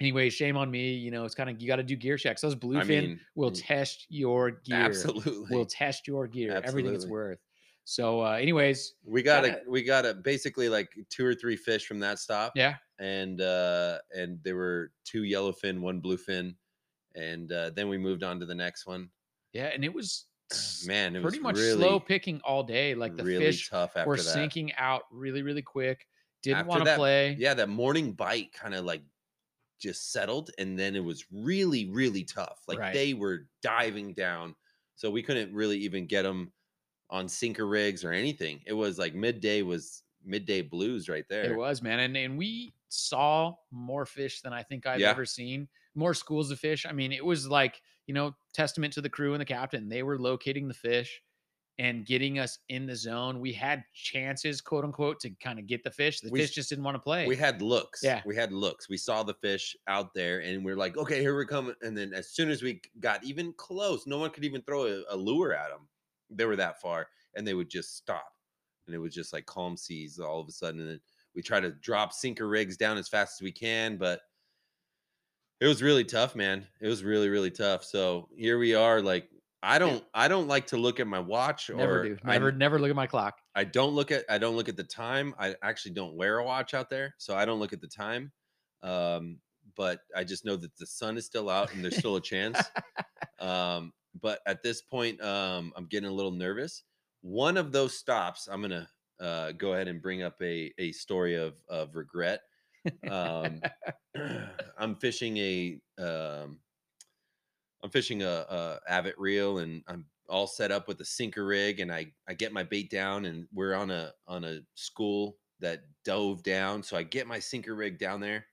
anyway, 0.00 0.28
shame 0.30 0.56
on 0.56 0.70
me. 0.70 0.92
You 0.94 1.10
know, 1.10 1.24
it's 1.24 1.34
kind 1.34 1.48
of 1.48 1.60
you 1.62 1.66
got 1.66 1.76
to 1.76 1.82
do 1.82 1.96
gear 1.96 2.18
checks. 2.18 2.42
Those 2.42 2.56
bluefin 2.56 2.80
I 2.80 2.84
mean, 2.84 3.20
will 3.34 3.50
mm. 3.50 3.66
test 3.66 4.06
your 4.10 4.50
gear. 4.50 4.80
absolutely. 4.80 5.56
Will 5.56 5.66
test 5.66 6.06
your 6.06 6.26
gear. 6.26 6.60
Everything 6.62 6.94
it's 6.94 7.06
worth. 7.06 7.38
So, 7.88 8.20
uh, 8.22 8.32
anyways, 8.32 8.96
we 9.02 9.22
got 9.22 9.44
a 9.44 9.62
we 9.66 9.82
got 9.82 10.04
a 10.04 10.14
basically 10.14 10.68
like 10.68 10.90
two 11.08 11.24
or 11.24 11.34
three 11.34 11.56
fish 11.56 11.86
from 11.86 12.00
that 12.00 12.18
stop. 12.18 12.52
yeah, 12.54 12.76
and 12.98 13.40
uh 13.40 13.98
and 14.14 14.42
there 14.42 14.56
were 14.56 14.92
two 15.04 15.22
yellowfin, 15.22 15.80
one 15.80 16.02
bluefin, 16.02 16.56
and 17.14 17.52
uh 17.52 17.70
then 17.70 17.88
we 17.88 17.98
moved 17.98 18.22
on 18.22 18.40
to 18.40 18.46
the 18.46 18.54
next 18.54 18.86
one. 18.86 19.10
yeah, 19.52 19.66
and 19.66 19.84
it 19.84 19.92
was 19.94 20.26
Man, 20.80 21.16
it 21.16 21.20
pretty 21.22 21.38
was 21.38 21.40
much 21.40 21.56
really, 21.56 21.74
slow 21.74 22.00
picking 22.00 22.40
all 22.42 22.62
day. 22.62 22.94
Like 22.94 23.16
the 23.16 23.24
really 23.24 23.44
fish 23.44 23.68
tough 23.68 23.96
after 23.96 24.08
were 24.08 24.16
that. 24.16 24.22
sinking 24.22 24.74
out 24.74 25.02
really, 25.10 25.42
really 25.42 25.62
quick. 25.62 26.06
Didn't 26.42 26.66
want 26.66 26.82
to 26.82 26.86
play. 26.86 27.36
Yeah, 27.38 27.54
that 27.54 27.68
morning 27.68 28.12
bite 28.12 28.52
kind 28.52 28.74
of 28.74 28.84
like 28.84 29.02
just 29.80 30.12
settled, 30.12 30.50
and 30.58 30.78
then 30.78 30.96
it 30.96 31.04
was 31.04 31.26
really, 31.30 31.90
really 31.90 32.24
tough. 32.24 32.62
Like 32.68 32.78
Right. 32.78 32.92
they 32.92 33.14
were 33.14 33.48
diving 33.62 34.14
down, 34.14 34.56
so 34.96 35.10
we 35.10 35.22
couldn't 35.22 35.54
really 35.54 35.78
even 35.78 36.06
get 36.06 36.22
them 36.22 36.52
on 37.10 37.28
sinker 37.28 37.66
rigs 37.66 38.04
or 38.04 38.12
anything. 38.12 38.62
It 38.66 38.72
was 38.74 38.98
like 38.98 39.14
midday 39.14 39.62
was 39.62 40.02
midday 40.24 40.62
blues 40.62 41.08
right 41.08 41.24
there. 41.28 41.52
It 41.52 41.56
was, 41.56 41.82
man. 41.82 42.00
And 42.00 42.16
and 42.16 42.38
we 42.38 42.74
saw 42.88 43.54
more 43.70 44.06
fish 44.06 44.40
than 44.40 44.52
I 44.52 44.62
think 44.62 44.86
I've 44.86 45.00
Yeah. 45.00 45.10
ever 45.10 45.24
seen. 45.24 45.68
More 45.94 46.14
schools 46.14 46.50
of 46.50 46.58
fish. 46.58 46.86
I 46.86 46.92
mean, 46.92 47.12
it 47.12 47.24
was 47.24 47.48
like, 47.48 47.82
you 48.06 48.14
know, 48.14 48.34
testament 48.52 48.92
to 48.94 49.00
the 49.00 49.10
crew 49.10 49.34
and 49.34 49.40
the 49.40 49.44
captain. 49.46 49.88
They 49.88 50.02
were 50.02 50.18
locating 50.18 50.68
the 50.68 50.74
fish 50.74 51.22
and 51.80 52.04
getting 52.04 52.38
us 52.40 52.58
in 52.68 52.86
the 52.86 52.96
zone. 52.96 53.40
We 53.40 53.52
had 53.52 53.84
chances, 53.94 54.60
quote 54.60 54.84
unquote, 54.84 55.20
to 55.20 55.30
kind 55.30 55.58
of 55.60 55.66
get 55.66 55.84
the 55.84 55.90
fish. 55.92 56.20
The 56.20 56.30
We 56.30 56.40
fish 56.40 56.50
just 56.50 56.68
didn't 56.70 56.84
want 56.84 56.96
to 56.96 57.00
play. 57.00 57.26
We 57.26 57.36
had 57.36 57.62
looks. 57.62 58.02
Yeah. 58.02 58.22
We 58.26 58.34
had 58.34 58.52
looks. 58.52 58.88
We 58.88 58.96
saw 58.96 59.22
the 59.22 59.34
fish 59.34 59.76
out 59.86 60.12
there 60.12 60.40
and 60.40 60.64
we're 60.64 60.76
like, 60.76 60.96
okay, 60.96 61.20
here 61.20 61.38
we 61.38 61.46
come. 61.46 61.74
And 61.82 61.96
then 61.96 62.12
as 62.14 62.30
soon 62.30 62.50
as 62.50 62.62
we 62.62 62.82
got 62.98 63.22
even 63.22 63.52
close, 63.52 64.06
no 64.06 64.18
one 64.18 64.30
could 64.30 64.44
even 64.44 64.62
throw 64.62 64.86
a, 64.86 65.04
a 65.10 65.16
lure 65.16 65.54
at 65.54 65.68
them. 65.70 65.88
They 66.30 66.44
were 66.44 66.56
that 66.56 66.80
far 66.80 67.08
and 67.34 67.46
they 67.46 67.54
would 67.54 67.68
just 67.70 67.96
stop. 67.96 68.32
And 68.86 68.94
it 68.94 68.98
was 68.98 69.14
just 69.14 69.32
like 69.32 69.46
calm 69.46 69.76
seas 69.76 70.18
all 70.18 70.40
of 70.40 70.48
a 70.48 70.52
sudden. 70.52 70.80
And 70.88 71.00
we 71.34 71.42
try 71.42 71.60
to 71.60 71.70
drop 71.72 72.12
sinker 72.12 72.48
rigs 72.48 72.76
down 72.76 72.96
as 72.98 73.08
fast 73.08 73.40
as 73.40 73.44
we 73.44 73.52
can, 73.52 73.96
but 73.96 74.20
it 75.60 75.66
was 75.66 75.82
really 75.82 76.04
tough, 76.04 76.36
man. 76.36 76.66
It 76.80 76.86
was 76.88 77.02
really, 77.04 77.28
really 77.28 77.50
tough. 77.50 77.84
So 77.84 78.28
here 78.36 78.58
we 78.58 78.74
are. 78.74 79.02
Like, 79.02 79.28
I 79.62 79.78
don't, 79.80 80.04
I 80.14 80.28
don't 80.28 80.46
like 80.46 80.68
to 80.68 80.76
look 80.76 81.00
at 81.00 81.06
my 81.08 81.18
watch 81.18 81.68
never 81.68 82.00
or 82.00 82.04
do. 82.04 82.18
I- 82.24 82.32
Never, 82.34 82.52
never 82.52 82.78
look 82.78 82.90
at 82.90 82.96
my 82.96 83.08
clock. 83.08 83.38
I 83.56 83.64
don't 83.64 83.92
look 83.92 84.12
at 84.12 84.24
I 84.28 84.38
don't 84.38 84.54
look 84.54 84.68
at 84.68 84.76
the 84.76 84.84
time. 84.84 85.34
I 85.38 85.56
actually 85.62 85.94
don't 85.94 86.14
wear 86.14 86.38
a 86.38 86.44
watch 86.44 86.74
out 86.74 86.88
there, 86.88 87.14
so 87.18 87.36
I 87.36 87.44
don't 87.44 87.58
look 87.58 87.72
at 87.72 87.80
the 87.80 87.88
time. 87.88 88.30
Um, 88.84 89.40
but 89.76 90.00
I 90.16 90.22
just 90.22 90.44
know 90.44 90.54
that 90.56 90.76
the 90.76 90.86
sun 90.86 91.16
is 91.18 91.26
still 91.26 91.50
out 91.50 91.74
and 91.74 91.82
there's 91.84 91.96
still 91.98 92.16
a 92.16 92.20
chance. 92.20 92.58
Um, 93.40 93.92
but 94.20 94.40
at 94.46 94.62
this 94.62 94.82
point, 94.82 95.22
um, 95.22 95.72
I'm 95.76 95.86
getting 95.86 96.08
a 96.08 96.12
little 96.12 96.32
nervous. 96.32 96.84
One 97.20 97.56
of 97.56 97.72
those 97.72 97.96
stops, 97.96 98.48
I'm 98.50 98.62
gonna 98.62 98.88
uh, 99.20 99.52
go 99.52 99.72
ahead 99.72 99.88
and 99.88 100.02
bring 100.02 100.22
up 100.22 100.40
a 100.42 100.72
a 100.78 100.92
story 100.92 101.34
of 101.34 101.54
of 101.68 101.94
regret. 101.94 102.40
Um, 103.10 103.60
I'm 104.78 104.96
fishing 104.96 105.36
a 105.38 105.80
um, 105.98 106.58
I'm 107.82 107.90
fishing 107.90 108.22
a, 108.22 108.46
a 108.48 108.80
Avet 108.90 109.14
reel 109.18 109.58
and 109.58 109.82
I'm 109.86 110.06
all 110.28 110.46
set 110.46 110.70
up 110.70 110.88
with 110.88 111.00
a 111.00 111.04
sinker 111.04 111.44
rig 111.46 111.80
and 111.80 111.92
I 111.92 112.12
I 112.28 112.34
get 112.34 112.52
my 112.52 112.62
bait 112.62 112.90
down 112.90 113.24
and 113.24 113.46
we're 113.52 113.74
on 113.74 113.90
a 113.90 114.12
on 114.26 114.44
a 114.44 114.60
school 114.74 115.36
that 115.60 115.82
dove 116.04 116.42
down 116.42 116.82
so 116.82 116.96
I 116.96 117.02
get 117.02 117.26
my 117.26 117.38
sinker 117.38 117.74
rig 117.74 117.98
down 117.98 118.20
there. 118.20 118.46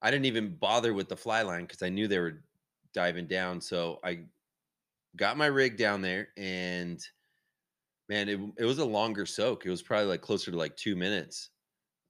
I 0.00 0.10
didn't 0.10 0.26
even 0.26 0.56
bother 0.56 0.92
with 0.92 1.08
the 1.08 1.16
fly 1.16 1.42
line 1.42 1.62
because 1.62 1.82
I 1.82 1.88
knew 1.88 2.08
they 2.08 2.18
were 2.18 2.42
diving 2.94 3.26
down 3.26 3.60
so 3.60 4.00
I 4.04 4.26
got 5.16 5.36
my 5.36 5.46
rig 5.46 5.76
down 5.78 6.02
there 6.02 6.28
and 6.36 7.04
man 8.08 8.28
it, 8.28 8.40
it 8.58 8.64
was 8.64 8.78
a 8.78 8.84
longer 8.84 9.26
soak 9.26 9.64
it 9.66 9.70
was 9.70 9.82
probably 9.82 10.06
like 10.06 10.20
closer 10.22 10.50
to 10.50 10.56
like 10.56 10.76
two 10.76 10.96
minutes. 10.96 11.50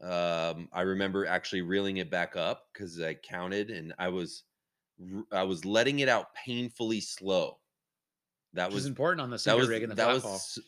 Um 0.01 0.69
i 0.73 0.83
remember 0.83 1.27
actually 1.27 1.63
reeling 1.63 1.99
it 1.99 2.11
back 2.11 2.37
up 2.37 2.69
because 2.73 3.01
i 3.01 3.15
counted 3.15 3.71
and 3.71 3.95
i 3.99 4.09
was 4.09 4.45
I 5.33 5.43
was 5.45 5.65
letting 5.65 6.01
it 6.01 6.09
out 6.09 6.35
painfully 6.35 7.01
slow. 7.01 7.61
That 8.53 8.69
Which 8.69 8.75
was 8.75 8.87
important 8.87 9.21
on 9.23 9.31
the 9.31 9.39
was 9.57 9.69
rig 9.69 9.83
and 9.83 9.93
the 9.93 9.97
that 9.97 10.09
was 10.09 10.59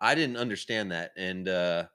i 0.00 0.14
didn't 0.14 0.36
understand 0.36 0.92
that 0.92 1.12
and 1.16 1.48
uh 1.48 1.86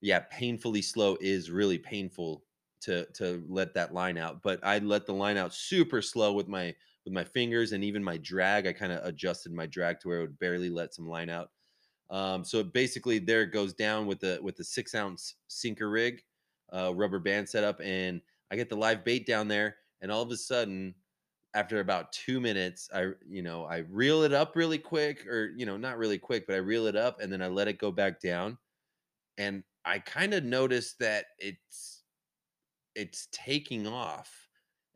yeah 0.00 0.20
painfully 0.30 0.82
slow 0.82 1.16
is 1.20 1.50
really 1.50 1.78
painful 1.78 2.44
to 2.80 3.06
to 3.12 3.44
let 3.48 3.74
that 3.74 3.94
line 3.94 4.18
out 4.18 4.42
but 4.42 4.60
i 4.64 4.78
let 4.78 5.06
the 5.06 5.14
line 5.14 5.36
out 5.36 5.54
super 5.54 6.02
slow 6.02 6.32
with 6.32 6.48
my 6.48 6.74
with 7.08 7.14
my 7.14 7.24
fingers 7.24 7.72
and 7.72 7.82
even 7.82 8.04
my 8.04 8.18
drag 8.18 8.66
i 8.66 8.72
kind 8.72 8.92
of 8.92 9.04
adjusted 9.04 9.52
my 9.52 9.66
drag 9.66 9.98
to 10.00 10.08
where 10.08 10.18
it 10.18 10.22
would 10.22 10.38
barely 10.38 10.68
let 10.70 10.94
some 10.94 11.08
line 11.08 11.30
out. 11.30 11.50
Um 12.10 12.44
so 12.44 12.62
basically 12.62 13.18
there 13.18 13.42
it 13.42 13.48
goes 13.52 13.74
down 13.74 14.06
with 14.06 14.20
the 14.20 14.38
with 14.42 14.56
the 14.56 14.64
six 14.64 14.94
ounce 14.94 15.36
sinker 15.48 15.90
rig 15.90 16.22
uh 16.72 16.92
rubber 16.94 17.18
band 17.18 17.48
setup 17.48 17.80
and 17.82 18.20
i 18.50 18.56
get 18.56 18.68
the 18.68 18.76
live 18.76 19.04
bait 19.04 19.26
down 19.26 19.48
there 19.48 19.78
and 20.02 20.12
all 20.12 20.22
of 20.22 20.30
a 20.30 20.36
sudden 20.36 20.94
after 21.54 21.80
about 21.80 22.12
two 22.12 22.40
minutes 22.40 22.90
i 22.94 23.10
you 23.26 23.42
know 23.42 23.64
i 23.64 23.78
reel 23.78 24.22
it 24.22 24.32
up 24.32 24.54
really 24.56 24.78
quick 24.78 25.26
or 25.26 25.52
you 25.56 25.66
know 25.66 25.76
not 25.78 25.98
really 25.98 26.18
quick 26.18 26.46
but 26.46 26.54
i 26.56 26.58
reel 26.58 26.86
it 26.86 26.96
up 26.96 27.20
and 27.20 27.32
then 27.32 27.42
i 27.42 27.46
let 27.48 27.68
it 27.68 27.78
go 27.78 27.90
back 27.90 28.20
down 28.20 28.58
and 29.38 29.64
i 29.84 29.98
kind 29.98 30.34
of 30.34 30.44
noticed 30.44 30.98
that 30.98 31.26
it's 31.38 32.04
it's 32.94 33.28
taking 33.32 33.86
off 33.86 34.47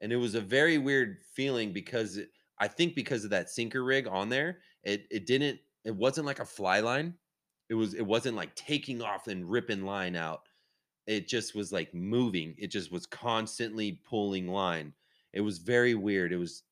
and 0.03 0.13
it 0.13 0.17
was 0.17 0.35
a 0.35 0.41
very 0.41 0.77
weird 0.77 1.19
feeling 1.35 1.73
because 1.73 2.19
it, 2.19 2.29
i 2.59 2.69
think 2.69 2.95
because 2.95 3.25
of 3.25 3.31
that 3.31 3.49
sinker 3.49 3.83
rig 3.83 4.07
on 4.07 4.29
there 4.29 4.59
it 4.85 5.07
it 5.11 5.27
didn't 5.27 5.59
it 5.85 5.95
wasn't 5.95 6.27
like 6.27 6.41
a 6.41 6.45
fly 6.45 6.81
line. 6.81 7.15
It 7.69 7.75
was 7.75 7.95
it 7.95 8.07
wasn't 8.07 8.37
like 8.37 8.55
taking 8.55 9.03
off 9.03 9.29
and 9.29 9.49
ripping 9.49 9.85
line 9.85 10.17
out. 10.17 10.43
It 11.07 11.27
just 11.29 11.55
was 11.55 11.73
like 11.73 11.93
moving. 11.95 12.55
It 12.59 12.69
just 12.69 12.93
was 12.93 13.07
constantly 13.07 14.01
pulling 14.09 14.49
line. 14.49 14.93
It 15.33 15.41
was 15.41 15.59
very 15.59 15.95
weird. 15.95 16.33
It 16.33 16.37
was 16.37 16.63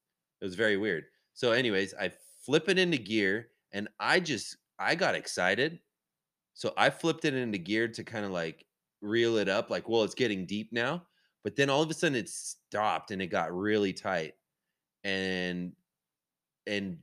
it 0.40 0.44
was 0.44 0.54
very 0.54 0.76
weird. 0.76 1.04
So 1.34 1.52
anyways 1.52 1.94
i 1.94 2.12
flip 2.44 2.68
it 2.68 2.78
into 2.78 2.98
gear 2.98 3.48
and 3.72 3.88
i 3.98 4.20
just 4.20 4.56
i 4.78 4.94
got 4.94 5.14
excited. 5.14 5.80
So 6.54 6.72
i 6.76 6.90
flipped 6.90 7.24
it 7.24 7.34
into 7.34 7.58
gear 7.58 7.88
to 7.88 8.04
kind 8.04 8.24
of 8.24 8.30
like 8.32 8.66
reel 9.00 9.38
it 9.38 9.48
up 9.48 9.70
like 9.70 9.88
well 9.88 10.02
it's 10.02 10.14
getting 10.14 10.44
deep 10.44 10.72
now 10.72 11.02
but 11.44 11.56
then 11.56 11.70
all 11.70 11.82
of 11.82 11.90
a 11.90 11.94
sudden 11.94 12.16
it 12.16 12.28
stopped 12.28 13.10
and 13.10 13.20
it 13.22 13.28
got 13.28 13.56
really 13.56 13.92
tight 13.92 14.34
and 15.04 15.72
and 16.66 16.98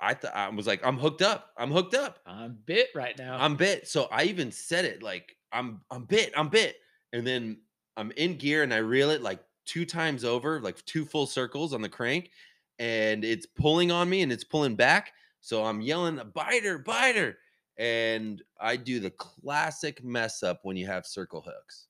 i 0.00 0.14
thought 0.14 0.34
i 0.34 0.48
was 0.48 0.66
like 0.66 0.84
i'm 0.86 0.96
hooked 0.96 1.22
up 1.22 1.50
i'm 1.56 1.70
hooked 1.70 1.94
up 1.94 2.20
I'm 2.48 2.56
bit 2.66 2.88
right 2.94 3.18
now. 3.18 3.36
I'm 3.38 3.56
bit. 3.56 3.88
So 3.88 4.08
I 4.12 4.24
even 4.24 4.52
said 4.52 4.84
it 4.84 5.02
like 5.02 5.36
I'm 5.52 5.80
I'm 5.90 6.04
bit, 6.04 6.32
I'm 6.36 6.48
bit. 6.48 6.76
And 7.12 7.26
then 7.26 7.58
I'm 7.96 8.10
in 8.12 8.36
gear 8.36 8.62
and 8.62 8.72
I 8.72 8.78
reel 8.78 9.10
it 9.10 9.22
like 9.22 9.40
two 9.66 9.84
times 9.84 10.24
over, 10.24 10.60
like 10.60 10.82
two 10.84 11.04
full 11.04 11.26
circles 11.26 11.74
on 11.74 11.82
the 11.82 11.88
crank, 11.88 12.30
and 12.78 13.24
it's 13.24 13.46
pulling 13.46 13.90
on 13.90 14.08
me 14.08 14.22
and 14.22 14.32
it's 14.32 14.44
pulling 14.44 14.76
back. 14.76 15.12
So 15.40 15.64
I'm 15.64 15.80
yelling, 15.80 16.20
biter, 16.34 16.78
biter. 16.78 17.38
And 17.78 18.42
I 18.60 18.76
do 18.76 18.98
the 18.98 19.10
classic 19.10 20.02
mess 20.02 20.42
up 20.42 20.60
when 20.62 20.76
you 20.76 20.86
have 20.86 21.06
circle 21.06 21.42
hooks. 21.42 21.87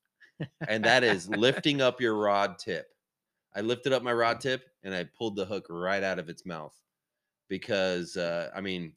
And 0.68 0.84
that 0.84 1.04
is 1.04 1.28
lifting 1.28 1.80
up 1.80 2.00
your 2.00 2.16
rod 2.16 2.58
tip. 2.58 2.88
I 3.54 3.60
lifted 3.60 3.92
up 3.92 4.02
my 4.02 4.12
rod 4.12 4.40
tip 4.40 4.64
and 4.84 4.94
I 4.94 5.04
pulled 5.16 5.36
the 5.36 5.44
hook 5.44 5.66
right 5.68 6.02
out 6.02 6.18
of 6.18 6.28
its 6.28 6.46
mouth 6.46 6.74
because 7.48 8.16
uh, 8.16 8.50
I 8.54 8.60
mean, 8.60 8.92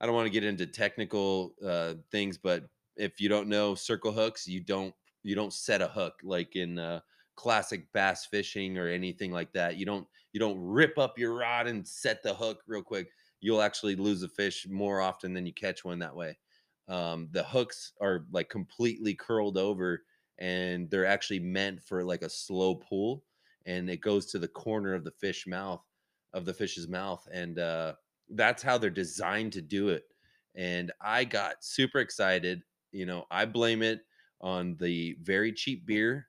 I 0.00 0.06
don't 0.06 0.14
want 0.14 0.26
to 0.26 0.32
get 0.32 0.44
into 0.44 0.66
technical 0.66 1.54
uh, 1.64 1.94
things, 2.10 2.36
but 2.36 2.64
if 2.96 3.20
you 3.20 3.28
don't 3.28 3.48
know 3.48 3.74
circle 3.74 4.12
hooks, 4.12 4.46
you 4.46 4.60
don't 4.60 4.94
you 5.22 5.34
don't 5.34 5.52
set 5.52 5.80
a 5.80 5.88
hook 5.88 6.14
like 6.22 6.56
in 6.56 6.78
uh, 6.78 7.00
classic 7.36 7.86
bass 7.92 8.26
fishing 8.26 8.76
or 8.76 8.88
anything 8.88 9.32
like 9.32 9.52
that. 9.52 9.76
You 9.76 9.86
don't 9.86 10.06
you 10.32 10.40
don't 10.40 10.58
rip 10.58 10.98
up 10.98 11.18
your 11.18 11.34
rod 11.34 11.66
and 11.66 11.86
set 11.86 12.22
the 12.22 12.34
hook 12.34 12.62
real 12.66 12.82
quick. 12.82 13.08
You'll 13.40 13.62
actually 13.62 13.96
lose 13.96 14.22
a 14.22 14.28
fish 14.28 14.66
more 14.68 15.00
often 15.00 15.32
than 15.32 15.46
you 15.46 15.52
catch 15.52 15.84
one 15.84 15.98
that 16.00 16.14
way. 16.14 16.36
Um, 16.88 17.28
the 17.32 17.44
hooks 17.44 17.92
are 18.00 18.26
like 18.32 18.48
completely 18.48 19.14
curled 19.14 19.56
over, 19.56 20.02
and 20.42 20.90
they're 20.90 21.06
actually 21.06 21.38
meant 21.38 21.80
for 21.80 22.02
like 22.02 22.22
a 22.22 22.28
slow 22.28 22.74
pull, 22.74 23.22
and 23.64 23.88
it 23.88 24.00
goes 24.02 24.26
to 24.26 24.38
the 24.40 24.48
corner 24.48 24.92
of 24.92 25.04
the 25.04 25.12
fish 25.12 25.46
mouth 25.46 25.80
of 26.34 26.44
the 26.44 26.54
fish's 26.54 26.88
mouth, 26.88 27.26
and 27.32 27.58
uh, 27.58 27.92
that's 28.30 28.62
how 28.62 28.76
they're 28.78 28.90
designed 28.90 29.52
to 29.52 29.62
do 29.62 29.88
it. 29.90 30.04
and 30.54 30.90
I 31.00 31.24
got 31.24 31.62
super 31.64 32.00
excited. 32.00 32.62
You 32.90 33.06
know, 33.06 33.26
I 33.30 33.44
blame 33.46 33.82
it 33.82 34.00
on 34.40 34.76
the 34.80 35.16
very 35.22 35.52
cheap 35.52 35.86
beer 35.86 36.26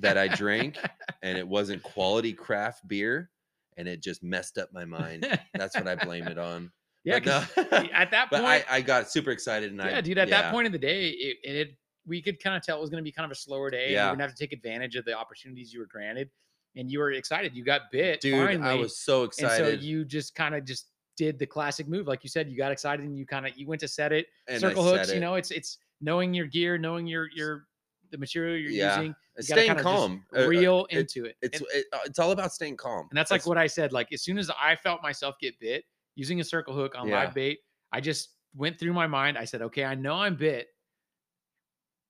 that 0.00 0.18
I 0.18 0.28
drank, 0.28 0.76
and 1.22 1.38
it 1.38 1.46
wasn't 1.46 1.82
quality 1.82 2.32
craft 2.32 2.88
beer, 2.88 3.30
and 3.76 3.86
it 3.86 4.02
just 4.02 4.22
messed 4.22 4.58
up 4.58 4.70
my 4.72 4.84
mind. 4.84 5.26
That's 5.54 5.76
what 5.76 5.86
I 5.86 5.94
blame 5.94 6.26
it 6.26 6.38
on. 6.38 6.72
yeah, 7.04 7.18
no- 7.20 7.44
at 7.92 8.10
that 8.10 8.30
point, 8.30 8.44
I, 8.44 8.64
I 8.68 8.80
got 8.80 9.10
super 9.10 9.30
excited, 9.30 9.70
and 9.70 9.80
I 9.80 9.90
yeah, 9.90 10.00
dude. 10.00 10.18
At 10.18 10.28
yeah, 10.28 10.42
that 10.42 10.52
point 10.52 10.66
in 10.66 10.72
the 10.72 10.78
day, 10.78 11.08
it, 11.10 11.36
it 11.44 11.76
we 12.08 12.20
could 12.22 12.42
kind 12.42 12.56
of 12.56 12.62
tell 12.62 12.78
it 12.78 12.80
was 12.80 12.90
going 12.90 13.02
to 13.02 13.04
be 13.04 13.12
kind 13.12 13.24
of 13.26 13.30
a 13.32 13.38
slower 13.40 13.70
day. 13.70 13.84
and 13.84 13.92
Yeah. 13.92 13.98
You're 14.04 14.08
going 14.10 14.18
to 14.18 14.24
have 14.24 14.34
to 14.34 14.38
take 14.38 14.52
advantage 14.52 14.96
of 14.96 15.04
the 15.04 15.12
opportunities 15.16 15.72
you 15.72 15.80
were 15.80 15.86
granted, 15.86 16.30
and 16.76 16.90
you 16.90 16.98
were 16.98 17.12
excited. 17.12 17.54
You 17.54 17.64
got 17.64 17.82
bit, 17.92 18.20
dude, 18.20 18.34
finally, 18.46 18.68
I 18.70 18.74
was 18.74 18.98
so 18.98 19.24
and 19.24 19.34
so 19.34 19.46
excited. 19.46 19.82
you 19.82 20.04
just 20.04 20.34
kind 20.34 20.54
of 20.54 20.64
just 20.64 20.86
did 21.16 21.38
the 21.38 21.46
classic 21.46 21.88
move, 21.88 22.06
like 22.06 22.22
you 22.24 22.30
said. 22.30 22.48
You 22.48 22.56
got 22.56 22.72
excited 22.72 23.04
and 23.04 23.16
you 23.18 23.26
kind 23.26 23.46
of 23.46 23.56
you 23.56 23.66
went 23.66 23.80
to 23.82 23.88
set 23.88 24.12
it. 24.12 24.26
and 24.46 24.56
I 24.64 24.68
Circle 24.68 24.84
hooks, 24.84 25.08
said 25.08 25.14
you 25.14 25.20
know, 25.20 25.34
it's 25.34 25.50
it's 25.50 25.78
knowing 26.00 26.32
your 26.34 26.46
gear, 26.46 26.78
knowing 26.78 27.06
your 27.06 27.28
your 27.34 27.66
the 28.10 28.16
material 28.18 28.56
you're 28.56 28.70
Yeah, 28.70 28.96
using, 28.96 29.14
you 29.36 29.42
staying 29.42 29.76
calm. 29.76 30.24
real 30.32 30.86
uh, 30.90 30.96
it- 30.96 30.98
into 31.00 31.26
it. 31.26 31.36
it's 31.42 31.58
and, 31.60 31.66
it, 31.74 31.84
uh, 31.92 31.98
it's 32.06 32.18
all 32.18 32.30
about 32.30 32.52
staying 32.54 32.76
calm. 32.78 33.06
and 33.10 33.18
that's 33.18 33.30
like 33.30 33.44
what 33.46 33.58
I 33.58 33.66
said. 33.66 33.92
Like 33.92 34.12
as 34.14 34.22
soon 34.22 34.38
as 34.38 34.50
I 34.50 34.76
felt 34.76 35.02
myself 35.02 35.34
get 35.40 35.58
bit 35.60 35.84
using 36.14 36.40
a 36.40 36.44
circle 36.44 36.74
hook 36.74 36.94
on 36.96 37.06
Yeah. 37.08 37.16
live 37.24 37.34
bait, 37.34 37.58
I 37.92 38.00
just 38.00 38.30
went 38.54 38.78
through 38.78 38.94
my 38.94 39.06
mind. 39.06 39.36
I 39.36 39.44
said, 39.44 39.60
okay, 39.62 39.84
I 39.84 39.94
know 39.94 40.14
I'm 40.14 40.36
bit. 40.36 40.68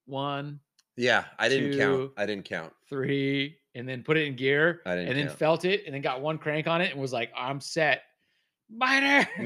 One, 0.08 0.60
Yeah, 0.96 1.24
I 1.38 1.48
didn't 1.48 1.76
count. 1.78 2.12
I 2.16 2.26
didn't 2.26 2.46
count. 2.46 2.72
three, 2.88 3.58
and 3.74 3.86
then 3.88 4.02
put 4.02 4.16
it 4.16 4.26
in 4.26 4.34
gear, 4.36 4.80
I 4.86 4.94
didn't 4.96 5.08
and 5.10 5.18
then 5.18 5.26
count. 5.28 5.38
felt 5.38 5.64
it, 5.64 5.84
and 5.86 5.94
then 5.94 6.00
got 6.02 6.20
one 6.22 6.38
crank 6.38 6.66
on 6.66 6.80
it, 6.80 6.90
and 6.92 7.00
was 7.00 7.12
like, 7.12 7.30
I'm 7.36 7.60
set. 7.60 8.02
You 8.70 8.84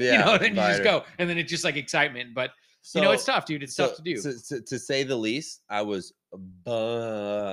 Yeah, 0.01 0.25
know, 0.25 0.37
then 0.37 0.55
you 0.55 0.61
just 0.61 0.83
go, 0.83 1.03
and 1.19 1.29
then 1.29 1.37
it's 1.37 1.49
just 1.51 1.63
like 1.63 1.75
excitement. 1.75 2.33
But 2.33 2.51
So 2.81 2.99
you 2.99 3.05
know, 3.05 3.11
it's 3.11 3.23
tough, 3.25 3.45
dude. 3.45 3.61
It's 3.63 3.75
tough 3.75 3.95
to 3.97 4.01
do. 4.01 4.21
To, 4.21 4.43
to, 4.47 4.61
to 4.61 4.79
say 4.79 5.03
the 5.03 5.15
least, 5.15 5.61
I 5.69 5.81
was 5.81 6.13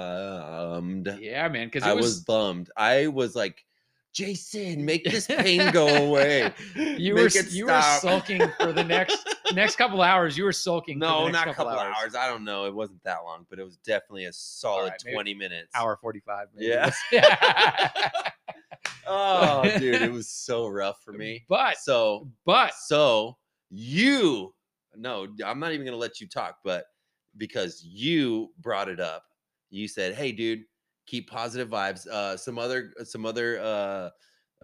bummed. 0.00 1.16
yeah, 1.20 1.48
man, 1.48 1.68
because 1.68 1.82
I 1.84 1.92
was, 1.92 2.04
was 2.04 2.20
bummed. 2.20 2.70
I 2.76 3.06
was 3.08 3.34
like, 3.36 3.64
Jason, 4.12 4.84
make 4.84 5.04
this 5.04 5.26
pain 5.26 5.70
go 5.72 5.86
away. 5.86 6.52
you 6.74 7.14
Make 7.14 7.34
were 7.34 7.40
you 7.48 7.66
were 7.66 7.82
sulking 8.00 8.42
for 8.58 8.72
the 8.72 8.82
next 8.82 9.18
next 9.54 9.76
couple 9.76 10.02
hours. 10.02 10.36
You 10.36 10.44
were 10.44 10.52
sulking. 10.52 10.98
No, 10.98 11.28
not 11.28 11.48
a 11.48 11.54
couple 11.54 11.72
hours. 11.72 12.14
I 12.14 12.26
don't 12.26 12.44
know. 12.44 12.66
It 12.66 12.74
wasn't 12.74 13.02
that 13.04 13.18
long, 13.24 13.46
but 13.48 13.58
it 13.58 13.64
was 13.64 13.76
definitely 13.78 14.24
a 14.24 14.32
solid 14.32 14.94
right, 15.04 15.12
20 15.12 15.34
minutes. 15.34 15.70
Hour 15.74 15.96
forty 15.96 16.20
five. 16.20 16.48
Yeah. 16.56 16.90
Oh, 19.06 19.62
dude, 19.78 20.02
it 20.02 20.12
was 20.12 20.28
so 20.28 20.68
rough 20.68 21.02
for 21.02 21.12
me. 21.12 21.44
but 21.48 21.78
So, 21.78 22.28
but 22.44 22.74
so 22.74 23.36
you, 23.70 24.54
no, 24.96 25.26
I'm 25.44 25.58
not 25.58 25.72
even 25.72 25.84
going 25.84 25.94
to 25.96 26.00
let 26.00 26.20
you 26.20 26.28
talk, 26.28 26.58
but 26.64 26.84
because 27.36 27.82
you 27.84 28.52
brought 28.60 28.88
it 28.88 29.00
up, 29.00 29.24
you 29.70 29.88
said, 29.88 30.14
"Hey, 30.14 30.30
dude, 30.32 30.62
keep 31.06 31.30
positive 31.30 31.68
vibes." 31.68 32.06
Uh, 32.06 32.36
some 32.36 32.58
other, 32.58 32.92
some 33.04 33.24
other 33.26 33.58
uh, 33.60 34.10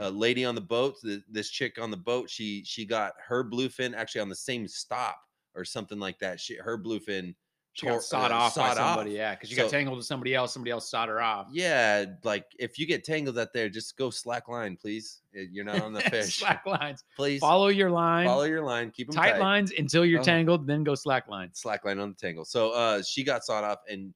uh, 0.01 0.09
lady 0.11 0.45
on 0.45 0.55
the 0.55 0.61
boat, 0.61 0.97
th- 1.03 1.21
this 1.31 1.51
chick 1.51 1.79
on 1.81 1.91
the 1.91 1.97
boat, 1.97 2.29
she 2.31 2.63
she 2.65 2.85
got 2.85 3.13
her 3.27 3.43
bluefin 3.45 3.95
actually 3.95 4.21
on 4.21 4.29
the 4.29 4.35
same 4.37 4.67
stop 4.69 5.17
or 5.55 5.65
something 5.65 5.99
like 5.99 6.19
that. 6.19 6.39
She 6.41 6.57
her 6.57 6.77
bluefin 6.79 7.35
she 7.73 7.87
got 7.87 8.03
sawed 8.03 8.31
uh, 8.33 8.37
off 8.37 8.55
by 8.57 8.73
somebody. 8.75 9.11
off. 9.11 9.17
Yeah, 9.17 9.35
because 9.35 9.51
you 9.51 9.57
So- 9.57 9.65
got 9.65 9.71
tangled 9.71 9.99
with 9.99 10.07
somebody 10.07 10.35
else. 10.35 10.55
Somebody 10.55 10.71
else 10.71 10.91
sawed 10.91 11.11
her 11.11 11.21
off. 11.21 11.49
Yeah, 11.53 12.07
like 12.25 12.47
if 12.59 12.79
you 12.79 12.87
get 12.87 13.05
tangled 13.05 13.39
out 13.39 13.53
there, 13.53 13.69
just 13.69 13.99
go 13.99 14.09
slack 14.09 14.49
line, 14.49 14.79
please. 14.81 15.21
Uh, 15.37 15.43
You're 15.53 15.67
not 15.67 15.83
on 15.83 15.93
the 15.93 16.01
fish. 16.11 16.39
slack 16.39 16.65
lines. 16.65 17.05
Please 17.17 17.39
Follow 17.41 17.69
your 17.69 17.91
line. 17.91 18.27
follow 18.27 18.45
your 18.45 18.65
line. 18.65 18.91
Keep 18.93 19.09
them 19.09 19.17
tight, 19.17 19.33
tight. 19.33 19.41
lines 19.41 19.73
until 19.79 20.07
you're 20.07 20.21
Oh. 20.21 20.25
tangled. 20.25 20.67
Then 20.67 20.85
go 20.85 20.95
slack 20.95 21.29
lines. 21.29 21.59
slack 21.61 21.85
line 21.85 21.99
on 21.99 22.09
the 22.09 22.17
tangle. 22.17 22.47
So 22.47 22.71
uh 22.71 23.03
she 23.03 23.23
got 23.25 23.45
sawed 23.45 23.63
off 23.65 23.81
and 23.91 24.15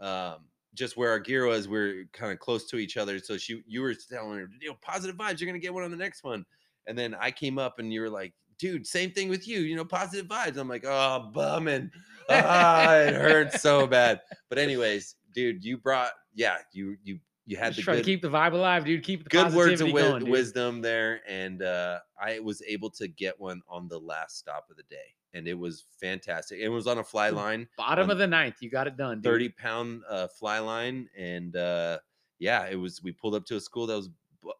um 0.00 0.36
just 0.74 0.96
where 0.96 1.10
our 1.10 1.18
gear 1.18 1.46
was, 1.46 1.68
we 1.68 1.78
are 1.78 2.04
kind 2.12 2.32
of 2.32 2.38
close 2.38 2.66
to 2.70 2.76
each 2.76 2.96
other. 2.96 3.18
So 3.18 3.36
she 3.36 3.62
you 3.66 3.82
were 3.82 3.94
telling 3.94 4.38
her, 4.38 4.48
you 4.60 4.68
know, 4.68 4.76
positive 4.80 5.16
vibes, 5.16 5.40
you're 5.40 5.46
gonna 5.46 5.58
get 5.58 5.74
one 5.74 5.84
on 5.84 5.90
the 5.90 5.96
next 5.96 6.24
one. 6.24 6.44
And 6.86 6.98
then 6.98 7.14
I 7.14 7.30
came 7.30 7.58
up 7.58 7.78
and 7.78 7.92
you 7.92 8.00
were 8.00 8.10
like, 8.10 8.34
dude, 8.58 8.86
same 8.86 9.12
thing 9.12 9.28
with 9.28 9.46
you, 9.46 9.60
you 9.60 9.76
know, 9.76 9.84
positive 9.84 10.26
vibes. 10.26 10.56
I'm 10.56 10.68
like, 10.68 10.84
oh 10.86 11.30
bumming. 11.32 11.90
Ah, 12.30 12.94
it 12.94 13.14
hurts 13.14 13.60
so 13.60 13.86
bad. 13.88 14.20
But 14.48 14.56
anyways, 14.58 15.16
dude, 15.34 15.64
you 15.64 15.76
brought 15.76 16.12
yeah, 16.34 16.58
you 16.72 16.96
you 17.02 17.18
you 17.44 17.56
had 17.56 17.74
Just 17.74 17.78
the 17.78 17.82
try 17.82 17.96
to 17.96 18.02
keep 18.02 18.22
the 18.22 18.30
vibe 18.30 18.52
alive, 18.52 18.84
dude. 18.84 19.02
Keep 19.02 19.24
the 19.24 19.30
good 19.30 19.52
words 19.52 19.80
of 19.80 19.88
wi- 19.88 20.08
going, 20.08 20.30
wisdom 20.30 20.80
there 20.80 21.20
and 21.28 21.62
uh 21.62 21.98
i 22.20 22.38
was 22.38 22.62
able 22.62 22.90
to 22.90 23.08
get 23.08 23.38
one 23.40 23.60
on 23.68 23.88
the 23.88 23.98
last 23.98 24.38
stop 24.38 24.66
of 24.70 24.76
the 24.76 24.82
day 24.84 25.16
and 25.34 25.48
it 25.48 25.54
was 25.58 25.84
fantastic 26.00 26.58
it 26.60 26.68
was 26.68 26.86
on 26.86 26.98
a 26.98 27.04
fly 27.04 27.28
line 27.30 27.66
Bottom 27.76 28.10
of 28.10 28.18
the 28.18 28.26
ninth, 28.26 28.56
you 28.60 28.70
got 28.70 28.86
it 28.86 28.96
done. 28.96 29.16
Dude. 29.18 29.24
30 29.24 29.48
pound 29.50 30.02
uh 30.08 30.26
fly 30.28 30.58
line 30.58 31.08
and 31.16 31.56
uh 31.56 31.98
yeah 32.38 32.66
it 32.66 32.76
was 32.76 33.02
we 33.02 33.12
pulled 33.12 33.34
up 33.34 33.44
to 33.46 33.56
a 33.56 33.60
school 33.60 33.86
that 33.86 33.96
was 33.96 34.10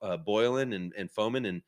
uh, 0.03 0.17
boiling 0.17 0.75
and, 0.75 0.93
and 0.97 1.11
foaming 1.11 1.47
and 1.47 1.61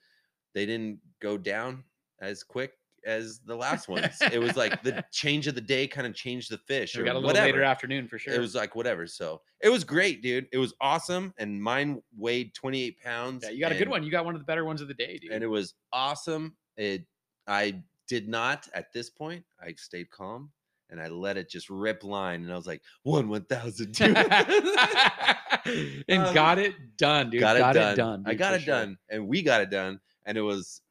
they 0.55 0.65
didn't 0.67 0.99
go 1.21 1.37
down 1.37 1.83
as 2.21 2.45
quick 2.45 2.75
as 3.07 3.41
the 3.41 3.55
last 3.55 3.87
ones 3.89 4.17
it 4.33 4.39
was 4.39 4.57
like 4.57 4.83
the 4.83 5.05
change 5.13 5.47
of 5.47 5.55
the 5.55 5.61
day 5.61 5.87
kind 5.87 6.07
of 6.07 6.15
changed 6.15 6.51
the 6.51 6.57
fish 6.57 6.97
We 6.97 7.03
or 7.03 7.05
got 7.05 7.13
a 7.13 7.19
little 7.19 7.29
whatever 7.29 7.47
later 7.47 7.63
afternoon 7.65 8.09
for 8.09 8.19
sure. 8.19 8.33
it 8.33 8.39
was 8.39 8.55
like 8.55 8.75
whatever 8.77 9.07
so 9.07 9.43
it 9.61 9.69
was 9.69 9.83
great 9.85 10.23
dude 10.23 10.47
it 10.53 10.59
was 10.59 10.73
awesome 10.81 11.35
and 11.39 11.61
mine 11.61 12.01
weighed 12.17 12.55
28 12.55 13.01
pounds 13.03 13.45
yeah, 13.45 13.51
you 13.51 13.61
got 13.61 13.73
a 13.73 13.75
good 13.75 13.89
one. 13.89 14.03
You 14.05 14.11
got 14.11 14.25
one 14.25 14.35
of 14.35 14.41
the 14.41 14.47
better 14.47 14.65
ones 14.65 14.81
of 14.81 14.89
the 14.89 14.95
day, 14.95 15.19
dude. 15.21 15.33
and 15.33 15.43
it 15.45 15.49
was 15.49 15.75
awesome. 15.93 16.55
It 16.77 17.05
I 17.47 17.83
did 18.09 18.29
not 18.29 18.69
at 18.75 18.93
this 18.93 19.11
point. 19.11 19.45
I 19.61 19.75
stayed 19.77 20.11
calm 20.11 20.51
and 20.91 21.01
I 21.01 21.09
let 21.09 21.37
it 21.37 21.49
just 21.51 21.71
rip 21.71 22.05
line, 22.05 22.43
and 22.43 22.53
I 22.53 22.57
was 22.57 22.67
like 22.67 22.83
one 23.03 23.29
one 23.29 23.45
thousand 23.45 23.95
two. 23.95 24.15
and 26.09 26.23
Um, 26.27 26.35
got 26.35 26.59
it 26.59 26.75
done, 26.97 27.31
dude. 27.31 27.41
got, 27.41 27.57
it, 27.57 27.97
done. 27.97 28.23
I 28.27 28.31
dude, 28.31 28.39
got 28.39 28.55
it 28.55 28.63
sure. 28.63 28.75
done, 28.75 28.99
and 29.09 29.27
we 29.27 29.43
got 29.43 29.61
it 29.61 29.71
done, 29.71 30.01
and 30.27 30.37
it 30.37 30.43
was 30.43 30.83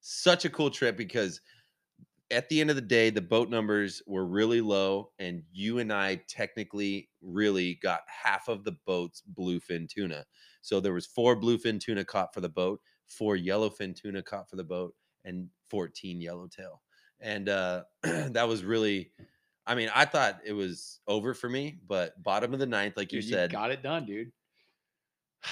such 0.00 0.44
a 0.44 0.50
cool 0.50 0.70
trip 0.70 0.96
because 0.96 1.40
at 2.30 2.48
the 2.48 2.60
end 2.60 2.70
of 2.70 2.76
the 2.76 2.82
day, 2.82 3.10
the 3.10 3.20
boat 3.20 3.50
numbers 3.50 4.02
were 4.06 4.26
really 4.26 4.60
low, 4.60 5.10
and 5.18 5.42
you 5.52 5.78
and 5.78 5.92
I 5.92 6.22
technically 6.28 7.10
really 7.20 7.78
got 7.82 8.00
half 8.06 8.48
of 8.48 8.64
the 8.64 8.76
boat's 8.86 9.22
bluefin 9.38 9.88
tuna. 9.88 10.24
So 10.62 10.80
there 10.80 10.94
was 10.94 11.06
four 11.06 11.36
bluefin 11.36 11.78
tuna 11.78 12.04
caught 12.04 12.32
for 12.32 12.40
the 12.40 12.48
boat, 12.48 12.80
four 13.06 13.36
yellowfin 13.36 13.94
tuna 13.94 14.22
caught 14.22 14.48
for 14.48 14.56
the 14.56 14.64
boat, 14.64 14.94
and 15.24 15.48
14 15.72 16.20
yellowtail. 16.20 16.82
And 17.20 17.48
uh, 17.48 17.84
that 18.02 18.46
was 18.46 18.62
really, 18.62 19.10
I 19.66 19.74
mean, 19.74 19.88
I 19.94 20.04
thought 20.04 20.40
it 20.44 20.52
was 20.52 21.00
over 21.08 21.32
for 21.34 21.48
me, 21.48 21.78
but 21.88 22.20
bottom 22.22 22.52
of 22.52 22.60
the 22.60 22.66
ninth, 22.66 22.96
like 22.98 23.08
Dude, 23.08 23.24
you 23.24 23.30
said, 23.30 23.50
got 23.50 23.70
it 23.70 23.82
done, 23.82 24.04
dude. 24.04 24.30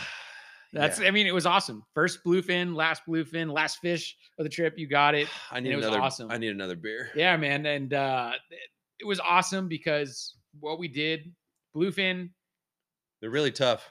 yeah. 0.73 0.81
That's 0.83 1.01
I 1.01 1.11
mean, 1.11 1.27
it 1.27 1.33
was 1.35 1.47
awesome. 1.47 1.83
First 1.95 2.23
bluefin, 2.25 2.75
last 2.75 3.03
bluefin, 3.09 3.51
last 3.53 3.79
fish 3.81 4.15
of 4.39 4.45
the 4.45 4.51
trip. 4.51 4.75
You 4.77 4.87
got 4.87 5.15
it. 5.15 5.27
I 5.51 5.61
need 5.61 5.73
it 5.73 5.77
was 5.77 5.87
another. 5.87 6.03
awesome. 6.03 6.31
I 6.31 6.37
need 6.39 6.51
another 6.51 6.77
beer. 6.77 7.11
Yeah, 7.17 7.37
man. 7.37 7.65
And 7.67 7.95
uh 7.95 8.33
it- 8.51 8.59
it 9.01 9.07
was 9.07 9.19
awesome 9.21 9.67
because 9.67 10.35
what 10.59 10.79
we 10.79 10.87
did, 10.87 11.33
bluefin, 11.75 12.29
They're 13.23 13.31
really 13.31 13.51
tough, 13.51 13.89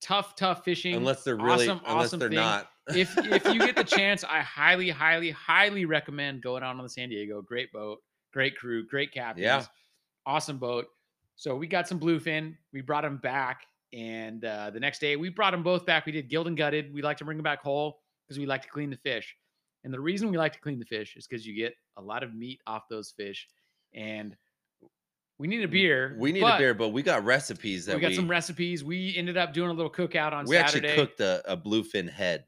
tough, 0.00 0.36
tough 0.36 0.64
fishing. 0.64 0.94
unless 0.94 1.22
they're 1.22 1.36
really, 1.36 1.68
awesome, 1.68 1.80
unless 1.86 2.06
awesome 2.06 2.18
they're 2.20 2.28
thing. 2.30 2.36
not. 2.38 2.70
If 2.90 3.16
if 3.18 3.44
you 3.46 3.58
get 3.58 3.76
the 3.76 3.84
chance, 3.84 4.24
I 4.24 4.40
highly, 4.40 4.90
highly, 4.90 5.30
highly 5.30 5.84
recommend 5.84 6.42
going 6.42 6.62
out 6.62 6.76
on 6.76 6.82
the 6.82 6.88
San 6.88 7.08
Diego. 7.08 7.42
Great 7.42 7.72
boat, 7.72 7.98
great 8.32 8.56
crew, 8.56 8.86
great 8.86 9.12
captains. 9.12 9.68
Awesome 10.26 10.58
boat. 10.58 10.86
So 11.36 11.54
we 11.56 11.66
got 11.66 11.88
some 11.88 11.98
bluefin. 12.00 12.56
We 12.72 12.80
brought 12.80 13.02
them 13.02 13.18
back. 13.18 13.62
And 13.94 14.44
uh, 14.44 14.70
the 14.70 14.80
next 14.80 14.98
day 14.98 15.16
we 15.16 15.30
brought 15.30 15.52
them 15.52 15.62
both 15.62 15.86
back. 15.86 16.04
We 16.04 16.12
did 16.12 16.28
gilled 16.28 16.48
and 16.48 16.56
gutted. 16.56 16.92
We 16.92 17.00
like 17.00 17.16
to 17.18 17.24
bring 17.24 17.38
them 17.38 17.44
back 17.44 17.62
whole 17.62 18.00
because 18.26 18.38
we 18.38 18.44
like 18.44 18.62
to 18.62 18.68
clean 18.68 18.90
the 18.90 18.98
fish. 18.98 19.34
And 19.84 19.94
the 19.94 20.00
reason 20.00 20.30
we 20.30 20.36
like 20.36 20.52
to 20.52 20.60
clean 20.60 20.78
the 20.78 20.84
fish 20.84 21.16
is 21.16 21.26
because 21.26 21.46
you 21.46 21.54
get 21.56 21.74
a 21.96 22.02
lot 22.02 22.22
of 22.22 22.34
meat 22.34 22.60
off 22.66 22.82
those 22.90 23.14
fish. 23.16 23.48
And 23.94 24.36
we 25.38 25.46
need 25.46 25.62
a 25.62 25.68
beer. 25.68 26.16
we 26.18 26.32
need 26.32 26.42
a 26.42 26.58
beer, 26.58 26.74
but 26.74 26.88
we 26.88 27.02
got 27.02 27.24
recipes 27.24 27.86
that 27.86 27.94
We 27.94 28.02
got 28.02 28.12
some 28.12 28.28
recipes. 28.28 28.82
We 28.82 29.14
ended 29.16 29.36
up 29.36 29.54
doing 29.54 29.70
a 29.70 29.72
little 29.72 29.90
cookout 29.90 30.32
on 30.32 30.44
we 30.46 30.56
Saturday. 30.56 30.88
actually 30.88 31.06
cooked 31.06 31.20
a, 31.20 31.52
a 31.52 31.56
bluefin 31.56 32.10
head. 32.10 32.44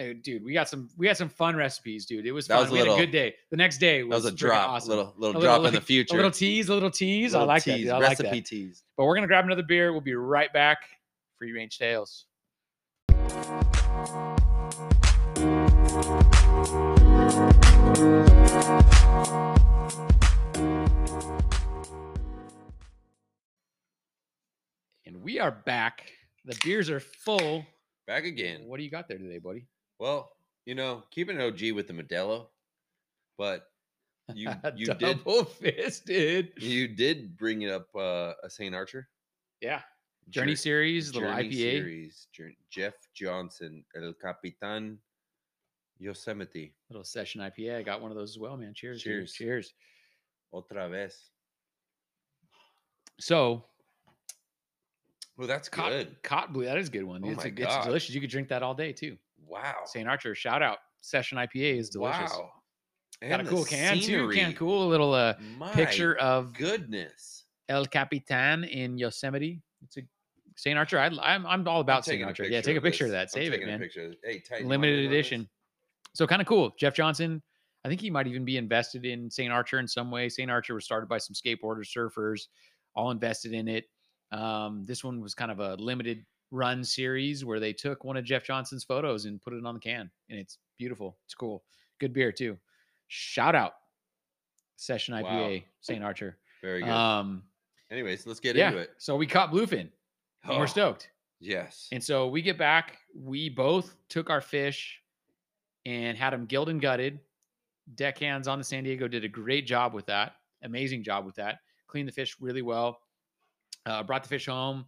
Hey, 0.00 0.14
dude, 0.14 0.42
we 0.42 0.54
got 0.54 0.66
some 0.66 0.88
we 0.96 1.06
had 1.06 1.18
some 1.18 1.28
fun 1.28 1.54
recipes, 1.56 2.06
dude. 2.06 2.24
It 2.24 2.32
was 2.32 2.46
That 2.46 2.54
fun. 2.54 2.62
was 2.62 2.70
a 2.70 2.72
we 2.72 2.78
had 2.78 2.88
a 2.88 2.96
good 2.96 3.10
day. 3.12 3.34
The 3.50 3.58
next 3.58 3.76
day 3.76 4.00
That 4.00 4.08
was, 4.08 4.24
was 4.24 4.32
a 4.32 4.34
drop, 4.34 4.70
awesome. 4.70 4.88
little 4.88 5.14
little 5.18 5.42
A 5.42 5.44
drop 5.44 5.52
little- 5.60 5.66
in 5.66 5.74
the 5.74 5.80
future. 5.82 6.14
A 6.14 6.16
little 6.16 6.30
tease, 6.30 6.70
a 6.70 6.72
little 6.72 6.90
tease. 6.90 7.34
I 7.34 7.40
Little 7.40 7.48
like 7.48 7.64
that. 7.64 7.74
tease, 7.74 7.84
Dude. 7.84 7.92
I 7.92 7.98
like 7.98 8.08
recipe 8.08 8.40
that. 8.40 8.46
tease. 8.46 8.82
But 8.96 9.04
we're 9.04 9.14
gonna 9.14 9.26
grab 9.26 9.44
another 9.44 9.62
beer. 9.62 9.92
We'll 9.92 10.00
be 10.00 10.14
right 10.14 10.50
back. 10.54 10.78
Free 11.38 11.52
range 11.52 11.76
tales. 11.76 12.24
And 25.06 25.22
we 25.22 25.38
are 25.40 25.50
back. 25.50 26.10
The 26.44 26.56
beers 26.64 26.90
are 26.90 27.00
full. 27.00 27.66
Back 28.06 28.24
again. 28.24 28.62
What 28.66 28.78
do 28.78 28.82
you 28.84 28.90
got 28.90 29.08
there 29.08 29.18
today, 29.18 29.38
buddy? 29.38 29.66
Well, 30.00 30.32
you 30.66 30.74
know, 30.74 31.04
keeping 31.12 31.36
an 31.36 31.42
OG 31.42 31.72
with 31.74 31.86
the 31.86 31.92
Modelo, 31.92 32.46
but 33.38 33.66
You 34.34 34.50
you 34.76 34.86
did 34.94 35.20
fisted. 35.60 36.52
you 36.56 36.88
did 36.88 37.36
bring 37.36 37.62
it 37.62 37.70
up 37.70 37.86
uh, 37.94 38.32
a 38.42 38.48
St. 38.50 38.74
Archer 38.74 39.08
Yeah. 39.60 39.82
Journey 40.30 40.52
Jour- 40.52 40.56
series, 40.56 41.14
little 41.14 41.28
IPA. 41.30 41.52
series. 41.52 42.26
Jour- 42.32 42.52
Jeff 42.70 42.94
Johnson, 43.14 43.84
El 43.96 44.12
Capitan 44.14 44.98
Yosemite. 45.98 46.72
Little 46.88 47.04
session 47.04 47.40
IPA. 47.42 47.76
I 47.78 47.82
got 47.82 48.00
one 48.00 48.10
of 48.10 48.16
those 48.16 48.30
as 48.30 48.38
well, 48.38 48.56
man. 48.56 48.72
Cheers. 48.74 49.02
dude. 49.02 49.26
Cheers. 49.28 49.32
Cheers. 49.32 49.74
Otra 50.54 50.90
vez. 50.90 51.30
So 53.18 53.64
Well, 55.36 55.46
that's 55.48 55.68
cot, 55.68 55.90
good. 55.90 56.22
cot 56.22 56.52
blue. 56.52 56.64
That 56.64 56.78
is 56.78 56.88
a 56.88 56.90
good 56.92 57.04
one. 57.04 57.22
Oh 57.24 57.28
it's, 57.28 57.44
my 57.44 57.50
a- 57.50 57.62
it's 57.66 57.84
delicious. 57.84 58.14
You 58.14 58.20
could 58.20 58.30
drink 58.30 58.48
that 58.48 58.62
all 58.62 58.74
day 58.74 58.92
too. 58.92 59.16
Wow. 59.50 59.74
St. 59.84 60.08
Archer, 60.08 60.34
shout 60.34 60.62
out. 60.62 60.78
Session 61.00 61.38
IPA 61.38 61.78
is 61.78 61.90
delicious. 61.90 62.30
Wow. 62.32 62.50
Got 63.28 63.40
a 63.40 63.44
cool 63.44 63.64
can 63.64 63.98
too. 63.98 64.30
Can 64.30 64.54
cool. 64.54 64.84
A 64.84 64.88
little 64.88 65.12
uh, 65.12 65.34
My 65.58 65.70
picture 65.72 66.16
of 66.16 66.54
goodness. 66.54 67.44
El 67.68 67.84
Capitan 67.84 68.64
in 68.64 68.96
Yosemite. 68.96 69.60
It's 69.82 69.98
a 69.98 70.02
St. 70.56 70.78
Archer. 70.78 70.98
I, 70.98 71.10
I'm 71.22 71.46
I'm 71.46 71.68
all 71.68 71.80
about 71.80 72.04
St. 72.04 72.22
Archer. 72.24 72.44
Yeah, 72.44 72.60
take 72.60 72.76
a 72.76 72.80
picture 72.80 73.04
of 73.04 73.10
this. 73.10 73.32
that. 73.32 73.32
Save 73.32 73.52
it, 73.52 73.66
man. 73.66 73.78
picture. 73.78 74.14
Hey, 74.24 74.42
Limited 74.62 75.00
in 75.00 75.06
on 75.06 75.10
this? 75.10 75.18
edition. 75.18 75.48
So 76.14 76.26
kind 76.26 76.40
of 76.40 76.48
cool. 76.48 76.72
Jeff 76.78 76.94
Johnson. 76.94 77.42
I 77.84 77.88
think 77.88 78.00
he 78.00 78.10
might 78.10 78.26
even 78.26 78.44
be 78.44 78.58
invested 78.58 79.06
in 79.06 79.30
St. 79.30 79.50
Archer 79.50 79.78
in 79.78 79.88
some 79.88 80.10
way. 80.10 80.28
St. 80.28 80.50
Archer 80.50 80.74
was 80.74 80.84
started 80.84 81.08
by 81.08 81.16
some 81.16 81.32
skateboarders, 81.34 81.88
surfers, 81.96 82.42
all 82.94 83.10
invested 83.10 83.54
in 83.54 83.68
it. 83.68 83.86
Um, 84.32 84.84
this 84.84 85.02
one 85.02 85.20
was 85.22 85.34
kind 85.34 85.50
of 85.50 85.60
a 85.60 85.76
limited 85.76 86.24
run 86.50 86.82
series 86.84 87.44
where 87.44 87.60
they 87.60 87.72
took 87.72 88.04
one 88.04 88.16
of 88.16 88.24
Jeff 88.24 88.44
Johnson's 88.44 88.84
photos 88.84 89.24
and 89.24 89.40
put 89.40 89.52
it 89.52 89.64
on 89.64 89.74
the 89.74 89.80
can, 89.80 90.10
and 90.28 90.38
it's 90.38 90.58
beautiful. 90.78 91.16
It's 91.26 91.34
cool. 91.34 91.62
Good 91.98 92.12
beer 92.12 92.32
too. 92.32 92.56
Shout 93.08 93.54
out 93.54 93.74
Session 94.76 95.14
Wow. 95.14 95.22
IPA 95.22 95.64
St. 95.80 96.02
Archer. 96.02 96.38
Very 96.62 96.80
good. 96.80 96.90
Um, 96.90 97.42
Anyways, 97.90 98.26
let's 98.26 98.40
get 98.40 98.54
yeah. 98.56 98.68
into 98.68 98.78
it. 98.80 98.90
So 98.98 99.16
we 99.16 99.26
caught 99.26 99.50
bluefin. 99.50 99.80
and 99.80 99.90
Oh, 100.48 100.58
We're 100.58 100.66
stoked. 100.66 101.10
Yes. 101.40 101.88
And 101.92 102.02
so 102.02 102.28
we 102.28 102.40
get 102.42 102.56
back. 102.58 102.98
We 103.14 103.48
both 103.48 103.96
took 104.08 104.30
our 104.30 104.40
fish 104.40 105.00
and 105.86 106.16
had 106.16 106.32
them 106.32 106.46
gilled 106.46 106.68
and 106.68 106.80
gutted. 106.80 107.18
Deckhands 107.96 108.46
on 108.46 108.58
the 108.58 108.64
San 108.64 108.84
Diego 108.84 109.08
did 109.08 109.24
a 109.24 109.28
great 109.28 109.66
job 109.66 109.92
with 109.92 110.06
that. 110.06 110.34
Amazing 110.62 111.02
job 111.02 111.24
with 111.26 111.34
that. 111.36 111.60
Cleaned 111.88 112.06
the 112.06 112.12
fish 112.12 112.36
really 112.40 112.62
well. 112.62 113.00
Uh, 113.86 114.02
brought 114.02 114.22
the 114.22 114.28
fish 114.28 114.46
home. 114.46 114.84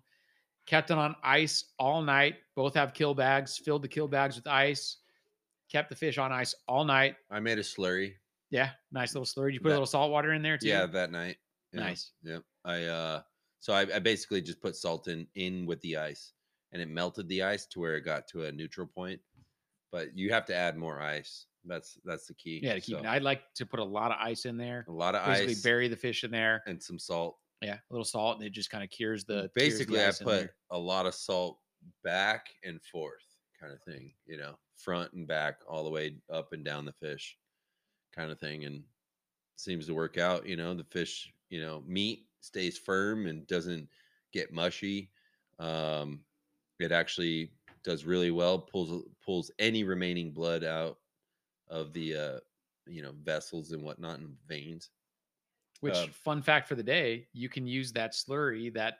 Kept 0.66 0.90
it 0.90 0.98
on 0.98 1.16
ice 1.22 1.64
all 1.78 2.02
night. 2.02 2.36
Both 2.54 2.74
have 2.74 2.94
kill 2.94 3.14
bags. 3.14 3.58
Filled 3.58 3.82
the 3.82 3.88
kill 3.88 4.08
bags 4.08 4.36
with 4.36 4.46
ice. 4.46 4.98
Kept 5.70 5.88
the 5.88 5.96
fish 5.96 6.18
on 6.18 6.32
ice 6.32 6.54
all 6.68 6.84
night. 6.84 7.16
I 7.30 7.40
made 7.40 7.58
a 7.58 7.62
slurry. 7.62 8.14
Yeah, 8.50 8.70
nice 8.92 9.14
little 9.14 9.26
slurry. 9.26 9.54
You 9.54 9.60
put 9.60 9.68
a 9.68 9.70
little 9.70 9.86
salt 9.86 10.10
water 10.10 10.34
in 10.34 10.42
there 10.42 10.58
too. 10.58 10.68
Yeah, 10.68 10.86
that 10.86 11.10
night. 11.10 11.36
Yeah, 11.72 11.80
Nice. 11.80 12.12
Yep. 12.22 12.42
I 12.64 12.84
uh 12.84 13.22
so 13.60 13.72
I, 13.72 13.80
I 13.94 13.98
basically 13.98 14.42
just 14.42 14.60
put 14.60 14.76
salt 14.76 15.08
in 15.08 15.26
in 15.34 15.66
with 15.66 15.80
the 15.80 15.96
ice 15.96 16.32
and 16.72 16.82
it 16.82 16.88
melted 16.88 17.28
the 17.28 17.42
ice 17.42 17.66
to 17.66 17.80
where 17.80 17.96
it 17.96 18.02
got 18.02 18.28
to 18.28 18.44
a 18.44 18.52
neutral 18.52 18.86
point. 18.86 19.20
But 19.90 20.16
you 20.16 20.32
have 20.32 20.44
to 20.46 20.54
add 20.54 20.76
more 20.76 21.00
ice. 21.00 21.46
That's 21.64 21.98
that's 22.04 22.26
the 22.26 22.34
key. 22.34 22.60
Yeah, 22.62 22.74
to 22.74 22.80
keep. 22.80 22.96
So, 22.96 23.02
it. 23.02 23.06
I'd 23.06 23.22
like 23.22 23.42
to 23.54 23.66
put 23.66 23.80
a 23.80 23.84
lot 23.84 24.10
of 24.10 24.18
ice 24.20 24.44
in 24.46 24.56
there. 24.56 24.84
a 24.88 24.92
lot 24.92 25.14
of 25.14 25.24
Basically, 25.24 25.42
ice 25.42 25.46
Basically 25.48 25.70
bury 25.70 25.88
the 25.88 25.96
fish 25.96 26.24
in 26.24 26.30
there. 26.30 26.62
and 26.66 26.82
some 26.82 26.98
salt. 26.98 27.38
Yeah, 27.62 27.74
a 27.74 27.92
little 27.92 28.04
salt, 28.04 28.38
and 28.38 28.46
it 28.46 28.50
just 28.50 28.70
kind 28.70 28.84
of 28.84 28.90
cures 28.90 29.24
the. 29.24 29.50
cures 29.58 29.84
the 29.86 29.92
basically 29.94 30.04
I 30.04 30.12
put 30.12 30.48
a 30.70 30.78
lot 30.78 31.06
of 31.06 31.14
salt 31.14 31.60
back 32.02 32.54
and 32.64 32.82
forth 32.82 33.24
kind 33.58 33.72
of 33.72 33.82
thing, 33.82 34.14
you 34.26 34.36
know, 34.36 34.58
front 34.76 35.12
and 35.12 35.26
back 35.26 35.60
all 35.68 35.84
the 35.84 35.90
way 35.90 36.20
up 36.30 36.52
and 36.52 36.64
down 36.64 36.84
the 36.84 36.92
fish 36.92 37.38
kind 38.12 38.30
of 38.30 38.40
thing 38.40 38.64
and 38.64 38.84
seems 39.56 39.86
to 39.86 39.94
work 39.94 40.18
out, 40.18 40.46
you 40.46 40.56
know, 40.56 40.74
the 40.74 40.84
fish, 40.84 41.32
you 41.50 41.60
know, 41.60 41.82
meat 41.82 42.28
stays 42.40 42.78
firm 42.78 43.26
and 43.26 43.46
doesn't 43.46 43.88
get 44.32 44.52
mushy. 44.52 45.12
Um 45.58 46.24
it 46.80 46.92
actually 46.92 47.54
does 47.84 48.04
really 48.04 48.30
well 48.32 48.58
pulls 48.60 49.04
pulls 49.24 49.50
any 49.58 49.84
remaining 49.84 50.32
blood 50.32 50.64
out 50.64 50.98
of 51.68 51.92
the 51.92 52.16
uh 52.16 52.40
you 52.86 53.02
know 53.02 53.12
vessels 53.22 53.72
and 53.72 53.82
whatnot 53.82 54.18
and 54.20 54.36
veins 54.46 54.90
Which 55.82 55.98
um, 55.98 56.14
fun 56.14 56.42
fact 56.42 56.68
for 56.68 56.76
the 56.76 56.82
day, 56.84 57.28
you 57.32 57.48
can 57.48 57.66
use 57.66 57.92
that 57.94 58.12
slurry. 58.12 58.72
That 58.72 58.98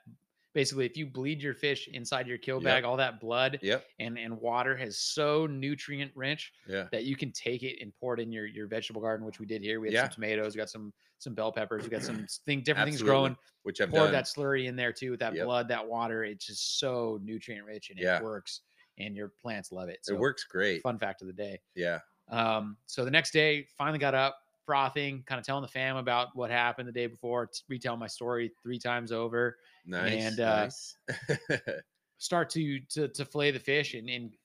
basically, 0.53 0.85
if 0.85 0.97
you 0.97 1.07
bleed 1.07 1.41
your 1.41 1.53
fish 1.53 1.87
inside 1.87 2.27
your 2.27 2.37
kill 2.37 2.59
Yep. 2.59 2.61
bag, 2.61 2.83
all 2.83 2.97
that 2.97 3.21
blood 3.21 3.61
yep 3.61 3.85
and 3.99 4.17
and 4.19 4.37
water 4.37 4.75
has 4.75 4.97
so 4.99 5.45
nutrient 5.47 6.11
rich 6.15 6.51
yeah 6.65 6.89
that 6.91 7.05
you 7.05 7.15
can 7.15 7.31
take 7.31 7.63
it 7.63 7.81
and 7.81 7.93
pour 7.95 8.15
it 8.15 8.19
in 8.19 8.33
your 8.33 8.45
your 8.47 8.67
vegetable 8.67 9.01
garden, 9.01 9.25
which 9.25 9.39
we 9.39 9.45
did 9.45 9.61
here. 9.61 9.79
We 9.79 9.87
had 9.87 9.97
Yeah. 9.97 9.99
some 9.99 10.09
tomatoes, 10.09 10.55
we 10.55 10.59
got 10.59 10.69
some 10.69 10.93
some 11.19 11.33
bell 11.33 11.53
peppers, 11.53 11.85
we 11.85 11.89
got 11.91 12.03
some 12.03 12.27
thing 12.45 12.63
different 12.63 12.85
things 12.85 13.01
growing. 13.01 13.37
which 13.63 13.81
i've 13.81 13.93
Poured 13.93 14.11
done 14.11 14.11
that 14.11 14.25
slurry 14.25 14.65
in 14.67 14.75
there 14.75 14.93
too 14.93 15.11
with 15.11 15.21
that 15.21 15.39
Yep. 15.39 15.39
blood, 15.39 15.69
that 15.69 15.87
water. 15.87 16.25
It's 16.25 16.45
just 16.47 16.79
so 16.79 17.17
nutrient 17.23 17.65
rich 17.65 17.91
and 17.91 17.97
Yeah. 17.97 18.11
it 18.11 18.17
works, 18.17 18.61
and 18.97 19.15
your 19.15 19.29
plants 19.29 19.71
love 19.71 19.87
it. 19.89 20.05
So 20.05 20.15
it 20.15 20.17
works 20.17 20.43
great 20.45 20.83
Fun 20.83 20.99
fact 20.99 21.21
of 21.21 21.27
the 21.27 21.33
day. 21.33 21.61
yeah 21.75 21.99
Um, 22.29 22.77
so 22.87 23.05
the 23.05 23.11
next 23.11 23.31
day, 23.31 23.65
finally 23.77 23.99
got 23.99 24.15
up, 24.15 24.39
frothing, 24.65 25.23
kind 25.23 25.39
of 25.39 25.45
telling 25.45 25.61
the 25.63 25.67
fam 25.67 25.97
about 25.97 26.29
what 26.35 26.51
happened 26.51 26.87
the 26.87 26.91
day 26.93 27.07
before, 27.07 27.49
retelling 27.69 27.99
my 27.99 28.07
story 28.07 28.51
three 28.63 28.79
times 28.79 29.11
over, 29.11 29.57
nice 29.85 30.39
And, 30.39 30.39
uh, 30.39 30.67
nice 30.67 30.97
start 32.17 32.49
to 32.51 32.79
to 32.89 33.07
to 33.09 33.25
fillet 33.25 33.51
the 33.51 33.59
fish 33.59 33.93
and, 33.93 34.09
and 34.09 34.35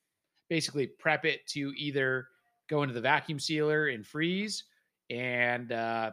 basically 0.48 0.86
prep 0.86 1.24
it 1.24 1.46
to 1.48 1.72
either 1.76 2.28
go 2.68 2.82
into 2.82 2.94
the 2.94 3.00
vacuum 3.00 3.38
sealer 3.38 3.88
and 3.88 4.06
freeze 4.06 4.64
and 5.10 5.72
uh 5.72 6.12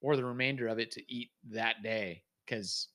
or 0.00 0.16
the 0.16 0.24
remainder 0.24 0.68
of 0.68 0.78
it 0.78 0.90
to 0.92 1.12
eat 1.12 1.30
that 1.44 1.82
day 1.82 2.24
because 2.46 2.88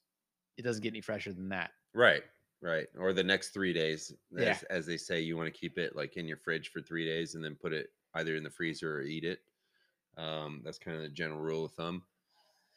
it 0.57 0.63
doesn't 0.63 0.83
get 0.83 0.89
any 0.89 1.01
fresher 1.01 1.33
than 1.33 1.49
that. 1.49 1.71
Right, 1.93 2.23
right. 2.61 2.87
Or 2.97 3.13
the 3.13 3.23
next 3.23 3.49
three 3.49 3.73
days, 3.73 4.13
as, 4.37 4.45
Yeah. 4.45 4.59
as 4.69 4.85
they 4.85 4.97
say, 4.97 5.21
you 5.21 5.37
want 5.37 5.51
to 5.53 5.57
keep 5.59 5.77
it 5.77 5.95
like 5.95 6.17
in 6.17 6.27
your 6.27 6.37
fridge 6.37 6.69
for 6.69 6.81
three 6.81 7.05
days 7.05 7.35
and 7.35 7.43
then 7.43 7.55
put 7.55 7.73
it 7.73 7.89
either 8.15 8.35
in 8.35 8.43
the 8.43 8.49
freezer 8.49 8.97
or 8.97 9.01
eat 9.03 9.23
it. 9.23 9.39
Um, 10.17 10.61
that's 10.63 10.79
kind 10.79 10.95
of 10.97 11.03
the 11.03 11.09
general 11.09 11.39
rule 11.39 11.65
of 11.65 11.73
thumb. 11.73 12.05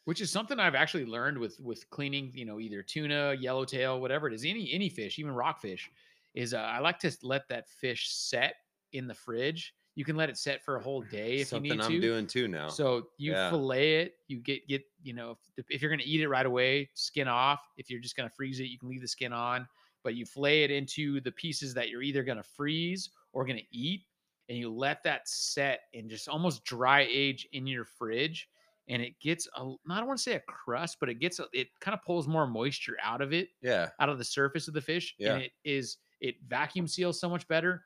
which 0.05 0.21
is 0.21 0.31
something 0.31 0.59
I've 0.59 0.75
actually 0.75 1.05
learned 1.05 1.39
with 1.39 1.61
with 1.61 1.89
cleaning, 1.91 2.33
you 2.35 2.45
know, 2.45 2.61
either 2.61 2.83
tuna, 2.83 3.35
yellowtail, 3.35 4.01
whatever 4.01 4.29
it 4.29 4.35
is, 4.35 4.45
any 4.45 4.73
any 4.73 4.89
fish, 4.89 5.19
even 5.19 5.33
rockfish, 5.33 5.91
is 6.35 6.55
uh, 6.55 6.59
I 6.59 6.79
like 6.79 6.99
to 7.01 7.17
let 7.23 7.49
that 7.49 7.69
fish 7.69 8.11
set 8.11 8.57
in 8.93 9.07
the 9.07 9.15
fridge. 9.15 9.75
You 9.95 10.05
can 10.05 10.17
let 10.17 10.31
it 10.31 10.39
set 10.39 10.63
for 10.65 10.77
a 10.77 10.83
whole 10.83 11.03
day 11.03 11.41
if 11.41 11.53
Something 11.53 11.55
you 11.55 11.61
need 11.61 11.83
to. 11.83 11.85
I'm 11.85 12.01
to. 12.01 12.01
doing 12.01 12.27
too 12.27 12.49
now. 12.49 12.81
So 12.81 13.11
you 13.19 13.35
Yeah. 13.35 13.37
fillet 13.37 14.03
it, 14.03 14.15
you 14.29 14.41
get 14.41 14.67
get 14.69 14.85
you 15.03 15.15
know 15.15 15.39
if, 15.57 15.67
if 15.71 15.83
you're 15.83 15.91
gonna 15.91 16.05
eat 16.07 16.21
it 16.21 16.29
right 16.29 16.47
away, 16.47 16.91
skin 16.95 17.29
off. 17.29 17.61
If 17.77 17.91
you're 17.91 18.01
just 18.01 18.17
gonna 18.17 18.31
freeze 18.31 18.61
it, 18.61 18.65
you 18.65 18.79
can 18.79 18.89
leave 18.89 19.03
the 19.03 19.09
skin 19.09 19.33
on. 19.33 19.69
But 20.05 20.15
you 20.15 20.27
fillet 20.27 20.65
it 20.65 20.71
into 20.71 21.21
the 21.21 21.33
pieces 21.33 21.75
that 21.75 21.91
you're 21.91 22.03
either 22.03 22.23
gonna 22.25 22.43
freeze 22.43 23.11
or 23.33 23.47
gonna 23.47 23.61
eat, 23.71 24.07
and 24.49 24.57
you 24.59 24.73
let 24.73 25.03
that 25.05 25.29
set 25.29 25.81
and 25.95 26.09
just 26.09 26.29
almost 26.29 26.65
dry 26.65 27.07
age 27.11 27.49
in 27.53 27.67
your 27.67 27.85
fridge. 27.85 28.49
And 28.89 29.03
it 29.03 29.21
gets 29.21 29.47
a 29.55 29.61
I 29.61 29.99
don't 29.99 30.07
want 30.07 30.19
to 30.19 30.23
say 30.23 30.35
a 30.35 30.41
crust, 30.41 30.97
but 30.99 31.11
it 31.11 31.19
gets 31.19 31.39
a, 31.41 31.47
it 31.53 31.69
kind 31.81 31.95
of 31.95 32.03
pulls 32.03 32.27
more 32.27 32.47
moisture 32.47 32.97
out 33.03 33.21
of 33.21 33.33
it, 33.35 33.51
yeah. 33.61 33.91
out 34.01 34.09
of 34.09 34.17
the 34.19 34.25
surface 34.25 34.67
of 34.67 34.75
the 34.75 34.81
fish, 34.81 35.15
Yeah. 35.19 35.35
and 35.35 35.43
it 35.43 35.53
is 35.65 35.99
it 36.21 36.37
vacuum 36.47 36.87
seals 36.89 37.21
so 37.21 37.29
much 37.29 37.47
better, 37.49 37.85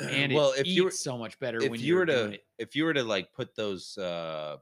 and 0.00 0.32
well, 0.32 0.52
it 0.52 0.60
if 0.60 0.66
eats 0.66 0.76
you 0.76 0.84
were 0.84 0.90
so 0.90 1.18
much 1.18 1.38
better 1.38 1.60
if 1.62 1.70
when 1.70 1.80
you 1.80 1.96
were 1.96 2.06
to 2.06 2.38
if 2.58 2.76
you 2.76 2.84
were 2.84 2.94
to 2.94 3.02
like 3.02 3.32
put 3.32 3.54
those 3.54 3.96
uh 3.98 4.56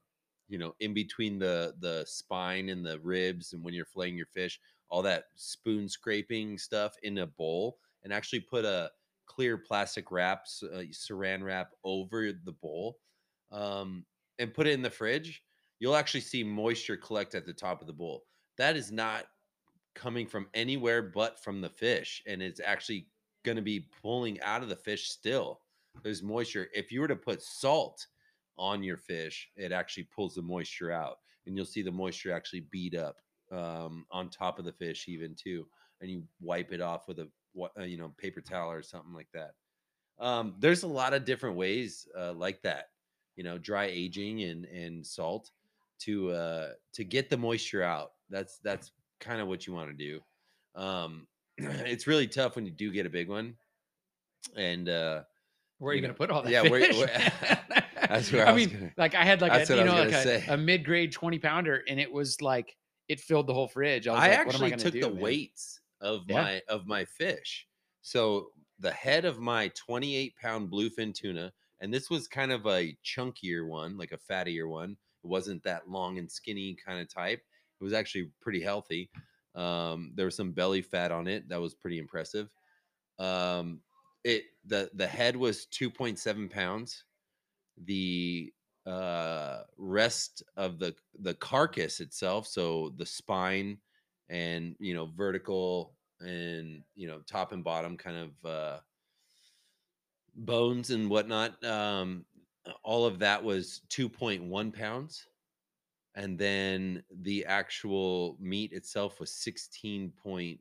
you 0.49 0.59
know 0.59 0.75
in 0.81 0.95
between 0.95 1.39
the 1.39 1.75
the 1.81 2.05
spine 2.07 2.69
and 2.69 2.85
the 2.85 2.99
ribs 3.01 3.53
and 3.53 3.63
when 3.63 3.75
you're 3.75 3.85
filleting 3.85 4.17
your 4.17 4.27
fish 4.27 4.61
all 4.89 5.03
that 5.03 5.25
spoon 5.37 5.89
scraping 5.89 6.59
stuff 6.59 6.95
in 7.03 7.19
a 7.19 7.27
bowl 7.27 7.79
and 8.03 8.13
actually 8.13 8.41
put 8.41 8.65
a 8.65 8.91
clear 9.35 9.57
plastic 9.57 10.11
wraps, 10.11 10.63
uh, 10.63 10.83
saran 10.93 11.43
wrap 11.43 11.71
over 11.85 12.33
the 12.33 12.53
bowl 12.53 12.99
um 13.53 14.05
and 14.39 14.55
put 14.55 14.67
it 14.67 14.73
in 14.73 14.83
the 14.83 14.91
fridge 14.91 15.43
you'll 15.79 15.97
actually 15.97 16.21
see 16.21 16.45
moisture 16.45 16.97
collect 16.97 17.35
at 17.35 17.47
the 17.47 17.53
top 17.53 17.81
of 17.81 17.87
the 17.87 17.93
bowl 17.93 18.25
that 18.59 18.77
is 18.77 18.93
not 18.93 19.25
coming 19.95 20.27
from 20.27 20.47
anywhere 20.55 21.03
but 21.03 21.39
from 21.43 21.61
the 21.61 21.69
fish 21.69 22.23
and 22.27 22.41
it's 22.43 22.61
actually 22.65 23.07
going 23.45 23.57
to 23.57 23.63
be 23.63 23.89
pulling 24.03 24.41
out 24.43 24.63
of 24.63 24.69
the 24.69 24.77
fish 24.77 25.09
still 25.09 25.61
there's 26.03 26.23
moisture. 26.23 26.69
If 26.75 26.91
you 26.91 27.01
were 27.01 27.09
to 27.09 27.17
put 27.17 27.43
salt 27.43 28.07
on 28.59 28.83
your 28.83 28.97
fish, 28.97 29.49
it 29.57 29.73
actually 29.73 30.09
pulls 30.15 30.35
the 30.35 30.43
moisture 30.43 30.93
out, 30.93 31.19
and 31.47 31.57
you'll 31.57 31.67
see 31.67 31.83
the 31.83 31.91
moisture 31.91 32.33
actually 32.33 32.67
beat 32.71 32.95
up 32.95 33.17
um, 33.53 34.07
on 34.11 34.29
top 34.29 34.59
of 34.59 34.65
the 34.65 34.73
fish, 34.73 35.09
even 35.09 35.35
too. 35.35 35.67
And 36.01 36.11
you 36.11 36.23
wipe 36.41 36.73
it 36.73 36.81
off 36.81 37.09
with 37.09 37.19
a 37.19 37.29
wa- 37.55 37.69
uh, 37.79 37.83
you 37.85 37.97
know 37.97 38.13
paper 38.19 38.41
towel 38.41 38.71
or 38.71 38.83
something 38.83 39.13
like 39.15 39.29
that. 39.35 39.53
Um, 40.19 40.55
there's 40.59 40.83
a 40.83 40.87
lot 40.89 41.15
of 41.15 41.25
different 41.25 41.57
ways 41.57 42.07
uh, 42.19 42.33
like 42.35 42.61
that, 42.63 42.91
you 43.37 43.45
know, 43.45 43.57
dry 43.59 43.87
aging 43.87 44.43
and 44.43 44.65
and 44.67 45.07
salt 45.07 45.51
to 46.01 46.31
uh, 46.31 46.69
to 46.95 47.05
get 47.05 47.31
the 47.31 47.37
moisture 47.37 47.83
out. 47.83 48.13
That's 48.29 48.59
that's 48.59 48.93
kind 49.21 49.41
of 49.41 49.49
what 49.49 49.67
you 49.67 49.73
want 49.73 49.91
to 49.91 49.95
do. 49.97 50.21
Um, 50.75 51.27
it's 51.59 52.07
really 52.07 52.27
tough 52.27 52.57
when 52.57 52.65
you 52.67 52.71
do 52.73 52.91
get 52.93 53.07
a 53.07 53.11
big 53.11 53.29
one, 53.29 53.57
and 54.57 54.89
uh, 54.89 55.23
Where 55.79 55.91
are 55.93 55.95
you, 55.95 56.01
you 56.01 56.07
gonna 56.07 56.15
put 56.15 56.31
all 56.31 56.43
that 56.43 56.51
yeah, 56.53 56.63
where- 56.63 56.93
where- 56.93 57.33
That's 58.09 58.33
where 58.33 58.47
I 58.47 58.51
I 58.51 58.53
was 58.53 58.67
mean, 58.67 58.75
gonna- 58.79 58.93
like 58.97 59.15
I 59.15 59.25
had 59.25 59.41
like 59.41 59.69
a 59.69 59.77
you 59.77 59.85
know 59.85 59.95
like 60.05 60.13
a, 60.13 60.45
a 60.51 60.57
mid 60.57 60.85
grade 60.85 61.13
twenty 61.13 61.39
pounder, 61.39 61.83
and 61.89 62.01
it 62.01 62.11
was 62.13 62.41
like 62.43 62.77
it 63.09 63.21
filled 63.21 63.47
the 63.47 63.55
whole 63.55 63.69
fridge. 63.69 64.07
I 64.09 64.13
was 64.13 64.21
I 64.21 64.29
like, 64.29 64.47
what 64.47 64.55
am 64.57 64.63
I 64.63 64.67
actually 64.67 64.71
gonna 64.71 64.83
took 64.83 64.93
do, 64.95 65.01
the 65.01 65.11
man? 65.11 65.21
weights 65.21 65.80
of 66.01 66.27
Yeah. 66.27 66.47
my 66.47 66.63
of 66.69 66.87
my 66.87 67.05
fish. 67.05 67.69
So 68.03 68.53
the 68.79 68.93
head 68.93 69.25
of 69.25 69.39
my 69.39 69.69
28 69.69 70.37
pound 70.37 70.71
bluefin 70.71 71.15
tuna, 71.15 71.53
and 71.81 71.93
this 71.93 72.11
was 72.11 72.29
kind 72.29 72.53
of 72.53 72.67
a 72.67 72.97
chunkier 73.05 73.67
one, 73.67 73.97
like 73.99 74.13
a 74.13 74.19
fattier 74.19 74.69
one. 74.69 74.93
It 74.93 75.27
wasn't 75.27 75.63
that 75.65 75.89
long 75.89 76.19
and 76.19 76.31
skinny 76.31 76.75
kind 76.75 77.01
of 77.01 77.09
type. 77.09 77.41
It 77.81 77.85
was 77.85 77.93
actually 77.93 78.33
pretty 78.41 78.63
healthy. 78.63 79.11
Um, 79.55 80.13
there 80.15 80.27
was 80.27 80.37
some 80.37 80.53
belly 80.53 80.83
fat 80.83 81.13
on 81.13 81.27
it 81.27 81.49
that 81.49 81.61
was 81.61 81.75
pretty 81.75 81.99
impressive. 81.99 82.55
Um, 83.19 83.83
it 84.25 84.45
the 84.65 84.91
the 84.95 85.07
head 85.07 85.37
was 85.37 85.67
2.7 85.67 86.51
pounds. 86.51 87.05
The 87.77 88.53
uh 88.87 89.65
rest 89.77 90.43
of 90.57 90.79
the 90.79 90.97
the 91.19 91.35
carcass 91.35 92.01
itself 92.01 92.47
so 92.47 92.91
the 92.97 93.05
spine 93.05 93.79
and 94.31 94.77
you 94.81 94.95
know 94.95 95.07
vertical 95.07 95.99
and 96.21 96.85
you 96.97 97.09
know 97.09 97.21
top 97.23 97.53
and 97.53 97.65
bottom 97.65 97.99
kind 97.99 98.17
of 98.19 98.47
uh 98.51 98.81
bones 100.35 100.91
and 100.91 101.11
whatnot 101.11 101.63
um 101.65 102.25
all 102.85 103.05
of 103.05 103.19
that 103.19 103.43
was 103.43 103.81
2.1 103.89 104.71
pounds 104.71 105.27
and 106.15 106.39
then 106.39 107.05
the 107.11 107.47
actual 107.47 108.37
meat 108.41 108.73
itself 108.73 109.21
was 109.21 109.35
16 109.35 110.13
point 110.13 110.61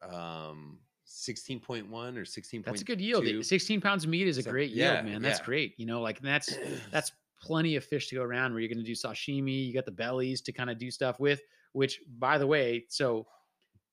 um 0.00 0.80
16.1 1.04 2.16
or 2.16 2.24
16 2.24 2.62
That's 2.64 2.80
a 2.80 2.84
good 2.84 3.00
yield. 3.00 3.26
It- 3.26 3.44
Sixteen 3.44 3.80
pounds 3.80 4.04
of 4.04 4.10
meat 4.10 4.28
is 4.28 4.38
a 4.38 4.42
So, 4.42 4.50
great 4.50 4.70
yeah, 4.70 4.72
yield, 4.72 5.02
man. 5.02 5.22
That's 5.22 5.38
yeah. 5.38 5.40
great. 5.40 5.74
You 5.78 5.86
know, 5.86 6.00
like 6.00 6.20
that's 6.20 6.60
that's 6.90 7.12
plenty 7.40 7.76
of 7.76 7.84
fish 7.84 8.08
to 8.08 8.14
go 8.16 8.22
around. 8.22 8.52
Where 8.52 8.60
you're 8.60 8.68
going 8.68 8.78
to 8.78 8.84
do 8.84 8.92
sashimi, 8.92 9.66
you 9.66 9.74
got 9.74 9.84
the 9.84 9.90
bellies 9.92 10.40
to 10.42 10.52
kind 10.52 10.70
of 10.70 10.78
do 10.78 10.90
stuff 10.90 11.18
with. 11.18 11.42
Which, 11.72 12.00
by 12.06 12.38
the 12.38 12.46
way, 12.46 12.86
so 12.88 13.26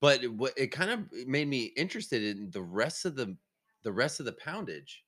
but 0.01 0.25
what 0.31 0.53
it 0.57 0.67
kind 0.67 0.91
of 0.91 1.11
made 1.27 1.47
me 1.47 1.65
interested 1.77 2.23
in 2.23 2.51
the 2.51 2.61
rest 2.61 3.05
of 3.05 3.15
the 3.15 3.37
the 3.83 3.91
rest 3.91 4.19
of 4.19 4.25
the 4.25 4.33
poundage. 4.33 5.03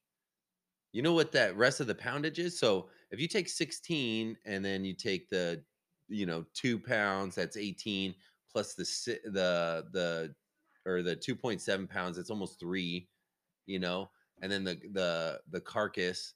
You 0.92 1.02
know 1.02 1.14
what 1.14 1.32
that 1.34 1.56
rest 1.56 1.80
of 1.80 1.88
the 1.88 1.96
poundage 1.96 2.40
is? 2.40 2.60
So 2.60 2.90
if 3.12 3.20
you 3.20 3.28
take 3.28 3.48
16 3.50 4.38
and 4.46 4.64
then 4.64 4.84
you 4.84 4.94
take 4.94 5.30
the 5.30 5.64
you 6.08 6.26
know 6.26 6.46
two 6.54 6.78
pounds 6.80 7.36
that's 7.36 7.56
18 7.56 8.16
plus 8.52 8.74
the 8.74 8.84
the 9.26 9.88
the 9.92 10.36
or 10.86 11.02
the 11.02 11.16
2.7 11.16 11.90
pounds 11.90 12.18
it's 12.18 12.30
almost 12.30 12.60
three 12.60 13.08
you 13.66 13.80
know 13.80 14.10
and 14.42 14.52
then 14.52 14.64
the 14.64 14.76
the 14.94 15.42
the 15.52 15.62
carcass 15.62 16.34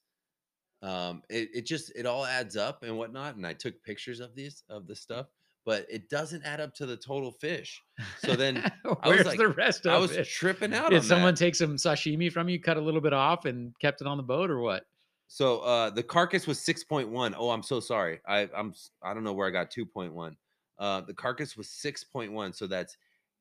um 0.82 1.24
it, 1.30 1.50
it 1.54 1.66
just 1.66 1.92
it 1.96 2.06
all 2.06 2.26
adds 2.26 2.56
up 2.58 2.84
and 2.84 2.98
whatnot 2.98 3.36
and 3.36 3.48
i 3.48 3.54
took 3.54 3.82
pictures 3.84 4.20
of 4.20 4.36
these 4.36 4.64
of 4.70 4.88
the 4.88 4.96
stuff 4.96 5.28
but 5.66 5.86
it 5.90 6.10
doesn't 6.10 6.44
add 6.44 6.62
up 6.62 6.74
to 6.76 6.86
the 6.86 6.96
total 6.96 7.32
fish 7.32 7.82
so 8.20 8.36
then 8.36 8.58
I 8.86 8.90
was 8.90 8.98
where's 9.04 9.26
like- 9.26 9.38
the 9.38 9.48
rest 9.50 9.86
of 9.86 9.94
it? 9.94 9.96
i 9.96 10.00
was 10.00 10.12
it? 10.12 10.28
tripping 10.28 10.74
out 10.74 10.92
Did 10.92 10.98
on 11.00 11.04
someone 11.04 11.34
that. 11.34 11.40
take 11.40 11.56
some 11.56 11.76
sashimi 11.76 12.32
from 12.32 12.48
you, 12.50 12.60
cut 12.62 12.78
a 12.78 12.82
little 12.82 13.02
bit 13.02 13.14
off, 13.14 13.46
and 13.46 13.74
kept 13.80 14.02
it 14.02 14.08
on 14.08 14.18
the 14.18 14.24
boat, 14.24 14.50
or 14.52 14.60
what? 14.60 14.84
So 15.28 15.60
uh 15.62 15.90
the 15.90 16.04
carcass 16.04 16.46
was 16.48 16.60
6.1. 16.60 17.34
Oh, 17.38 17.50
I'm 17.50 17.64
so 17.64 17.80
sorry. 17.80 18.20
I 18.28 18.48
I'm 18.56 18.74
I 19.04 19.14
don't 19.14 19.24
know 19.24 19.34
where 19.34 19.48
I 19.48 19.52
got 19.52 19.72
2.1. 19.72 20.36
Uh 20.78 21.02
the 21.02 21.14
carcass 21.16 21.58
was 21.58 21.68
6.1. 21.68 22.56
So 22.56 22.68
that's 22.68 22.96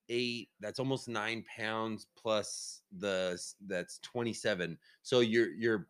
eight, 0.08 0.48
that's 0.60 0.78
almost 0.78 1.08
nine 1.08 1.44
pounds 1.56 2.06
plus 2.16 2.80
the 2.98 3.38
that's 3.66 3.98
27. 3.98 4.78
So 5.02 5.20
your 5.20 5.48
your 5.54 5.86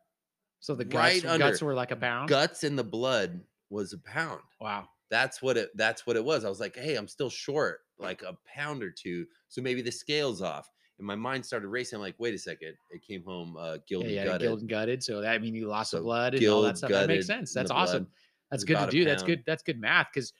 So 0.61 0.75
the 0.75 0.85
Right 0.87 1.23
guts, 1.23 1.39
guts 1.39 1.63
were 1.63 1.75
like 1.75 1.93
a 1.93 1.97
pound. 1.97 2.29
guts 2.29 2.65
in 2.65 2.75
the 2.75 2.85
blood 2.85 3.41
was 3.71 3.93
a 3.93 3.99
pound. 3.99 4.41
Wow. 4.61 4.89
That's 5.15 5.41
what 5.41 5.57
it 5.57 5.71
that's 5.77 6.07
what 6.07 6.17
it 6.17 6.25
was. 6.25 6.45
I 6.45 6.49
was 6.49 6.61
like, 6.61 6.77
hey, 6.77 6.97
I'm 6.97 7.09
still 7.09 7.31
short 7.31 7.81
like 7.99 8.23
a 8.23 8.37
pound 8.45 8.83
or 8.83 8.91
two. 8.91 9.27
So 9.49 9.63
maybe 9.63 9.83
the 9.83 9.93
scale's 9.93 10.43
off. 10.43 10.71
And 10.99 11.07
my 11.07 11.15
mind 11.17 11.45
started 11.47 11.69
racing. 11.69 11.97
I'm 11.97 12.03
like, 12.03 12.17
wait 12.19 12.35
a 12.35 12.39
second. 12.39 12.77
It 12.91 13.03
came 13.03 13.23
home 13.25 13.57
uh 13.57 13.79
Yeah, 13.79 13.87
gilded 13.87 14.09
yeah, 14.09 14.25
gutted. 14.25 14.41
gilled 14.41 14.61
and 14.61 14.69
gutted. 14.69 15.03
So 15.03 15.21
that 15.21 15.33
I 15.33 15.39
mean 15.39 15.55
you 15.55 15.67
lost 15.69 15.93
the 15.93 16.01
blood 16.01 16.35
and 16.35 16.49
all 16.49 16.63
that 16.63 16.77
gilled, 16.77 16.79
stuff. 16.79 16.93
That 16.93 17.07
makes 17.07 17.27
sense. 17.27 17.53
That's 17.53 17.71
awesome. 17.71 18.05
blood. 18.05 18.11
That's 18.51 18.65
good 18.65 18.79
to 18.79 18.87
do. 18.87 19.05
That's 19.05 19.23
good. 19.23 19.43
That's 19.47 19.63
good 19.63 19.81
math 19.81 20.09
because 20.13 20.33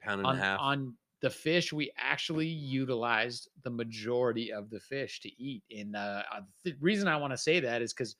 Pound 0.00 0.20
and 0.20 0.30
on 0.30 0.36
a 0.36 0.36
half. 0.36 0.60
on 0.60 0.96
the 1.20 1.30
fish 1.30 1.72
we 1.72 1.92
actually 1.96 2.48
utilized 2.48 3.48
the 3.62 3.70
majority 3.70 4.52
of 4.52 4.70
the 4.70 4.80
fish 4.80 5.20
to 5.20 5.28
eat. 5.42 5.64
And 5.76 5.96
uh, 5.96 6.22
uh, 6.32 6.40
the 6.64 6.74
reason 6.80 7.08
I 7.08 7.16
want 7.16 7.32
to 7.32 7.38
say 7.38 7.60
that 7.60 7.82
is 7.82 7.92
because 7.92 8.16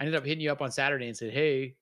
I 0.00 0.04
ended 0.04 0.16
up 0.16 0.26
hitting 0.26 0.42
you 0.42 0.52
up 0.52 0.62
on 0.62 0.72
Saturday 0.72 1.06
and 1.08 1.16
said, 1.16 1.32
"Hey, 1.32 1.76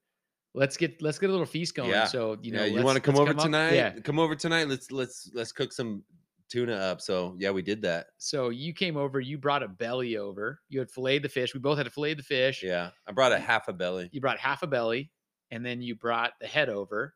let's 0.54 0.76
get 0.76 1.00
let's 1.02 1.18
get 1.18 1.30
a 1.30 1.32
little 1.32 1.46
feast 1.46 1.74
going." 1.74 1.90
Yeah. 1.90 2.04
So 2.06 2.36
you 2.42 2.52
know, 2.52 2.64
yeah, 2.64 2.78
you 2.78 2.84
want 2.84 2.96
to 2.96 3.02
come 3.02 3.16
over 3.16 3.30
up- 3.30 3.38
tonight? 3.38 3.74
Yeah. 3.74 3.90
Come 4.00 4.18
over 4.18 4.34
tonight. 4.34 4.68
Let's 4.68 4.90
let's 4.90 5.30
let's 5.34 5.52
cook 5.52 5.72
some 5.72 6.02
tuna 6.48 6.74
up. 6.74 7.00
So 7.00 7.36
yeah, 7.38 7.50
we 7.50 7.62
did 7.62 7.82
that. 7.82 8.06
So 8.18 8.48
you 8.48 8.72
came 8.72 8.96
over. 8.96 9.20
You 9.20 9.38
brought 9.38 9.62
a 9.62 9.68
belly 9.68 10.16
over. 10.16 10.60
You 10.68 10.78
had 10.78 10.90
filleted 10.90 11.22
the 11.22 11.28
fish. 11.28 11.54
We 11.54 11.60
both 11.60 11.76
had 11.76 11.84
to 11.84 11.90
fillet 11.90 12.14
the 12.14 12.22
fish. 12.22 12.62
Yeah, 12.62 12.90
I 13.06 13.12
brought 13.12 13.32
a 13.32 13.38
half 13.38 13.68
a 13.68 13.72
belly. 13.72 14.08
You 14.12 14.20
brought 14.20 14.38
half 14.38 14.62
a 14.62 14.66
belly, 14.66 15.10
and 15.50 15.64
then 15.64 15.80
you 15.82 15.94
brought 15.94 16.32
the 16.40 16.46
head 16.46 16.68
over. 16.68 17.14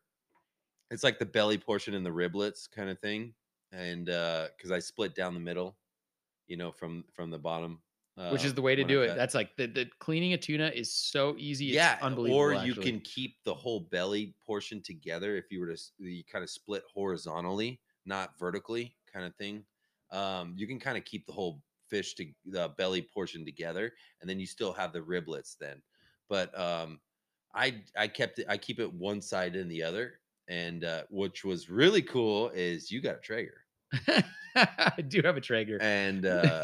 It's 0.91 1.03
like 1.03 1.17
the 1.17 1.25
belly 1.25 1.57
portion 1.57 1.95
and 1.95 2.05
the 2.05 2.11
riblets 2.11 2.69
kind 2.69 2.89
of 2.89 2.99
thing, 2.99 3.33
and 3.71 4.09
uh 4.09 4.47
because 4.55 4.71
I 4.71 4.79
split 4.79 5.15
down 5.15 5.33
the 5.33 5.39
middle, 5.39 5.75
you 6.47 6.57
know, 6.57 6.71
from 6.71 7.03
from 7.13 7.31
the 7.31 7.39
bottom, 7.39 7.81
which 8.15 8.45
is 8.45 8.51
uh, 8.51 8.55
the 8.55 8.61
way 8.61 8.75
to 8.75 8.83
do 8.83 9.01
it. 9.01 9.15
That's 9.15 9.33
like 9.33 9.55
the, 9.57 9.67
the 9.67 9.89
cleaning 9.99 10.33
a 10.33 10.37
tuna 10.37 10.71
is 10.73 10.93
so 10.93 11.35
easy. 11.37 11.67
It's 11.67 11.75
yeah, 11.75 11.97
unbelievable. 12.01 12.39
or 12.39 12.53
you 12.53 12.71
actually. 12.71 12.91
can 12.91 12.99
keep 13.01 13.37
the 13.43 13.53
whole 13.53 13.81
belly 13.91 14.35
portion 14.45 14.81
together 14.81 15.35
if 15.35 15.45
you 15.49 15.59
were 15.59 15.67
to 15.67 15.77
you 15.97 16.23
kind 16.31 16.43
of 16.43 16.49
split 16.49 16.83
horizontally, 16.93 17.79
not 18.05 18.37
vertically, 18.39 18.95
kind 19.11 19.25
of 19.25 19.35
thing. 19.35 19.63
Um, 20.11 20.53
you 20.55 20.67
can 20.67 20.79
kind 20.79 20.97
of 20.97 21.05
keep 21.05 21.25
the 21.25 21.33
whole 21.33 21.61
fish 21.89 22.13
to 22.15 22.27
the 22.45 22.71
belly 22.77 23.01
portion 23.01 23.45
together, 23.45 23.91
and 24.21 24.29
then 24.29 24.39
you 24.39 24.45
still 24.45 24.73
have 24.73 24.93
the 24.93 25.01
riblets 25.01 25.55
then. 25.59 25.81
But 26.29 26.57
um, 26.59 26.99
I 27.55 27.81
I 27.97 28.07
kept 28.07 28.39
it. 28.39 28.45
I 28.47 28.57
keep 28.57 28.79
it 28.79 28.93
one 28.93 29.21
side 29.21 29.55
and 29.55 29.71
the 29.71 29.81
other, 29.81 30.19
and 30.47 30.83
uh, 30.83 31.03
which 31.09 31.43
was 31.43 31.69
really 31.69 32.03
cool 32.03 32.49
is 32.49 32.91
you 32.91 33.01
got 33.01 33.15
a 33.15 33.19
Traeger, 33.19 33.65
I 34.55 35.01
do 35.07 35.21
have 35.23 35.37
a 35.37 35.41
Traeger. 35.41 35.81
and 35.81 36.25
uh, 36.27 36.61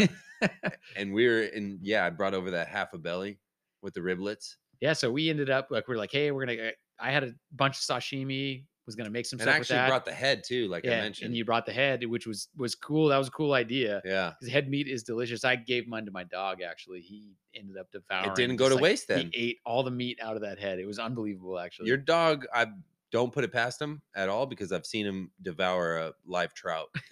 and 0.96 1.14
we 1.14 1.28
were 1.28 1.42
in 1.44 1.80
yeah. 1.82 2.06
I 2.06 2.10
brought 2.10 2.34
over 2.34 2.52
that 2.52 2.68
half 2.68 2.94
a 2.94 2.98
belly 2.98 3.40
with 3.82 3.94
the 3.94 4.02
riblets. 4.02 4.56
yeah, 4.82 4.94
so 4.94 5.12
we 5.12 5.30
ended 5.30 5.50
up 5.50 5.68
like 5.70 5.88
we're 5.88 5.98
like, 5.98 6.12
hey, 6.12 6.32
we're 6.32 6.46
gonna. 6.46 6.70
Uh, 6.70 6.72
I 7.00 7.12
had 7.12 7.24
a 7.24 7.34
bunch 7.56 7.78
of 7.78 7.82
sashimi. 7.84 8.66
Was 8.86 8.96
gonna 8.96 9.12
make 9.12 9.28
some 9.28 9.38
and 9.38 9.44
stuff 9.44 9.60
with 9.60 9.72
actually 9.72 9.88
brought 9.88 10.04
the 10.04 10.12
head 10.12 10.42
too, 10.44 10.68
like 10.68 10.84
I 10.84 10.90
mentioned. 10.90 11.28
and 11.28 11.38
you 11.38 11.46
brought 11.46 11.68
the 11.68 11.72
head, 11.72 12.04
which 12.08 12.26
was 12.26 12.48
was 12.58 12.74
cool. 12.74 13.10
That 13.10 13.20
was 13.20 13.28
a 13.28 13.32
cool 13.32 13.54
idea. 13.54 14.02
yeah, 14.04 14.34
Because 14.40 14.52
head 14.52 14.68
meat 14.68 14.88
is 14.88 15.04
delicious. 15.04 15.44
I 15.46 15.58
gave 15.58 15.88
mine 15.88 16.06
to 16.06 16.12
my 16.12 16.24
dog. 16.24 16.64
Actually, 16.64 17.02
he 17.02 17.36
ended 17.54 17.78
up 17.78 17.86
devouring. 17.92 18.32
it 18.32 18.36
didn't 18.36 18.56
go 18.56 18.68
to 18.68 18.74
like, 18.74 18.82
waste 18.82 19.08
then. 19.08 19.30
He 19.32 19.50
ate 19.50 19.58
all 19.64 19.84
the 19.84 19.92
meat 19.92 20.18
out 20.24 20.36
of 20.36 20.42
that 20.42 20.58
head. 20.58 20.80
It 20.80 20.88
was 20.88 20.98
unbelievable. 20.98 21.60
Actually, 21.60 21.88
Your 21.90 21.98
dog, 21.98 22.48
I 22.52 22.66
don't 23.12 23.32
put 23.32 23.44
it 23.44 23.54
past 23.54 23.80
him 23.80 24.02
at 24.16 24.28
all 24.28 24.48
because 24.48 24.72
I've 24.72 24.88
seen 24.88 25.06
him 25.06 25.30
devour 25.40 25.98
a 25.98 26.14
live 26.26 26.56
trout. 26.56 26.88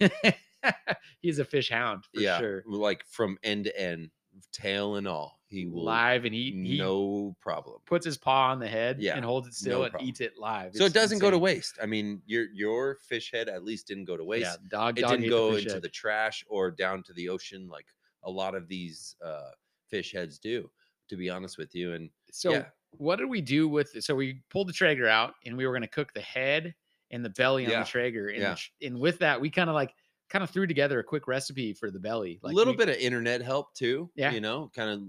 he's 1.20 1.38
a 1.38 1.44
fish 1.44 1.70
hound 1.70 2.04
for 2.12 2.20
yeah, 2.20 2.38
sure. 2.38 2.62
like 2.66 3.04
from 3.06 3.38
end 3.42 3.64
to 3.64 3.80
end, 3.80 4.10
tail 4.52 4.96
and 4.96 5.06
all. 5.08 5.36
He 5.50 5.64
will 5.64 5.82
Live 5.84 6.26
and 6.26 6.34
he 6.34 6.52
no 6.78 7.34
problem. 7.40 7.78
puts 7.86 8.04
his 8.04 8.18
paw 8.18 8.50
on 8.50 8.58
the 8.58 8.68
head 8.68 9.00
Yeah, 9.00 9.16
and 9.16 9.24
holds 9.24 9.48
it 9.48 9.54
still 9.54 9.78
no 9.78 9.84
and 9.84 9.92
problem. 9.92 10.08
eats 10.10 10.20
it 10.20 10.34
live. 10.36 10.74
So 10.74 10.84
it 10.84 10.92
doesn't 10.92 11.20
go 11.20 11.30
to 11.30 11.38
waste. 11.38 11.78
I 11.82 11.86
mean, 11.86 12.20
your 12.26 12.46
your 12.52 12.96
fish 12.96 13.30
head 13.32 13.48
at 13.48 13.64
least 13.64 13.86
didn't 13.86 14.04
go 14.04 14.16
to 14.18 14.24
waste. 14.24 14.44
Yeah, 14.44 14.56
dog. 14.68 14.98
it 14.98 15.02
dog 15.02 15.12
didn't 15.12 15.30
go 15.30 15.52
fish 15.52 15.62
into 15.62 15.74
head. 15.74 15.82
the 15.82 15.88
trash 15.88 16.44
or 16.48 16.70
down 16.70 17.02
to 17.04 17.14
the 17.14 17.30
ocean 17.30 17.66
like 17.68 17.86
a 18.24 18.30
lot 18.30 18.54
of 18.54 18.68
these 18.68 19.16
uh, 19.24 19.50
fish 19.88 20.12
heads 20.12 20.38
do. 20.38 20.70
To 21.08 21.16
be 21.16 21.30
honest 21.30 21.56
with 21.56 21.74
you, 21.74 21.94
and 21.94 22.10
So 22.30 22.50
yeah. 22.52 22.66
what 22.90 23.16
did 23.16 23.30
we 23.30 23.40
do 23.40 23.66
with? 23.66 23.90
So 24.04 24.14
we 24.14 24.42
pulled 24.50 24.68
the 24.68 24.74
Traeger 24.74 25.08
out 25.08 25.32
and 25.46 25.56
we 25.56 25.66
were 25.66 25.72
going 25.72 25.80
to 25.80 25.88
cook 25.88 26.12
the 26.12 26.20
head 26.20 26.74
and 27.10 27.24
the 27.24 27.30
belly 27.30 27.64
on 27.64 27.72
Yeah, 27.72 27.80
the 27.84 27.86
Traeger. 27.88 28.28
And, 28.28 28.42
yeah. 28.42 28.56
and 28.86 29.00
with 29.00 29.20
that, 29.20 29.40
we 29.40 29.48
kind 29.48 29.70
of 29.70 29.74
like 29.74 29.94
kind 30.30 30.42
of 30.44 30.50
threw 30.50 30.66
together 30.66 30.98
a 30.98 31.04
quick 31.04 31.26
recipe 31.26 31.72
for 31.72 31.90
the 31.90 31.98
belly. 31.98 32.38
a 32.44 32.48
little 32.48 32.72
we- 32.72 32.76
bit 32.78 32.88
of 32.88 32.96
internet 32.96 33.40
help 33.42 33.74
too. 33.74 34.10
Yeah. 34.14 34.32
you 34.32 34.40
know, 34.40 34.70
kind 34.74 34.90
of 34.90 35.02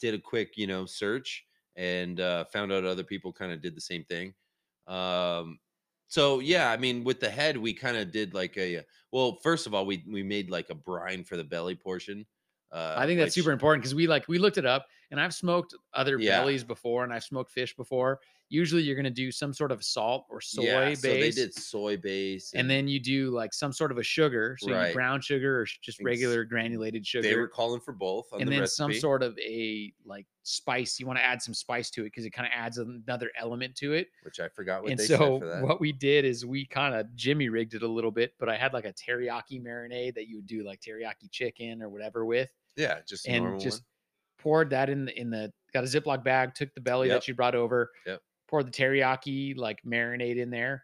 did 0.00 0.14
a 0.14 0.18
quick 0.18 0.56
you 0.56 0.66
know 0.66 0.86
search 0.86 1.44
and 1.76 2.20
uh, 2.20 2.44
found 2.52 2.72
out 2.72 2.84
other 2.84 3.04
people 3.04 3.32
kind 3.32 3.52
of 3.52 3.62
did 3.62 3.76
the 3.76 3.80
same 3.80 4.04
thing. 4.04 4.34
Um, 4.86 5.58
so 6.08 6.40
yeah, 6.40 6.70
I 6.70 6.76
mean, 6.76 7.04
with 7.04 7.20
the 7.20 7.30
head, 7.30 7.56
we 7.56 7.72
kind 7.72 7.96
of 7.96 8.10
did 8.10 8.34
like 8.34 8.56
a 8.58 8.84
well. 9.12 9.38
First 9.42 9.66
of 9.66 9.74
all, 9.74 9.86
we 9.86 10.04
we 10.10 10.22
made 10.22 10.50
like 10.50 10.68
a 10.70 10.74
brine 10.74 11.24
for 11.24 11.36
the 11.36 11.44
belly 11.44 11.76
portion. 11.76 12.26
Uh, 12.72 12.94
I 12.96 13.06
think 13.06 13.18
that's 13.18 13.28
which- 13.36 13.44
super 13.44 13.52
important 13.52 13.82
because 13.82 13.94
we 13.94 14.06
like 14.06 14.26
we 14.28 14.38
looked 14.38 14.58
it 14.58 14.66
up 14.66 14.86
And 15.10 15.20
I've 15.20 15.34
smoked 15.34 15.74
other 15.92 16.18
Yeah. 16.18 16.36
bellies 16.38 16.64
before, 16.64 17.04
and 17.04 17.12
I've 17.12 17.24
smoked 17.24 17.50
fish 17.50 17.74
before. 17.76 18.20
Usually, 18.48 18.82
you're 18.82 18.96
gonna 18.96 19.10
do 19.10 19.32
some 19.32 19.52
sort 19.52 19.72
of 19.72 19.84
salt 19.84 20.26
or 20.30 20.40
soy 20.40 20.62
yeah, 20.62 20.90
base, 20.96 21.02
so 21.02 21.16
they 21.16 21.32
did 21.32 21.54
soy 21.54 21.96
base, 21.96 22.54
and 22.54 22.68
then 22.68 22.88
you 22.88 22.98
do 23.00 23.30
like 23.30 23.52
some 23.54 23.72
sort 23.72 23.92
of 23.92 23.98
a 23.98 24.02
sugar, 24.02 24.56
so 24.58 24.74
Right. 24.74 24.92
brown 24.92 25.20
sugar 25.20 25.60
or 25.60 25.66
just 25.66 26.00
regular 26.00 26.44
granulated 26.44 27.06
sugar. 27.06 27.28
they 27.28 27.34
were 27.36 27.48
calling 27.48 27.80
for 27.80 27.92
both 27.92 28.32
on 28.32 28.40
and 28.40 28.48
the 28.48 28.52
then 28.52 28.60
recipe. 28.60 28.76
some 28.76 28.92
sort 28.92 29.22
of 29.22 29.38
a 29.38 29.92
like 30.04 30.26
spice. 30.42 30.98
You 30.98 31.06
want 31.06 31.18
to 31.18 31.24
add 31.24 31.42
some 31.42 31.54
spice 31.54 31.90
to 31.92 32.02
it 32.02 32.04
because 32.06 32.24
it 32.24 32.30
kind 32.30 32.46
of 32.46 32.52
adds 32.54 32.78
another 32.78 33.30
element 33.36 33.76
to 33.76 33.92
it. 33.92 34.08
which 34.22 34.40
I 34.40 34.48
forgot 34.48 34.82
what 34.82 34.90
and 34.90 34.96
they 34.96 35.08
so 35.08 35.08
said 35.08 35.36
for 35.36 35.46
that. 35.46 35.68
what 35.68 35.80
we 35.80 35.92
did 35.92 36.24
is 36.24 36.46
we 36.46 36.66
kind 36.66 36.94
of 36.94 37.14
Jimmy 37.16 37.48
rigged 37.48 37.74
it 37.74 37.82
a 37.82 37.88
little 37.88 38.10
bit, 38.10 38.34
but 38.38 38.48
I 38.48 38.56
had 38.56 38.72
like 38.72 38.84
a 38.86 38.92
teriyaki 38.92 39.60
marinade 39.62 40.14
that 40.14 40.26
you 40.28 40.36
would 40.36 40.46
do 40.46 40.64
like 40.64 40.80
teriyaki 40.80 41.30
chicken 41.30 41.82
or 41.82 41.88
whatever 41.90 42.24
with, 42.24 42.50
yeah, 42.76 43.00
just 43.06 43.28
and 43.28 43.30
normal 43.30 43.60
just 43.60 43.82
one. 43.82 43.84
Poured 44.40 44.70
that 44.70 44.88
in 44.88 45.04
the 45.04 45.18
in 45.20 45.30
the 45.30 45.52
got 45.72 45.84
a 45.84 45.86
Ziploc 45.86 46.24
bag, 46.24 46.54
took 46.54 46.72
the 46.74 46.80
belly 46.80 47.08
Yep. 47.08 47.16
that 47.20 47.28
you 47.28 47.34
brought 47.34 47.54
over, 47.54 47.90
Yep. 48.06 48.20
poured 48.48 48.66
the 48.66 48.70
teriyaki 48.72 49.56
like 49.56 49.80
marinade 49.86 50.36
in 50.38 50.50
there, 50.50 50.82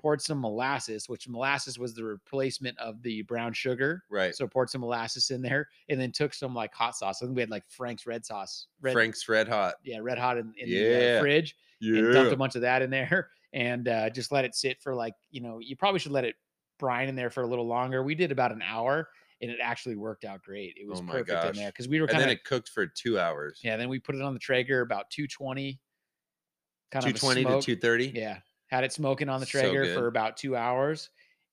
poured 0.00 0.20
some 0.22 0.40
molasses, 0.40 1.08
which 1.08 1.28
molasses 1.28 1.78
was 1.78 1.94
the 1.94 2.02
replacement 2.04 2.78
of 2.78 3.02
the 3.02 3.22
brown 3.22 3.52
sugar. 3.52 4.02
Right. 4.10 4.34
So 4.34 4.46
poured 4.48 4.70
some 4.70 4.80
molasses 4.80 5.30
in 5.30 5.42
there, 5.42 5.68
and 5.88 6.00
then 6.00 6.12
took 6.12 6.32
some 6.34 6.54
like 6.54 6.72
hot 6.74 6.96
sauce. 6.96 7.22
I 7.22 7.26
think 7.26 7.36
we 7.36 7.42
had 7.42 7.50
like 7.50 7.68
Frank's 7.68 8.06
red 8.06 8.24
sauce, 8.24 8.66
red, 8.80 8.92
Frank's 8.94 9.28
Red 9.28 9.48
Hot. 9.48 9.74
yeah, 9.84 9.98
red 10.00 10.18
hot 10.18 10.38
in, 10.38 10.52
in 10.56 10.68
the 10.70 11.16
uh, 11.18 11.20
fridge, 11.20 11.54
and 11.80 12.12
dumped 12.12 12.32
a 12.32 12.36
bunch 12.36 12.54
of 12.54 12.62
that 12.62 12.80
in 12.82 12.90
there, 12.90 13.30
and 13.52 13.88
uh, 13.88 14.08
just 14.10 14.32
let 14.32 14.44
it 14.44 14.54
sit 14.54 14.80
for 14.80 14.94
like 14.94 15.14
you 15.30 15.40
know 15.40 15.58
you 15.58 15.76
probably 15.76 15.98
should 15.98 16.12
let 16.12 16.24
it 16.24 16.36
brine 16.78 17.08
in 17.08 17.14
there 17.14 17.30
for 17.30 17.42
a 17.42 17.46
little 17.46 17.66
longer. 17.66 18.02
We 18.02 18.14
did 18.14 18.32
about 18.32 18.50
an 18.52 18.62
hour, 18.62 19.08
and 19.42 19.50
it 19.50 19.58
actually 19.60 19.96
worked 19.96 20.24
out 20.24 20.42
great. 20.42 20.74
It 20.80 20.88
was 20.88 21.00
Oh 21.00 21.02
perfect 21.04 21.44
in 21.44 21.56
there 21.56 21.68
because 21.70 21.88
we 21.88 22.00
were 22.00 22.04
and 22.06 22.12
kind 22.12 22.22
then 22.22 22.28
of 22.30 22.36
it 22.36 22.44
cooked 22.44 22.68
for 22.70 22.86
two 22.86 23.18
hours. 23.18 23.60
yeah. 23.62 23.76
Then 23.76 23.88
we 23.88 23.98
put 23.98 24.14
it 24.14 24.22
on 24.22 24.32
the 24.32 24.40
Traeger 24.40 24.80
about 24.80 25.10
two 25.10 25.26
twenty, 25.26 25.80
kind 26.90 27.04
two 27.04 27.10
of 27.10 27.16
a 27.16 27.18
twenty 27.18 27.44
to 27.44 27.60
two 27.60 27.76
thirty. 27.76 28.06
Yeah, 28.14 28.38
had 28.68 28.84
it 28.84 28.92
smoking 28.92 29.28
on 29.28 29.40
the 29.40 29.46
Traeger 29.46 29.84
good. 29.84 29.94
for 29.98 30.06
about 30.06 30.36
two 30.36 30.56
hours, 30.56 31.10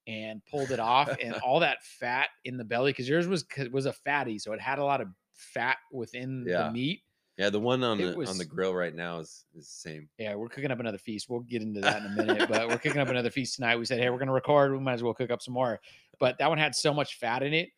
and 0.08 0.42
pulled 0.46 0.72
it 0.72 0.80
off, 0.80 1.10
and 1.22 1.34
all 1.36 1.60
that 1.62 1.84
fat 1.84 2.30
in 2.46 2.58
the 2.58 2.64
belly 2.64 2.92
because 2.92 3.10
yours 3.10 3.28
was 3.28 3.46
was 3.72 3.86
a 3.86 3.94
fatty, 3.94 4.40
so 4.40 4.54
it 4.54 4.62
had 4.62 4.80
a 4.80 4.84
lot 4.86 5.02
of 5.02 5.08
fat 5.34 5.78
within 5.92 6.46
Yeah. 6.48 6.64
the 6.68 6.72
meat. 6.72 7.02
Yeah, 7.38 7.50
the 7.50 7.60
one 7.60 7.82
on 7.86 8.02
It 8.02 8.18
the 8.18 8.28
on 8.28 8.38
the 8.38 8.44
grill 8.44 8.76
right 8.76 8.94
now 8.94 9.20
is, 9.20 9.46
is 9.56 9.66
the 9.66 9.90
same. 9.90 10.10
Yeah, 10.18 10.36
we're 10.36 10.50
cooking 10.50 10.72
up 10.72 10.82
another 10.82 10.98
feast. 10.98 11.30
We'll 11.30 11.40
get 11.40 11.62
into 11.62 11.80
that 11.80 12.02
in 12.04 12.08
a 12.08 12.10
minute, 12.10 12.50
but 12.50 12.68
we're 12.68 12.78
cooking 12.80 12.98
up 13.00 13.08
another 13.08 13.30
feast 13.30 13.56
tonight. 13.56 13.78
We 13.78 13.86
said, 13.86 13.98
hey, 13.98 14.10
we're 14.10 14.18
going 14.18 14.28
to 14.28 14.34
record. 14.34 14.74
We 14.74 14.80
might 14.80 14.96
as 14.96 15.04
well 15.04 15.14
cook 15.14 15.32
up 15.32 15.42
some 15.42 15.54
more. 15.54 15.80
But 16.20 16.38
that 16.40 16.50
one 16.50 16.58
had 16.58 16.76
so 16.76 16.94
much 16.94 17.18
fat 17.18 17.42
in 17.42 17.54
it 17.54 17.70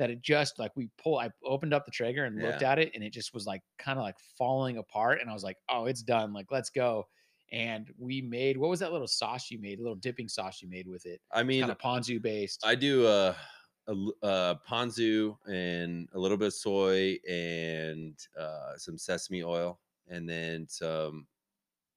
that 0.00 0.10
it 0.10 0.20
just 0.22 0.58
like 0.58 0.72
we 0.76 0.88
pull. 1.00 1.18
I 1.18 1.30
opened 1.44 1.72
up 1.72 1.84
the 1.84 1.90
Traeger 1.92 2.24
and 2.24 2.40
looked 2.42 2.62
Yeah. 2.62 2.72
at 2.72 2.78
it, 2.80 2.90
and 2.94 3.04
it 3.04 3.10
just 3.12 3.32
was 3.32 3.46
like 3.46 3.62
kind 3.78 3.98
of 3.98 4.02
like 4.02 4.16
falling 4.36 4.78
apart. 4.78 5.20
And 5.20 5.30
I 5.30 5.32
was 5.32 5.44
like, 5.44 5.58
oh, 5.68 5.84
it's 5.84 6.02
done. 6.02 6.32
Like, 6.32 6.46
let's 6.50 6.70
go. 6.70 7.06
And 7.52 7.92
we 7.98 8.22
made 8.22 8.56
what 8.56 8.70
was 8.70 8.80
that 8.80 8.92
little 8.92 9.08
sauce 9.08 9.50
you 9.50 9.58
made? 9.60 9.78
A 9.78 9.82
little 9.82 9.96
dipping 9.96 10.28
sauce 10.28 10.62
you 10.62 10.68
made 10.68 10.88
with 10.88 11.04
it. 11.06 11.20
I 11.32 11.42
mean, 11.42 11.60
Kind 11.60 11.72
of 11.72 11.78
ponzu 11.78 12.20
based. 12.22 12.64
I 12.64 12.74
do 12.76 13.06
uh, 13.06 13.34
a 13.88 13.90
l- 13.90 14.14
uh, 14.22 14.54
ponzu 14.68 15.36
and 15.48 16.08
a 16.14 16.18
little 16.18 16.36
bit 16.36 16.46
of 16.48 16.54
soy 16.54 17.16
and 17.28 18.16
uh, 18.38 18.76
some 18.76 18.96
sesame 18.98 19.42
oil, 19.42 19.80
and 20.08 20.28
then 20.28 20.66
some 20.68 21.26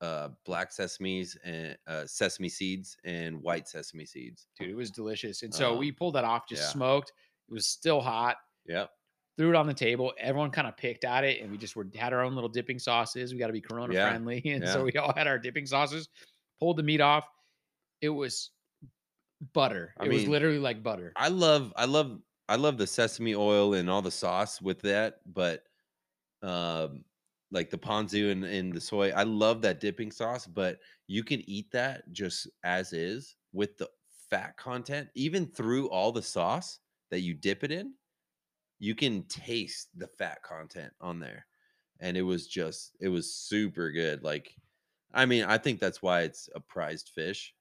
uh, 0.01 0.29
black 0.43 0.71
sesames 0.71 1.37
and 1.45 1.77
uh, 1.87 2.05
sesame 2.05 2.49
seeds 2.49 2.97
and 3.05 3.41
white 3.41 3.67
sesame 3.69 4.05
seeds. 4.05 4.47
Dude, 4.59 4.69
it 4.71 4.75
was 4.75 4.91
delicious. 4.91 5.43
And 5.43 5.53
so 5.53 5.73
Um, 5.73 5.77
we 5.77 5.91
pulled 5.91 6.15
that 6.15 6.25
off, 6.25 6.49
just 6.49 6.63
yeah. 6.63 6.67
smoked. 6.69 7.13
It 7.53 7.57
was 7.57 7.67
still 7.67 8.01
hot. 8.01 8.37
Yep. 8.65 8.89
threw 9.37 9.49
it 9.49 9.55
on 9.55 9.67
the 9.67 9.75
table. 9.75 10.11
Everyone 10.17 10.49
kind 10.49 10.67
of 10.67 10.75
picked 10.75 11.03
at 11.03 11.23
it, 11.23 11.39
and 11.39 11.51
we 11.51 11.57
just 11.59 11.75
were 11.75 11.87
had 11.93 12.11
our 12.11 12.21
own 12.21 12.33
little 12.33 12.49
dipping 12.49 12.79
sauces. 12.79 13.31
We 13.31 13.37
got 13.37 13.45
to 13.47 13.53
be 13.53 13.61
Corona 13.61 13.93
Yeah, 13.93 14.09
friendly, 14.09 14.41
and 14.45 14.67
so 14.67 14.85
we 14.85 14.93
all 14.93 15.13
had 15.15 15.27
our 15.27 15.37
dipping 15.37 15.67
sauces. 15.67 16.09
Pulled 16.59 16.77
the 16.77 16.83
meat 16.83 16.99
off. 16.99 17.27
It 18.01 18.09
was 18.09 18.49
butter. 19.53 19.93
I 19.99 20.05
it 20.05 20.09
was 20.09 20.27
literally 20.27 20.57
like 20.57 20.81
butter. 20.81 21.13
I 21.15 21.27
love, 21.27 21.73
I 21.75 21.85
love, 21.85 22.21
I 22.49 22.55
love 22.55 22.79
the 22.79 22.87
sesame 22.87 23.35
oil 23.35 23.75
and 23.75 23.87
all 23.87 24.01
the 24.01 24.09
sauce 24.09 24.59
with 24.59 24.81
that, 24.81 25.19
but 25.31 25.63
um, 26.41 27.05
like 27.51 27.69
the 27.69 27.77
ponzu 27.77 28.31
and, 28.31 28.43
and 28.43 28.73
the 28.73 28.81
soy, 28.81 29.11
I 29.11 29.23
love 29.23 29.61
that 29.61 29.79
dipping 29.79 30.11
sauce. 30.11 30.47
But 30.47 30.79
you 31.05 31.23
can 31.23 31.47
eat 31.47 31.71
that 31.71 32.11
just 32.11 32.49
as 32.63 32.93
is 32.93 33.35
with 33.51 33.77
the 33.77 33.89
fat 34.29 34.57
content, 34.57 35.09
even 35.13 35.45
through 35.45 35.89
all 35.89 36.11
the 36.11 36.23
sauce 36.23 36.79
that 37.13 37.21
you 37.21 37.35
dip 37.35 37.63
it 37.63 37.71
in. 37.71 37.95
You 38.79 38.95
can 38.95 39.23
taste 39.27 39.89
the 39.97 40.07
fat 40.07 40.43
content 40.43 40.93
on 41.01 41.19
there, 41.19 41.47
and 41.99 42.17
it 42.17 42.23
was 42.23 42.47
just, 42.47 42.95
it 43.01 43.09
was 43.09 43.33
super 43.35 43.91
good. 43.91 44.23
Like, 44.23 44.55
I 45.13 45.25
mean, 45.27 45.45
I 45.45 45.57
think 45.59 45.79
that's 45.79 46.01
why 46.01 46.21
it's 46.23 46.49
a 46.55 46.59
prized 46.61 47.09
fish 47.09 47.55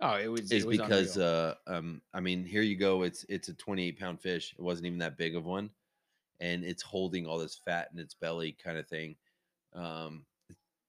Oh, 0.00 0.16
it 0.16 0.28
was. 0.28 0.50
is 0.50 0.64
it 0.64 0.66
was 0.66 0.78
because 0.78 0.78
unreal. 0.78 1.18
uh 1.18 1.54
um 1.66 2.02
I 2.14 2.20
mean 2.20 2.44
here 2.44 2.62
you 2.62 2.76
go 2.76 3.02
it's 3.02 3.24
it's 3.28 3.48
a 3.48 3.54
28 3.54 3.98
pound 3.98 4.20
fish 4.20 4.54
it 4.58 4.62
wasn't 4.62 4.86
even 4.86 4.98
that 5.00 5.18
big 5.18 5.36
of 5.36 5.44
one 5.44 5.70
and 6.40 6.64
it's 6.64 6.82
holding 6.82 7.26
all 7.26 7.38
this 7.38 7.56
fat 7.56 7.90
in 7.92 7.98
its 8.00 8.14
belly 8.14 8.52
kind 8.52 8.78
of 8.78 8.88
thing 8.88 9.16
um 9.74 10.26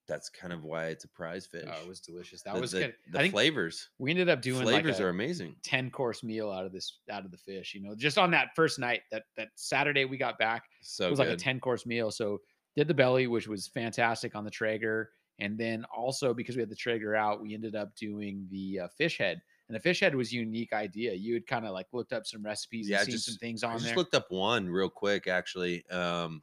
that's 0.10 0.30
kind 0.30 0.52
of 0.52 0.66
why 0.66 0.88
it's 0.88 1.06
a 1.06 1.08
prize 1.08 1.46
fish 1.46 1.68
oh, 1.68 1.82
it 1.82 1.88
was 1.88 2.02
delicious. 2.02 2.42
That 2.42 2.56
the, 2.56 2.62
was 2.62 2.72
the, 2.72 2.80
good. 2.80 2.96
the 3.12 3.20
I 3.20 3.22
think 3.22 3.34
flavors 3.34 3.90
we 4.00 4.10
ended 4.10 4.28
up 4.28 4.42
doing 4.42 4.64
flavors 4.64 4.96
like 4.96 5.00
a 5.00 5.06
are 5.06 5.10
amazing 5.10 5.56
ten 5.64 5.90
course 5.90 6.24
meal 6.24 6.52
out 6.52 6.66
of 6.66 6.74
this 6.74 7.00
out 7.10 7.24
of 7.24 7.32
the 7.32 7.38
fish. 7.38 7.74
You 7.74 7.82
know, 7.82 7.96
just 7.96 8.18
on 8.18 8.32
that 8.32 8.50
first 8.56 8.80
night 8.80 9.02
that 9.12 9.24
that 9.38 9.50
Saturday 9.56 10.04
we 10.06 10.18
got 10.18 10.38
back. 10.38 10.64
so 10.82 11.08
it 11.08 11.10
was 11.10 11.20
like 11.20 11.30
a 11.30 11.36
10 11.36 11.60
course 11.60 11.86
meal. 11.86 12.12
So 12.12 12.40
did 12.76 12.88
the 12.88 12.94
belly, 12.94 13.28
which 13.28 13.48
was 13.48 13.68
fantastic 13.68 14.36
on 14.36 14.44
the 14.44 14.52
Traeger. 14.52 15.12
And 15.40 15.58
then 15.58 15.86
also 15.96 16.34
because 16.34 16.56
we 16.56 16.62
had 16.62 16.70
the 16.70 16.76
Traeger 16.76 17.16
out, 17.16 17.42
we 17.42 17.54
ended 17.54 17.76
up 17.76 17.96
doing 17.96 18.46
the 18.52 18.82
uh, 18.82 18.88
fish 18.98 19.18
head. 19.18 19.42
And 19.70 19.76
the 19.76 19.80
fish 19.80 20.00
head 20.00 20.16
was 20.16 20.32
a 20.32 20.36
unique 20.36 20.74
idea. 20.74 21.14
You 21.14 21.36
had 21.36 21.46
kind 21.46 21.66
of 21.66 21.72
like 21.72 21.86
looked 21.94 22.12
up 22.12 22.26
some 22.26 22.44
recipes 22.44 22.90
Yeah, 22.90 22.98
and 22.98 23.06
seen 23.06 23.14
just- 23.14 23.26
some 23.28 23.36
things 23.36 23.64
I 23.64 23.70
on 23.70 23.78
just 23.78 23.86
there. 23.86 23.96
looked 23.96 24.16
up 24.16 24.26
one 24.30 24.68
real 24.68 24.90
quick 24.90 25.28
actually 25.28 25.88
um 25.90 26.42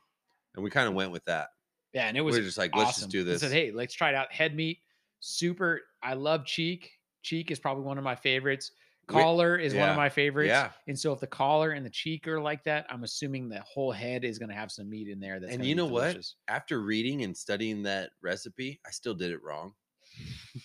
and 0.54 0.64
we 0.64 0.70
kind 0.70 0.88
of 0.88 0.94
went 0.94 1.10
with 1.10 1.24
that 1.26 1.48
yeah, 1.96 2.08
and 2.08 2.16
it 2.16 2.20
we 2.20 2.26
was 2.26 2.36
were 2.36 2.42
just 2.42 2.58
like 2.58 2.76
let's 2.76 2.90
just 2.90 2.98
awesome. 3.00 3.10
do 3.10 3.20
I 3.22 3.24
this 3.24 3.40
said, 3.40 3.52
hey, 3.52 3.70
let's 3.72 3.94
try 3.94 4.10
it 4.10 4.14
out. 4.14 4.30
Head 4.30 4.54
meat, 4.54 4.80
super. 5.20 5.80
I 6.02 6.12
love 6.12 6.44
cheek. 6.44 6.92
Cheek 7.22 7.50
is 7.50 7.58
probably 7.58 7.84
one 7.84 7.96
of 7.96 8.04
my 8.04 8.14
favorites. 8.14 8.72
Collar 9.08 9.56
is 9.56 9.72
one 9.72 9.88
of 9.88 9.96
my 9.96 10.08
favorites. 10.08 10.48
yeah. 10.50 10.70
And 10.88 10.98
so 10.98 11.12
if 11.12 11.20
the 11.20 11.26
collar 11.28 11.70
and 11.70 11.86
the 11.86 11.90
cheek 11.90 12.26
are 12.26 12.40
like 12.40 12.64
that, 12.64 12.86
I'm 12.90 13.04
assuming 13.04 13.48
the 13.48 13.60
whole 13.60 13.92
head 13.92 14.24
is 14.24 14.38
going 14.38 14.48
to 14.48 14.54
have 14.54 14.70
some 14.70 14.90
meat 14.90 15.08
in 15.08 15.20
there. 15.20 15.38
That's 15.40 15.52
And 15.54 15.64
you 15.64 15.74
know 15.76 15.86
what? 15.86 16.18
after 16.48 16.80
reading 16.82 17.22
and 17.22 17.36
studying 17.36 17.82
that 17.84 18.10
recipe 18.22 18.80
i 18.86 18.90
still 18.90 19.14
did 19.14 19.30
it 19.30 19.42
wrong 19.42 19.72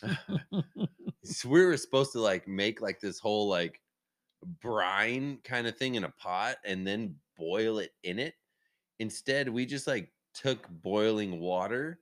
so 1.24 1.50
we 1.50 1.64
were 1.64 1.78
supposed 1.78 2.12
to 2.14 2.20
like 2.20 2.48
make 2.48 2.82
like 2.82 3.00
this 3.00 3.20
whole 3.20 3.48
like 3.48 3.80
brine 4.62 5.38
kind 5.44 5.68
of 5.68 5.78
thing 5.78 5.96
in 5.96 6.04
a 6.04 6.10
pot 6.10 6.58
and 6.66 6.86
then 6.86 7.16
boil 7.38 7.80
it 7.80 7.92
in 8.04 8.20
it. 8.20 8.34
Instead, 9.00 9.50
we 9.50 9.66
just 9.66 9.88
like 9.88 10.12
took 10.34 10.68
boiling 10.70 11.40
water 11.40 12.00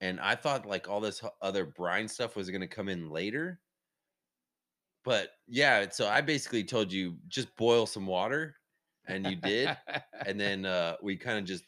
and 0.00 0.18
I 0.20 0.34
thought 0.34 0.66
like 0.66 0.88
all 0.88 1.00
this 1.00 1.22
other 1.42 1.64
brine 1.66 2.08
stuff 2.08 2.34
was 2.36 2.48
going 2.50 2.62
to 2.62 2.66
come 2.66 2.88
in 2.88 3.10
later. 3.10 3.60
But 5.04 5.30
yeah, 5.48 5.88
so 5.90 6.08
I 6.08 6.20
basically 6.20 6.64
told 6.64 6.92
you 6.92 7.16
just 7.28 7.54
boil 7.56 7.86
some 7.86 8.06
water 8.06 8.56
and 9.06 9.26
you 9.26 9.36
did. 9.36 9.76
and 10.26 10.38
then 10.40 10.66
uh 10.66 10.96
we 11.02 11.16
kind 11.16 11.38
of 11.38 11.44
just 11.44 11.64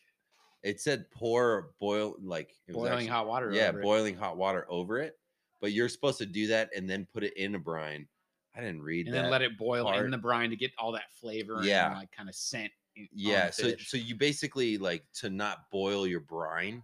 it 0.62 0.80
said 0.80 1.10
pour 1.10 1.70
boil 1.80 2.14
like 2.22 2.50
it 2.68 2.72
was 2.72 2.76
boiling 2.76 2.92
actually- 2.92 3.06
hot 3.08 3.26
water. 3.26 3.52
yeah, 3.52 3.68
over 3.68 3.80
it. 3.80 3.82
boiling 3.82 4.16
hot 4.16 4.36
water 4.36 4.66
over 4.68 4.98
it. 4.98 5.14
But 5.60 5.72
you're 5.72 5.88
supposed 5.88 6.18
to 6.18 6.26
do 6.26 6.48
that 6.48 6.70
and 6.76 6.88
then 6.90 7.06
put 7.12 7.22
it 7.24 7.36
in 7.36 7.54
a 7.54 7.58
brine. 7.58 8.06
I 8.54 8.60
didn't 8.60 8.82
read 8.82 9.06
and 9.06 9.14
that. 9.14 9.22
then 9.22 9.30
let 9.30 9.42
it 9.42 9.56
boil 9.56 9.84
part. 9.84 10.04
in 10.04 10.10
the 10.10 10.18
brine 10.18 10.50
to 10.50 10.56
get 10.56 10.72
all 10.76 10.92
that 10.92 11.10
flavor 11.20 11.60
Yeah. 11.62 11.86
and 11.90 11.96
like 11.98 12.10
kind 12.12 12.28
of 12.28 12.34
scent. 12.34 12.70
In- 12.96 13.02
on 13.04 13.08
the 13.16 13.22
yeah, 13.22 13.50
so 13.50 13.72
so 13.78 13.96
you 13.96 14.14
basically 14.14 14.78
like 14.78 15.04
to 15.20 15.30
not 15.30 15.70
boil 15.70 16.06
your 16.06 16.20
brine. 16.20 16.82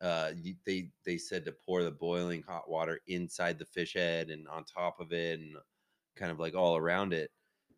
Uh, 0.00 0.30
you, 0.40 0.54
they 0.64 0.90
they 1.04 1.18
said 1.18 1.44
to 1.44 1.52
pour 1.52 1.82
the 1.82 1.90
boiling 1.90 2.42
hot 2.46 2.68
water 2.70 3.00
inside 3.08 3.58
the 3.58 3.64
fish 3.64 3.94
head 3.94 4.30
and 4.30 4.46
on 4.48 4.64
top 4.64 5.00
of 5.00 5.12
it 5.12 5.40
and 5.40 5.56
kind 6.16 6.30
of 6.30 6.38
like 6.38 6.54
all 6.54 6.76
around 6.76 7.12
it. 7.12 7.30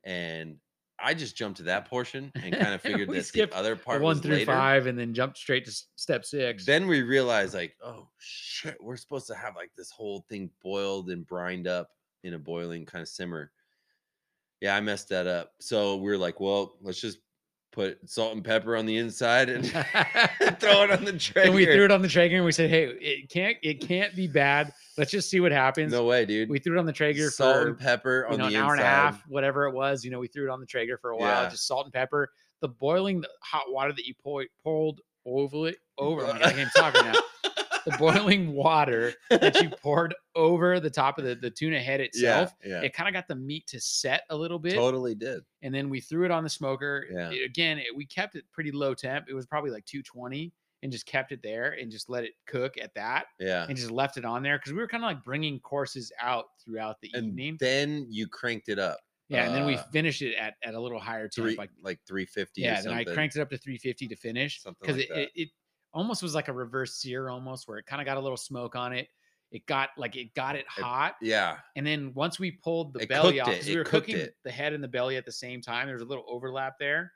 And 0.04 0.58
I 1.02 1.14
just 1.14 1.34
jumped 1.34 1.56
to 1.58 1.62
that 1.64 1.88
portion 1.88 2.30
and 2.34 2.52
kind 2.54 2.74
of 2.74 2.82
figured 2.82 3.08
that 3.08 3.32
the 3.32 3.54
other 3.56 3.74
The 3.74 3.80
part 3.82 4.02
one 4.02 4.20
through 4.20 4.34
later. 4.36 4.52
five, 4.52 4.86
and 4.86 4.98
then 4.98 5.14
jumped 5.14 5.38
straight 5.38 5.64
to 5.64 5.72
step 5.96 6.26
six. 6.26 6.66
Then 6.66 6.86
we 6.86 7.00
realized 7.00 7.54
like, 7.54 7.74
oh 7.82 8.08
shit, 8.18 8.76
we're 8.82 8.96
supposed 8.98 9.26
to 9.28 9.34
have 9.34 9.56
like 9.56 9.70
this 9.76 9.90
whole 9.90 10.26
thing 10.28 10.50
boiled 10.62 11.08
and 11.08 11.26
brined 11.26 11.66
up 11.66 11.88
in 12.22 12.34
a 12.34 12.38
boiling 12.38 12.84
kind 12.84 13.00
of 13.00 13.08
simmer. 13.08 13.50
Yeah, 14.60 14.76
I 14.76 14.80
messed 14.82 15.08
that 15.08 15.26
up. 15.26 15.52
So 15.58 15.96
we 15.96 16.12
are 16.12 16.18
like, 16.18 16.38
well, 16.38 16.76
let's 16.82 17.00
just 17.00 17.18
put 17.72 18.08
salt 18.10 18.34
and 18.34 18.44
pepper 18.44 18.76
on 18.76 18.86
the 18.86 18.96
inside 18.98 19.48
and 19.48 19.66
throw 20.60 20.82
it 20.82 20.90
on 20.90 21.04
the 21.04 21.16
tray. 21.18 21.44
and 21.46 21.54
we 21.54 21.64
threw 21.66 21.84
it 21.84 21.90
on 21.92 22.02
the 22.02 22.08
Traeger, 22.08 22.36
and 22.36 22.44
we 22.44 22.52
said, 22.52 22.70
"Hey, 22.70 22.84
it 22.86 23.28
can't, 23.30 23.56
it 23.62 23.80
can't 23.86 24.14
be 24.16 24.26
bad. 24.26 24.72
Let's 24.98 25.10
just 25.10 25.30
see 25.30 25.40
what 25.40 25.52
happens." 25.52 25.92
No 25.92 26.04
way, 26.04 26.24
dude. 26.26 26.48
we 26.50 26.58
threw 26.58 26.76
it 26.76 26.80
on 26.80 26.86
the 26.86 26.92
Traeger 26.92 27.30
salt 27.30 27.56
for 27.56 27.68
and 27.68 27.78
pepper 27.78 28.26
you 28.28 28.34
on 28.34 28.38
know 28.40 28.48
the 28.50 28.56
an 28.56 28.62
hour 28.62 28.74
inside. 28.74 28.84
and 28.84 28.92
a 28.92 29.12
half, 29.12 29.22
whatever 29.28 29.66
it 29.66 29.72
was. 29.72 30.04
You 30.04 30.10
know, 30.10 30.18
we 30.18 30.28
threw 30.28 30.48
it 30.48 30.52
on 30.52 30.60
the 30.60 30.66
Traeger 30.66 30.98
for 30.98 31.10
a 31.10 31.16
while, 31.16 31.44
Yeah. 31.44 31.50
just 31.50 31.66
salt 31.66 31.86
and 31.86 31.92
pepper. 31.92 32.30
The 32.60 32.68
boiling 32.68 33.20
the 33.22 33.28
hot 33.42 33.64
water 33.68 33.92
that 33.92 34.04
you 34.06 34.14
pour, 34.22 34.44
poured 34.62 35.00
over 35.24 35.68
it, 35.68 35.76
over. 35.98 36.26
I 36.26 36.52
can't 36.52 36.70
talk 36.76 36.94
right 36.94 37.12
now. 37.12 37.20
The 37.86 37.96
boiling 37.98 38.52
water 38.52 39.12
that 39.30 39.60
you 39.62 39.70
poured 39.82 40.14
over 40.34 40.80
the 40.80 40.90
top 40.90 41.18
of 41.18 41.24
the, 41.24 41.34
the 41.34 41.50
tuna 41.50 41.80
head 41.80 42.00
itself, 42.00 42.54
yeah, 42.64 42.80
it 42.82 42.92
kind 42.92 43.08
of 43.08 43.14
got 43.14 43.28
the 43.28 43.34
meat 43.34 43.66
to 43.68 43.80
set 43.80 44.22
a 44.30 44.36
little 44.36 44.58
bit. 44.58 44.74
totally 44.74 45.14
did. 45.14 45.42
And 45.62 45.74
then 45.74 45.88
we 45.90 46.00
threw 46.00 46.24
it 46.24 46.30
on 46.30 46.44
the 46.44 46.50
smoker. 46.50 47.06
Yeah. 47.12 47.30
It- 47.30 47.44
again, 47.44 47.78
it, 47.78 47.94
we 47.94 48.06
kept 48.06 48.34
it 48.36 48.44
pretty 48.52 48.72
low 48.72 48.94
temp. 48.94 49.26
It 49.28 49.34
was 49.34 49.46
probably 49.46 49.70
like 49.70 49.84
220 49.86 50.52
and 50.82 50.90
just 50.90 51.04
kept 51.06 51.30
it 51.32 51.42
there 51.42 51.76
and 51.80 51.90
just 51.90 52.08
let 52.08 52.24
it 52.24 52.32
cook 52.46 52.76
at 52.80 52.94
that 52.94 53.26
Yeah. 53.38 53.66
and 53.68 53.76
just 53.76 53.90
left 53.90 54.16
it 54.16 54.24
on 54.24 54.42
there 54.42 54.58
because 54.58 54.72
we 54.72 54.78
were 54.78 54.88
kind 54.88 55.04
of 55.04 55.08
like 55.08 55.22
bringing 55.22 55.60
courses 55.60 56.10
out 56.20 56.46
throughout 56.64 56.96
the 57.02 57.10
And 57.14 57.28
evening. 57.28 57.56
then 57.60 58.06
you 58.08 58.26
cranked 58.28 58.68
it 58.70 58.78
up. 58.78 58.98
Yeah, 59.28 59.44
and 59.44 59.54
then 59.54 59.64
we 59.64 59.76
uh, 59.76 59.82
finished 59.92 60.22
it 60.22 60.34
at, 60.34 60.54
at 60.64 60.74
a 60.74 60.80
little 60.80 60.98
higher 60.98 61.28
temp, 61.28 61.46
Three 61.46 61.56
like 61.56 61.70
like 61.80 62.00
350 62.08 62.62
yeah. 62.62 62.80
Then 62.80 62.92
I 62.92 63.04
cranked 63.04 63.36
it 63.36 63.40
up 63.40 63.48
to 63.50 63.58
350 63.58 64.08
to 64.08 64.16
finish 64.16 64.60
Something 64.60 64.78
because 64.80 64.96
like 64.96 65.04
it, 65.04 65.08
that. 65.14 65.20
it 65.20 65.30
it 65.36 65.48
almost 65.92 66.22
was 66.22 66.34
like 66.34 66.48
a 66.48 66.52
reverse 66.52 66.94
sear 66.96 67.28
almost 67.28 67.68
where 67.68 67.78
it 67.78 67.86
kind 67.86 68.00
of 68.00 68.06
got 68.06 68.16
a 68.16 68.20
little 68.20 68.36
smoke 68.36 68.76
on 68.76 68.92
it. 68.92 69.08
It 69.50 69.66
got 69.66 69.90
like 69.96 70.14
it 70.16 70.32
got 70.34 70.54
it 70.54 70.64
hot, 70.68 71.16
Yeah. 71.20 71.56
and 71.74 71.84
then 71.84 72.12
once 72.14 72.38
we 72.38 72.52
pulled 72.52 72.92
the 72.94 73.00
It 73.00 73.08
belly 73.08 73.40
off, 73.40 73.48
it 73.48 73.66
we 73.66 73.76
were 73.76 73.82
cooking 73.82 74.16
it. 74.16 74.36
the 74.44 74.50
head 74.50 74.72
and 74.72 74.82
the 74.84 74.88
belly 74.88 75.16
at 75.16 75.24
the 75.24 75.32
same 75.32 75.60
time. 75.60 75.86
There 75.86 75.94
was 75.96 76.02
a 76.02 76.06
little 76.06 76.24
overlap 76.28 76.74
there, 76.78 77.12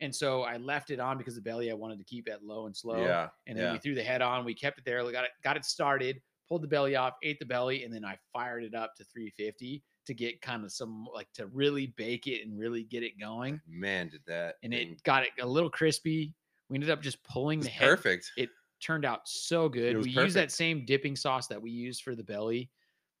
and 0.00 0.14
so 0.14 0.42
I 0.42 0.58
left 0.58 0.90
it 0.90 1.00
on 1.00 1.16
because 1.16 1.36
the 1.36 1.40
belly 1.40 1.70
I 1.70 1.74
wanted 1.74 1.96
to 1.96 2.04
keep 2.04 2.28
at 2.28 2.44
low 2.44 2.66
and 2.66 2.76
slow. 2.76 3.02
Yeah. 3.02 3.28
And 3.46 3.56
then 3.56 3.64
yeah. 3.66 3.72
we 3.72 3.78
threw 3.78 3.94
the 3.94 4.02
head 4.02 4.20
on. 4.20 4.44
We 4.44 4.54
kept 4.54 4.78
it 4.78 4.84
there. 4.84 5.02
Got 5.10 5.24
it. 5.24 5.30
Got 5.42 5.56
it 5.56 5.64
started. 5.64 6.20
Pulled 6.50 6.62
the 6.62 6.68
belly 6.68 6.96
off. 6.96 7.14
Ate 7.22 7.38
the 7.38 7.46
belly, 7.46 7.84
and 7.84 7.94
then 7.94 8.04
I 8.04 8.18
fired 8.30 8.64
it 8.64 8.74
up 8.74 8.94
to 8.96 9.04
350 9.04 9.82
to 10.06 10.14
get 10.14 10.42
kind 10.42 10.64
of 10.64 10.72
some 10.72 11.06
like 11.14 11.28
to 11.34 11.46
really 11.46 11.94
bake 11.96 12.26
it 12.26 12.46
and 12.46 12.58
really 12.58 12.82
get 12.82 13.02
it 13.02 13.18
going. 13.18 13.58
Man, 13.66 14.08
did 14.10 14.20
that. 14.26 14.56
And 14.62 14.74
it 14.74 15.02
got 15.04 15.22
it 15.22 15.30
a 15.40 15.46
little 15.46 15.70
crispy. 15.70 16.34
We 16.70 16.76
ended 16.76 16.90
up 16.90 17.02
just 17.02 17.22
pulling 17.24 17.60
the 17.60 17.68
head. 17.68 17.88
perfect. 17.88 18.32
It 18.36 18.48
turned 18.80 19.04
out 19.04 19.28
so 19.28 19.68
good. 19.68 20.02
We 20.02 20.10
used 20.10 20.36
that 20.36 20.50
same 20.50 20.84
dipping 20.86 21.16
sauce 21.16 21.46
that 21.48 21.60
we 21.60 21.70
used 21.70 22.02
for 22.02 22.14
the 22.14 22.22
belly, 22.24 22.70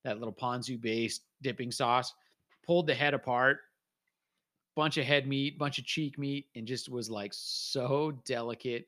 that 0.04 0.18
little 0.18 0.32
ponzu 0.32 0.80
based 0.80 1.22
dipping 1.42 1.70
sauce. 1.70 2.14
Pulled 2.64 2.86
the 2.86 2.94
head 2.94 3.12
apart, 3.12 3.58
bunch 4.76 4.96
of 4.96 5.04
head 5.04 5.26
meat, 5.26 5.58
bunch 5.58 5.78
of 5.78 5.84
cheek 5.84 6.18
meat, 6.18 6.46
and 6.54 6.66
just 6.66 6.88
was 6.88 7.10
like 7.10 7.32
so 7.34 8.12
delicate, 8.24 8.86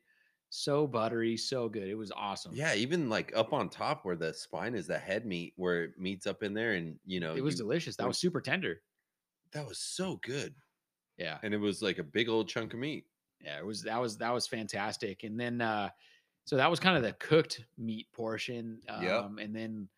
so 0.49 0.87
buttery, 0.87 1.35
so 1.35 1.67
good. 1.67 1.87
It 1.89 1.95
was 1.95 2.11
awesome. 2.15 2.53
Yeah, 2.55 2.73
even 2.73 3.09
like 3.09 3.33
up 3.35 3.51
on 3.53 3.67
top 3.69 4.05
where 4.05 4.15
the 4.15 4.33
spine 4.33 4.73
is 4.75 4.87
the 4.87 4.97
head 4.97 5.25
meat, 5.25 5.53
where 5.57 5.83
it 5.83 5.99
meets 5.99 6.25
up 6.25 6.41
in 6.43 6.53
there, 6.53 6.73
and 6.73 6.97
you 7.05 7.19
know, 7.19 7.35
it 7.35 7.43
was 7.43 7.55
you- 7.55 7.65
delicious. 7.65 7.95
That 7.97 8.07
was 8.07 8.17
super 8.17 8.39
tender. 8.41 8.81
that 9.51 9.67
was 9.67 9.77
so 9.77 10.19
good, 10.23 10.55
Yeah. 11.17 11.37
and 11.43 11.53
it 11.53 11.57
was 11.59 11.81
like 11.83 11.99
a 11.99 12.03
big 12.03 12.27
old 12.29 12.47
chunk 12.47 12.73
of 12.73 12.79
meat. 12.79 13.05
Yeah 13.43 13.59
it 13.59 13.65
was 13.65 13.81
that 13.83 13.99
was 14.01 14.17
that 14.17 14.33
was 14.33 14.47
fantastic 14.47 15.23
and 15.23 15.39
then 15.39 15.61
uh 15.61 15.89
so 16.45 16.57
that 16.57 16.69
was 16.69 16.79
kind 16.79 16.97
of 16.97 17.03
the 17.03 17.13
cooked 17.13 17.65
meat 17.77 18.11
portion 18.13 18.81
um 18.89 19.03
Yep. 19.03 19.31
and 19.39 19.55
then 19.55 19.89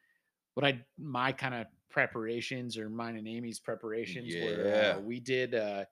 what 0.56 0.66
i 0.66 0.86
my 0.98 1.32
kind 1.32 1.56
of 1.56 1.68
preparations 1.90 2.78
or 2.78 2.90
mine 2.90 3.18
and 3.18 3.28
amy's 3.28 3.60
preparations 3.60 4.38
were 4.38 4.96
uh, 4.98 5.00
we 5.00 5.20
did 5.20 5.56
uh 5.56 5.86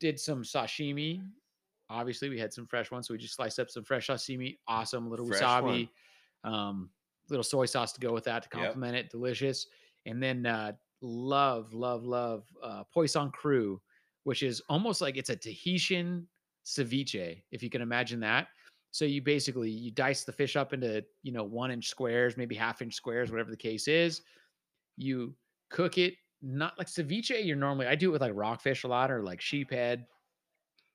did 0.00 0.18
some 0.20 0.42
sashimi 0.42 1.22
obviously 1.90 2.28
we 2.28 2.38
had 2.38 2.52
some 2.52 2.66
fresh 2.66 2.90
ones 2.90 3.08
so 3.08 3.14
we 3.14 3.18
just 3.18 3.34
sliced 3.34 3.58
up 3.58 3.70
some 3.70 3.84
fresh 3.84 4.08
sashimi 4.08 4.58
awesome 4.68 5.08
little 5.08 5.26
Fresh 5.26 5.40
wasabi 5.40 5.90
um 6.44 6.90
little 7.30 7.44
soy 7.44 7.66
sauce 7.66 7.92
to 7.92 8.00
go 8.00 8.12
with 8.12 8.24
that 8.24 8.42
to 8.42 8.48
Yep. 8.52 8.72
complement 8.72 8.96
it 8.96 9.10
delicious 9.10 9.66
and 10.06 10.22
then 10.22 10.46
uh 10.46 10.72
love 11.00 11.72
love 11.74 12.04
love 12.04 12.46
uh 12.62 12.84
poisson 12.84 13.30
cru 13.30 13.80
which 14.24 14.42
is 14.42 14.60
almost 14.68 15.00
like 15.00 15.16
it's 15.16 15.30
a 15.30 15.36
tahitian 15.36 16.28
ceviche 16.68 17.42
if 17.50 17.62
you 17.62 17.70
can 17.70 17.80
imagine 17.80 18.20
that 18.20 18.48
so 18.90 19.04
you 19.04 19.22
basically 19.22 19.70
you 19.70 19.90
dice 19.90 20.24
the 20.24 20.32
fish 20.32 20.54
up 20.54 20.72
into 20.74 21.02
you 21.22 21.32
know 21.32 21.44
one 21.44 21.70
inch 21.70 21.88
squares 21.88 22.36
maybe 22.36 22.54
half 22.54 22.82
inch 22.82 22.94
squares 22.94 23.30
whatever 23.30 23.50
the 23.50 23.56
case 23.56 23.88
is 23.88 24.20
you 24.96 25.34
cook 25.70 25.96
it 25.96 26.14
not 26.42 26.76
like 26.76 26.86
ceviche 26.86 27.44
you're 27.44 27.56
normally 27.56 27.86
i 27.86 27.94
do 27.94 28.10
it 28.10 28.12
with 28.12 28.20
like 28.20 28.32
rockfish 28.34 28.84
a 28.84 28.88
lot 28.88 29.10
or 29.10 29.22
like 29.22 29.40
sheephead 29.40 30.04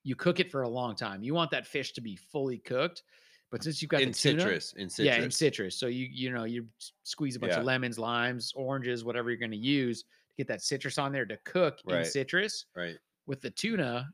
you 0.03 0.15
cook 0.15 0.39
it 0.39 0.51
for 0.51 0.61
a 0.61 0.69
long 0.69 0.95
time 0.95 1.23
you 1.23 1.33
want 1.33 1.49
that 1.49 1.65
fish 1.65 1.91
to 1.93 2.01
be 2.01 2.15
fully 2.15 2.59
cooked 2.59 3.03
but 3.51 3.63
since 3.63 3.81
you've 3.83 3.89
got 3.89 4.01
in 4.01 4.09
the 4.09 4.15
tuna, 4.15 4.41
citrus, 4.41 4.73
in 4.73 4.89
citrus. 4.89 5.15
yeah, 5.15 5.23
in 5.23 5.29
citrus. 5.29 5.77
So 5.77 5.85
you 5.85 6.07
you 6.11 6.31
know 6.31 6.43
you 6.43 6.67
squeeze 7.03 7.35
a 7.35 7.39
bunch 7.39 7.51
Yeah. 7.51 7.59
of 7.59 7.65
lemons, 7.65 7.99
limes, 7.99 8.51
oranges, 8.55 9.05
whatever 9.05 9.29
you're 9.29 9.37
going 9.37 9.51
to 9.51 9.57
use 9.57 10.01
to 10.01 10.07
get 10.39 10.47
that 10.47 10.63
citrus 10.63 10.97
on 10.97 11.11
there 11.11 11.27
to 11.27 11.37
cook 11.45 11.77
in 11.87 12.03
citrus 12.03 12.65
right? 12.75 12.95
with 13.27 13.41
the 13.41 13.51
tuna. 13.51 14.09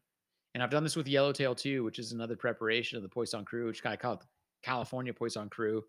And 0.53 0.63
I've 0.63 0.71
done 0.71 0.83
this 0.83 0.95
with 0.95 1.07
yellowtail 1.07 1.55
too, 1.55 1.83
which 1.83 1.99
is 1.99 2.11
another 2.11 2.35
preparation 2.35 2.97
of 2.97 3.03
the 3.03 3.09
poisson 3.09 3.45
cru, 3.45 3.67
which 3.67 3.85
I 3.85 3.95
call 3.95 4.13
it 4.13 4.25
California 4.63 5.13
poisson 5.13 5.49
cru. 5.49 5.83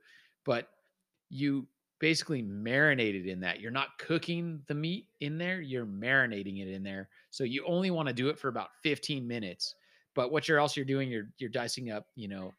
But 0.45 0.69
you 1.29 1.67
basically 1.99 2.43
marinate 2.43 3.15
it 3.15 3.29
in 3.29 3.41
that. 3.41 3.61
You're 3.61 3.71
not 3.71 3.99
cooking 3.99 4.63
the 4.67 4.75
meat 4.75 5.09
in 5.21 5.39
there, 5.39 5.61
you're 5.61 5.87
marinating 5.87 6.61
it 6.61 6.69
in 6.69 6.83
there. 6.83 7.09
So 7.31 7.45
you 7.45 7.65
only 7.67 7.91
want 7.91 8.09
to 8.09 8.15
do 8.15 8.29
it 8.29 8.39
for 8.39 8.49
about 8.49 8.71
15 8.83 9.27
minutes. 9.27 9.75
But 10.15 10.33
what 10.33 10.49
you're 10.49 10.59
else 10.59 10.77
you're 10.77 10.85
doing, 10.85 11.09
you're 11.09 11.29
you're 11.39 11.51
dicing 11.51 11.91
up, 11.91 12.07
you 12.17 12.27
know, 12.27 12.53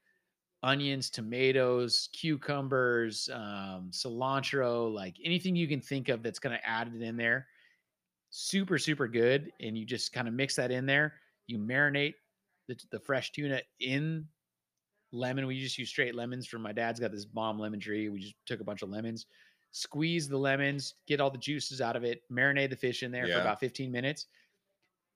onions, 0.63 1.09
tomatoes, 1.09 2.09
cucumbers, 2.13 3.29
um, 3.33 3.89
cilantro, 3.91 4.93
like 4.93 5.17
anything 5.23 5.55
you 5.55 5.67
can 5.67 5.81
think 5.81 6.09
of 6.09 6.23
that's 6.23 6.39
going 6.39 6.55
to 6.55 6.67
add 6.67 6.91
it 6.93 7.01
in 7.01 7.17
there. 7.17 7.47
Super, 8.29 8.77
super 8.77 9.07
good. 9.07 9.51
And 9.59 9.77
you 9.77 9.85
just 9.85 10.13
kind 10.13 10.27
of 10.27 10.33
mix 10.33 10.55
that 10.55 10.71
in 10.71 10.85
there. 10.85 11.15
You 11.51 11.59
marinate 11.59 12.13
the, 12.67 12.77
the 12.91 12.99
fresh 12.99 13.31
tuna 13.31 13.61
in 13.79 14.25
lemon. 15.11 15.45
We 15.45 15.59
just 15.59 15.77
use 15.77 15.89
straight 15.89 16.15
lemons 16.15 16.47
from 16.47 16.61
my 16.61 16.71
dad's 16.71 16.99
got 16.99 17.11
this 17.11 17.25
bomb 17.25 17.59
lemon 17.59 17.79
tree. 17.79 18.09
We 18.09 18.19
just 18.19 18.35
took 18.45 18.61
a 18.61 18.63
bunch 18.63 18.81
of 18.81 18.89
lemons, 18.89 19.25
squeeze 19.71 20.27
the 20.27 20.37
lemons, 20.37 20.95
get 21.07 21.19
all 21.19 21.29
the 21.29 21.37
juices 21.37 21.81
out 21.81 21.95
of 21.95 22.03
it, 22.03 22.23
marinate 22.31 22.69
the 22.69 22.75
fish 22.75 23.03
in 23.03 23.11
there 23.11 23.25
for 23.27 23.41
about 23.41 23.59
15 23.59 23.91
minutes. 23.91 24.27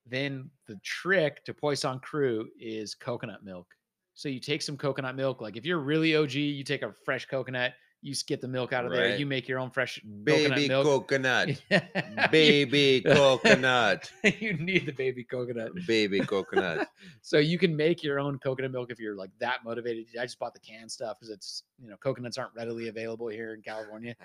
Then 0.06 0.50
the 0.68 0.76
trick 0.84 1.44
to 1.46 1.54
poisson 1.54 2.00
cru 2.00 2.48
is 2.60 2.94
coconut 2.94 3.44
milk. 3.44 3.74
So 4.14 4.30
you 4.30 4.40
take 4.40 4.62
some 4.62 4.78
coconut 4.78 5.16
milk. 5.16 5.42
Like 5.42 5.58
if 5.58 5.66
you're 5.66 5.80
really 5.80 6.16
OG, 6.16 6.34
you 6.34 6.64
take 6.64 6.84
a 6.84 6.94
fresh 6.94 7.26
coconut, 7.26 7.74
you 8.06 8.14
get 8.28 8.40
the 8.40 8.48
milk 8.48 8.72
out 8.72 8.86
of 8.86 8.92
there, 8.92 9.18
you 9.18 9.26
make 9.26 9.48
your 9.48 9.58
own 9.58 9.72
fresh 9.72 10.00
Baby 10.24 10.44
coconut 10.50 10.68
milk. 10.68 10.86
coconut, 11.10 11.62
baby 12.32 13.02
coconut, 13.06 14.12
you 14.40 14.54
need 14.54 14.86
the 14.86 14.92
baby 14.92 15.24
coconut. 15.24 15.72
baby 15.88 16.20
coconut. 16.20 16.88
so 17.24 17.40
you 17.40 17.58
can 17.58 17.76
make 17.76 18.04
your 18.04 18.20
own 18.20 18.38
coconut 18.38 18.72
milk 18.72 18.92
if 18.92 19.00
you're 19.00 19.16
like 19.16 19.32
that 19.40 19.64
motivated. 19.66 20.06
I 20.20 20.26
just 20.26 20.38
bought 20.38 20.54
the 20.54 20.60
canned 20.60 20.92
stuff 20.92 21.18
because 21.20 21.34
it's 21.34 21.64
you 21.80 21.90
know 21.90 21.98
coconuts 21.98 22.38
aren't 22.38 22.54
readily 22.56 22.90
available 22.90 23.28
here 23.28 23.56
in 23.56 23.64
California. 23.64 24.16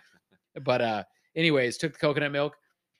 but 0.62 0.82
uh, 0.82 1.02
anyways, 1.34 1.78
took 1.78 1.94
the 1.94 1.98
coconut 1.98 2.32
milk 2.32 2.56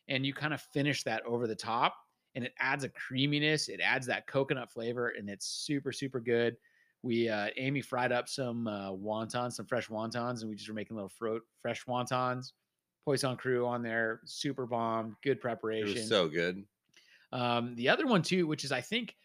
and 0.09 0.24
you 0.24 0.33
kind 0.33 0.55
of 0.55 0.62
finish 0.72 1.03
that 1.05 1.22
over 1.26 1.47
the 1.47 1.55
top, 1.55 1.95
and 2.35 2.43
it 2.43 2.55
adds 2.59 2.85
a 2.85 2.89
creaminess. 2.89 3.68
It 3.68 3.81
adds 3.83 4.07
that 4.07 4.26
coconut 4.26 4.72
flavor, 4.72 5.09
and 5.11 5.28
it's 5.28 5.47
super 5.47 5.93
super 5.93 6.20
good. 6.20 6.57
We 7.03 7.28
uh, 7.28 7.48
Amy 7.57 7.80
fried 7.80 8.12
up 8.12 8.28
some 8.28 8.66
uh, 8.66 8.90
wontons, 8.92 9.53
some 9.53 9.66
fresh 9.66 9.88
wontons, 9.88 10.40
and 10.40 10.51
we 10.51 10.57
just 10.57 10.68
were 10.68 10.74
making 10.74 10.96
little 10.96 11.09
fruit 11.09 11.42
fresh 11.62 11.84
wontons. 11.86 12.53
Poisson 13.07 13.36
cru 13.36 13.66
on 13.66 13.82
there, 13.82 14.20
super 14.26 14.66
bomb, 14.66 15.16
good 15.22 15.38
It 15.38 15.40
preparation. 15.40 15.94
was 15.94 16.09
so 16.09 16.28
good. 16.28 16.66
Um, 17.32 17.74
the 17.76 17.88
other 17.88 18.07
one 18.07 18.22
too, 18.22 18.46
which 18.46 18.64
is 18.64 18.72
I 18.72 18.80
think 18.80 19.16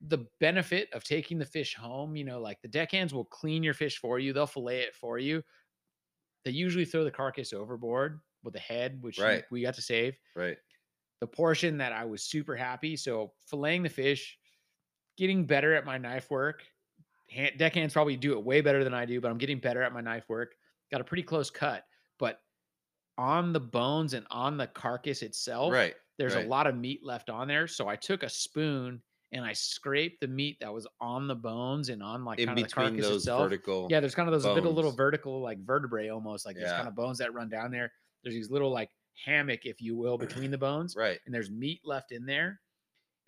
the 0.00 0.26
benefit 0.40 0.92
of 0.92 1.04
taking 1.04 1.38
the 1.38 1.46
fish 1.46 1.74
home, 1.74 2.16
you 2.16 2.24
know, 2.24 2.40
like 2.40 2.60
the 2.62 2.68
deckhands 2.68 3.14
will 3.14 3.24
clean 3.24 3.62
your 3.62 3.74
fish 3.74 3.98
for 3.98 4.18
you, 4.18 4.32
they'll 4.32 4.46
fillet 4.46 4.82
it 4.82 4.94
for 4.96 5.18
you. 5.18 5.42
They 6.44 6.50
usually 6.50 6.84
throw 6.84 7.04
the 7.04 7.10
carcass 7.10 7.52
overboard 7.52 8.20
with 8.42 8.54
the 8.54 8.60
head, 8.60 9.02
which 9.02 9.18
Right. 9.18 9.44
we 9.50 9.62
got 9.62 9.74
to 9.74 9.82
save. 9.82 10.18
Right. 10.34 10.58
The 11.20 11.26
portion 11.26 11.78
that 11.78 11.92
I 11.92 12.04
was 12.04 12.24
super 12.24 12.56
happy. 12.56 12.96
So 12.96 13.34
filleting 13.50 13.84
the 13.84 13.88
fish, 13.88 14.38
getting 15.16 15.46
better 15.46 15.74
at 15.74 15.84
my 15.86 15.98
knife 15.98 16.30
work. 16.30 16.64
Hand, 17.32 17.58
deckhands 17.58 17.92
probably 17.94 18.16
do 18.16 18.32
it 18.32 18.44
way 18.44 18.60
better 18.60 18.84
than 18.84 18.94
I 18.94 19.04
do, 19.06 19.20
but 19.20 19.30
I'm 19.30 19.38
getting 19.38 19.58
better 19.58 19.82
at 19.82 19.92
my 19.92 20.00
knife 20.00 20.28
work. 20.28 20.54
Got 20.90 21.00
a 21.00 21.04
pretty 21.04 21.22
close 21.22 21.50
cut, 21.50 21.84
but 22.18 22.40
on 23.18 23.52
the 23.52 23.60
bones 23.60 24.14
and 24.14 24.26
on 24.30 24.56
the 24.56 24.66
carcass 24.66 25.22
itself, 25.22 25.72
Right. 25.72 25.94
there's 26.18 26.34
right. 26.34 26.44
a 26.46 26.48
lot 26.48 26.66
of 26.66 26.76
meat 26.76 27.04
left 27.04 27.30
on 27.30 27.48
there. 27.48 27.66
So 27.66 27.88
I 27.88 27.96
took 27.96 28.22
a 28.22 28.28
spoon 28.28 29.02
and 29.32 29.44
I 29.44 29.52
scraped 29.54 30.20
the 30.20 30.28
meat 30.28 30.58
that 30.60 30.72
was 30.72 30.86
on 31.00 31.26
the 31.26 31.34
bones 31.34 31.88
and 31.88 32.02
on 32.02 32.24
like 32.24 32.38
In 32.38 32.46
kind 32.46 32.58
of 32.58 32.68
the 32.68 32.70
carcass 32.74 33.00
those 33.06 33.16
itself. 33.22 33.42
vertical. 33.44 33.86
Yeah, 33.90 34.00
there's 34.00 34.14
kind 34.14 34.28
of 34.28 34.32
those 34.32 34.44
little 34.44 34.72
little 34.72 34.92
vertical 34.92 35.40
like 35.40 35.58
vertebrae 35.64 36.08
almost 36.10 36.44
like 36.44 36.56
there's 36.56 36.72
kind 36.72 36.88
of 36.88 36.94
bones 36.94 37.18
that 37.18 37.32
run 37.32 37.48
down 37.48 37.70
there. 37.70 37.92
There's 38.22 38.34
these 38.34 38.50
little 38.50 38.70
like 38.70 38.90
hammock, 39.24 39.64
if 39.66 39.80
you 39.80 39.96
will, 39.96 40.18
between 40.18 40.50
the 40.50 40.58
bones, 40.58 40.96
Right. 40.96 41.18
and 41.26 41.34
there's 41.34 41.50
meat 41.50 41.80
left 41.84 42.12
in 42.12 42.24
there. 42.26 42.60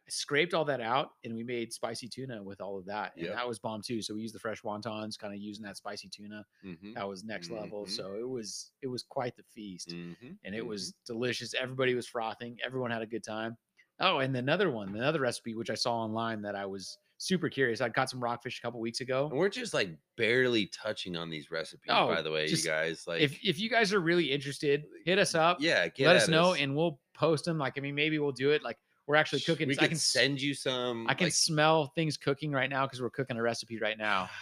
I 0.07 0.11
scraped 0.11 0.53
all 0.53 0.67
that 0.67 0.81
out 0.83 1.13
and 1.25 1.35
we 1.35 1.43
made 1.43 1.73
spicy 1.73 2.09
tuna 2.09 2.43
with 2.43 2.61
all 2.61 2.79
of 2.79 2.85
that. 2.87 3.13
And 3.17 3.25
Yep. 3.27 3.35
that 3.37 3.49
was 3.49 3.59
bomb 3.59 3.81
too. 3.81 4.03
So 4.03 4.15
we 4.15 4.21
used 4.21 4.35
the 4.35 4.39
fresh 4.39 4.61
wontons, 4.63 5.19
kind 5.19 5.33
of 5.33 5.41
using 5.41 5.65
that 5.65 5.77
spicy 5.79 6.09
tuna. 6.09 6.45
Mm-hmm. 6.65 6.93
That 6.93 7.09
was 7.09 7.25
next 7.25 7.51
level. 7.51 7.87
Mhm. 7.87 7.91
So 7.91 8.15
it 8.15 8.29
was 8.29 8.73
it 8.83 8.89
was 8.89 9.03
quite 9.03 9.35
the 9.37 9.45
feast 9.45 9.89
Mm-hmm. 9.89 10.33
and 10.45 10.55
it 10.55 10.65
was 10.67 10.93
delicious. 11.07 11.55
Everybody 11.55 11.95
was 11.95 12.07
frothing. 12.07 12.59
Everyone 12.65 12.91
had 12.91 13.01
a 13.03 13.07
good 13.07 13.25
time. 13.25 13.57
Oh, 14.01 14.19
and 14.19 14.37
another 14.37 14.71
one, 14.71 14.89
another 14.95 15.21
recipe 15.21 15.55
which 15.55 15.71
I 15.71 15.75
saw 15.75 15.95
online 16.03 16.43
that 16.43 16.55
I 16.55 16.67
was 16.67 16.99
super 17.17 17.49
curious. 17.49 17.81
I 17.81 17.89
caught 17.89 18.11
some 18.11 18.23
rockfish 18.23 18.59
a 18.59 18.63
couple 18.63 18.81
weeks 18.81 19.01
ago. 19.01 19.29
And 19.31 19.39
we're 19.39 19.49
just 19.49 19.73
like 19.73 19.89
barely 20.17 20.67
touching 20.67 21.17
on 21.17 21.31
these 21.31 21.51
recipes, 21.51 21.89
Oh, 21.89 22.09
by 22.09 22.21
the 22.21 22.31
way, 22.31 22.47
just 22.49 22.65
you 22.65 22.71
guys. 22.71 23.07
Like, 23.07 23.23
if 23.23 23.39
if 23.43 23.59
you 23.59 23.71
guys 23.71 23.95
are 23.95 24.01
really 24.01 24.31
interested, 24.31 24.85
hit 25.07 25.19
us 25.19 25.35
up. 25.35 25.59
yeah, 25.61 25.89
get 25.89 26.09
let 26.09 26.17
us 26.17 26.29
know, 26.29 26.53
and 26.55 26.77
we'll 26.77 27.01
post 27.15 27.45
them. 27.47 27.57
Like 27.57 27.75
I 27.79 27.81
mean, 27.81 27.95
maybe 27.95 28.19
we'll 28.19 28.33
do 28.33 28.51
it. 28.51 28.63
Like 28.65 28.77
we're 29.07 29.17
actually 29.17 29.41
cooking. 29.41 29.69
We 29.69 29.77
I 29.79 29.89
can 29.89 29.97
send 29.97 30.41
you 30.41 30.55
some. 30.55 31.07
I 31.09 31.15
can 31.15 31.27
like, 31.27 31.35
smell 31.35 31.89
things 31.95 32.17
cooking 32.17 32.53
right 32.53 32.71
now 32.71 32.87
because 32.87 33.03
we're 33.03 33.11
cooking 33.11 33.37
a 33.37 33.43
recipe 33.43 33.79
right 33.79 33.99
now. 33.99 34.29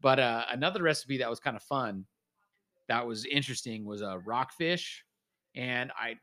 But 0.00 0.20
uh, 0.20 0.44
another 0.52 0.84
recipe 0.84 1.18
that 1.18 1.28
was 1.28 1.40
kind 1.40 1.56
of 1.56 1.62
fun, 1.64 2.04
that 2.86 3.04
was 3.04 3.24
interesting, 3.24 3.84
was 3.84 4.00
a 4.00 4.20
rockfish, 4.24 5.04
and 5.56 5.90
I 6.00 6.14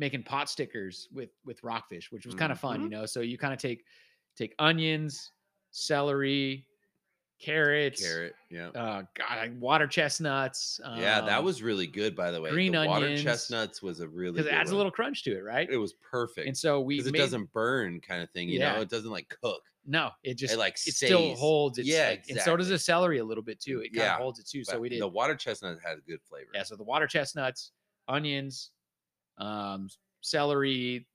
making 0.00 0.24
pot 0.24 0.50
stickers 0.50 1.06
with 1.12 1.30
with 1.44 1.62
rockfish, 1.62 2.10
which 2.10 2.26
was 2.26 2.34
kind 2.34 2.50
of 2.50 2.58
fun, 2.58 2.82
you 2.82 2.88
know. 2.88 3.06
So 3.06 3.20
you 3.20 3.38
kind 3.38 3.52
of 3.52 3.60
take 3.60 3.84
take 4.36 4.52
onions, 4.58 5.30
celery, 5.70 6.66
carrots, 7.44 8.02
carrot. 8.02 8.34
Yeah. 8.50 8.68
uh, 8.68 9.02
God, 9.14 9.60
water 9.60 9.86
chestnuts. 9.86 10.80
yeah, 10.96 11.20
that 11.20 11.38
um, 11.38 11.44
was 11.44 11.62
really 11.62 11.86
good, 11.86 12.16
by 12.16 12.30
the 12.30 12.40
way. 12.40 12.50
green 12.50 12.72
the 12.72 12.86
water 12.86 13.16
chestnuts 13.16 13.82
was 13.82 14.00
a 14.00 14.08
really 14.08 14.32
because 14.32 14.46
it 14.46 14.54
adds 14.54 14.70
a 14.70 14.76
little 14.76 14.90
crunch 14.92 15.22
to 15.24 15.36
it, 15.36 15.42
right? 15.42 15.68
It 15.70 15.76
was 15.76 15.92
perfect. 15.94 16.46
And 16.46 16.56
so 16.56 16.80
we 16.80 16.96
because 16.96 17.08
it 17.08 17.16
doesn't 17.16 17.52
burn, 17.52 18.00
kind 18.00 18.22
of 18.22 18.30
thing. 18.30 18.48
You 18.48 18.60
know, 18.60 18.80
it 18.80 18.88
doesn't 18.88 19.10
like 19.10 19.34
cook. 19.42 19.62
no, 19.86 20.10
it 20.22 20.34
just 20.34 20.56
like, 20.56 20.74
it 20.86 20.94
still 20.94 21.34
holds. 21.34 21.78
It's 21.78 21.88
Yeah, 21.88 22.10
like- 22.10 22.24
and 22.30 22.40
so 22.40 22.56
does 22.56 22.68
the 22.68 22.78
celery 22.78 23.18
a 23.18 23.24
little 23.24 23.44
bit 23.44 23.60
too. 23.60 23.80
It 23.80 23.88
kind 23.88 23.96
Yeah, 23.96 24.14
of 24.14 24.20
holds 24.20 24.38
it 24.38 24.46
too. 24.48 24.64
So 24.64 24.80
we 24.80 24.88
did 24.88 25.00
the 25.00 25.08
water 25.08 25.34
chestnut 25.34 25.78
had 25.84 25.98
a 25.98 26.00
good 26.00 26.20
flavor. 26.22 26.50
Yeah, 26.54 26.62
so 26.62 26.76
the 26.76 26.84
water 26.84 27.06
chestnuts, 27.06 27.72
onions, 28.08 28.70
um, 29.38 29.88
celery, 30.20 31.06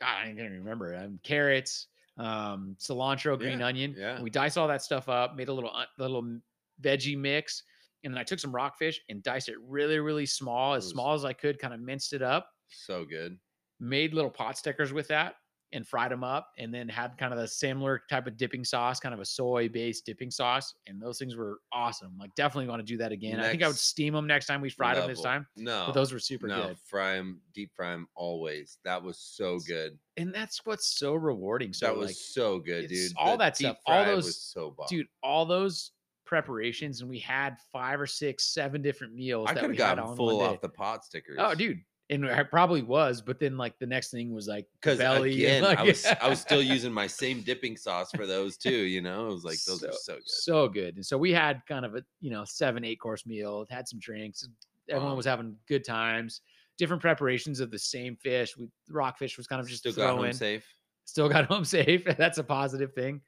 God, 0.00 0.08
I 0.08 0.24
can't 0.26 0.38
even 0.40 0.58
remember. 0.58 0.96
Um, 0.96 1.18
carrots, 1.22 1.86
um, 2.16 2.76
cilantro, 2.78 3.38
green 3.38 3.60
Yeah, 3.60 3.66
onion. 3.66 3.94
yeah. 3.96 4.20
We 4.22 4.30
diced 4.30 4.56
all 4.58 4.68
that 4.68 4.82
stuff 4.82 5.08
up, 5.08 5.34
made 5.36 5.48
a 5.48 5.52
little 5.52 5.70
uh, 5.74 5.86
little 5.98 6.40
veggie 6.80 7.16
mix, 7.18 7.62
and 8.04 8.12
then 8.14 8.18
I 8.18 8.24
took 8.24 8.38
some 8.38 8.54
rockfish 8.54 9.00
and 9.08 9.22
diced 9.22 9.48
it 9.48 9.56
really, 9.60 9.98
really 9.98 10.26
small, 10.26 10.74
as 10.74 10.86
small 10.86 11.14
as 11.14 11.24
I 11.24 11.32
could, 11.32 11.58
kind 11.58 11.74
of 11.74 11.80
minced 11.80 12.12
it 12.12 12.22
up, 12.22 12.50
So 12.68 13.04
good. 13.04 13.38
made 13.80 14.14
little 14.14 14.30
pot 14.30 14.56
stickers 14.58 14.92
with 14.92 15.08
that, 15.08 15.36
and 15.74 15.86
fried 15.86 16.10
them 16.10 16.24
up, 16.24 16.48
and 16.56 16.72
then 16.72 16.88
had 16.88 17.18
kind 17.18 17.32
of 17.34 17.38
a 17.38 17.46
similar 17.46 18.00
type 18.08 18.26
of 18.26 18.36
dipping 18.38 18.64
sauce, 18.64 18.98
kind 19.00 19.12
of 19.12 19.20
a 19.20 19.24
soy 19.24 19.68
based 19.68 20.06
dipping 20.06 20.30
sauce, 20.30 20.72
and 20.86 21.02
those 21.02 21.18
things 21.18 21.36
were 21.36 21.58
awesome. 21.72 22.16
Like 22.18 22.34
definitely 22.36 22.68
want 22.68 22.80
to 22.80 22.86
do 22.86 22.96
that 22.98 23.12
again. 23.12 23.40
I 23.40 23.50
think 23.50 23.62
I 23.62 23.66
would 23.66 23.76
steam 23.76 24.14
them 24.14 24.26
next 24.26 24.46
time 24.46 24.60
we 24.62 24.70
fried 24.70 24.96
them 24.96 25.08
this 25.08 25.20
time. 25.20 25.46
No, 25.56 25.82
But 25.86 25.92
those 25.92 26.12
were 26.12 26.18
super 26.18 26.46
good. 26.46 26.56
no, 26.56 26.68
good. 26.68 26.78
fry 26.86 27.16
them, 27.16 27.40
deep 27.52 27.72
fry 27.74 27.90
them 27.90 28.06
always. 28.14 28.78
That 28.84 29.02
was 29.02 29.18
so 29.18 29.58
good. 29.66 29.98
and 30.16 30.32
that's 30.32 30.64
what's 30.64 30.86
so 30.96 31.14
rewarding. 31.14 31.72
So 31.72 31.86
that 31.86 31.96
was 31.96 32.06
like, 32.08 32.16
so 32.16 32.58
good, 32.60 32.88
dude. 32.88 33.12
all 33.16 33.32
The 33.32 33.44
that 33.44 33.56
deep 33.56 33.66
stuff, 33.66 33.76
all 33.86 34.04
those- 34.04 34.24
was 34.26 34.40
so 34.40 34.70
bomb. 34.78 34.86
dude, 34.88 35.08
all 35.22 35.44
those 35.44 35.90
preparations, 36.24 37.00
and 37.00 37.10
we 37.10 37.18
had 37.18 37.56
five 37.72 38.00
or 38.00 38.06
six, 38.06 38.44
seven 38.54 38.80
different 38.80 39.14
meals. 39.14 39.46
I 39.48 39.54
that 39.54 39.60
could 39.60 39.70
we 39.70 39.76
have 39.76 39.96
gotten 39.96 40.16
full 40.16 40.40
off 40.40 40.60
the 40.60 40.68
pot 40.68 41.04
stickers. 41.04 41.36
Oh, 41.38 41.54
dude, 41.54 41.80
and 42.10 42.26
I 42.26 42.42
probably 42.42 42.82
was, 42.82 43.22
but 43.22 43.40
then 43.40 43.56
like 43.56 43.78
the 43.78 43.86
next 43.86 44.10
thing 44.10 44.32
was 44.34 44.46
like 44.46 44.66
Because 44.80 44.98
again, 45.00 45.62
like, 45.62 45.78
I 45.78 45.82
was 45.84 46.04
I 46.22 46.28
was 46.28 46.40
still 46.40 46.62
using 46.62 46.92
my 46.92 47.06
same 47.06 47.40
dipping 47.42 47.76
sauce 47.76 48.10
for 48.14 48.26
those 48.26 48.56
too. 48.56 48.70
You 48.76 49.00
know, 49.00 49.28
it 49.28 49.32
was 49.32 49.44
like 49.44 49.58
those 49.66 49.80
so, 49.80 49.88
are 49.88 49.92
so 49.92 50.14
good. 50.14 50.22
so 50.28 50.68
good. 50.68 50.96
And 50.96 51.06
so 51.06 51.16
we 51.16 51.32
had 51.32 51.62
kind 51.66 51.84
of 51.84 51.94
a 51.94 52.02
you 52.20 52.30
know 52.30 52.44
seven, 52.44 52.84
eight 52.84 53.00
course 53.00 53.24
meal. 53.26 53.64
Had 53.70 53.88
some 53.88 53.98
drinks. 54.00 54.46
Everyone 54.90 55.16
was 55.16 55.26
having 55.26 55.56
good 55.66 55.84
times. 55.84 56.42
Different 56.76 57.00
preparations 57.00 57.60
of 57.60 57.70
the 57.70 57.78
same 57.78 58.16
fish. 58.16 58.56
We 58.56 58.68
rockfish 58.90 59.36
was 59.38 59.46
kind 59.46 59.60
of 59.60 59.68
just 59.68 59.80
Still 59.80 59.92
got 59.94 60.10
home 60.10 60.18
throwing. 60.18 60.32
safe. 60.34 60.66
still 61.06 61.28
got 61.28 61.46
home 61.50 61.64
safe. 61.64 62.04
That's 62.18 62.38
a 62.38 62.44
positive 62.44 62.92
thing. 62.92 63.22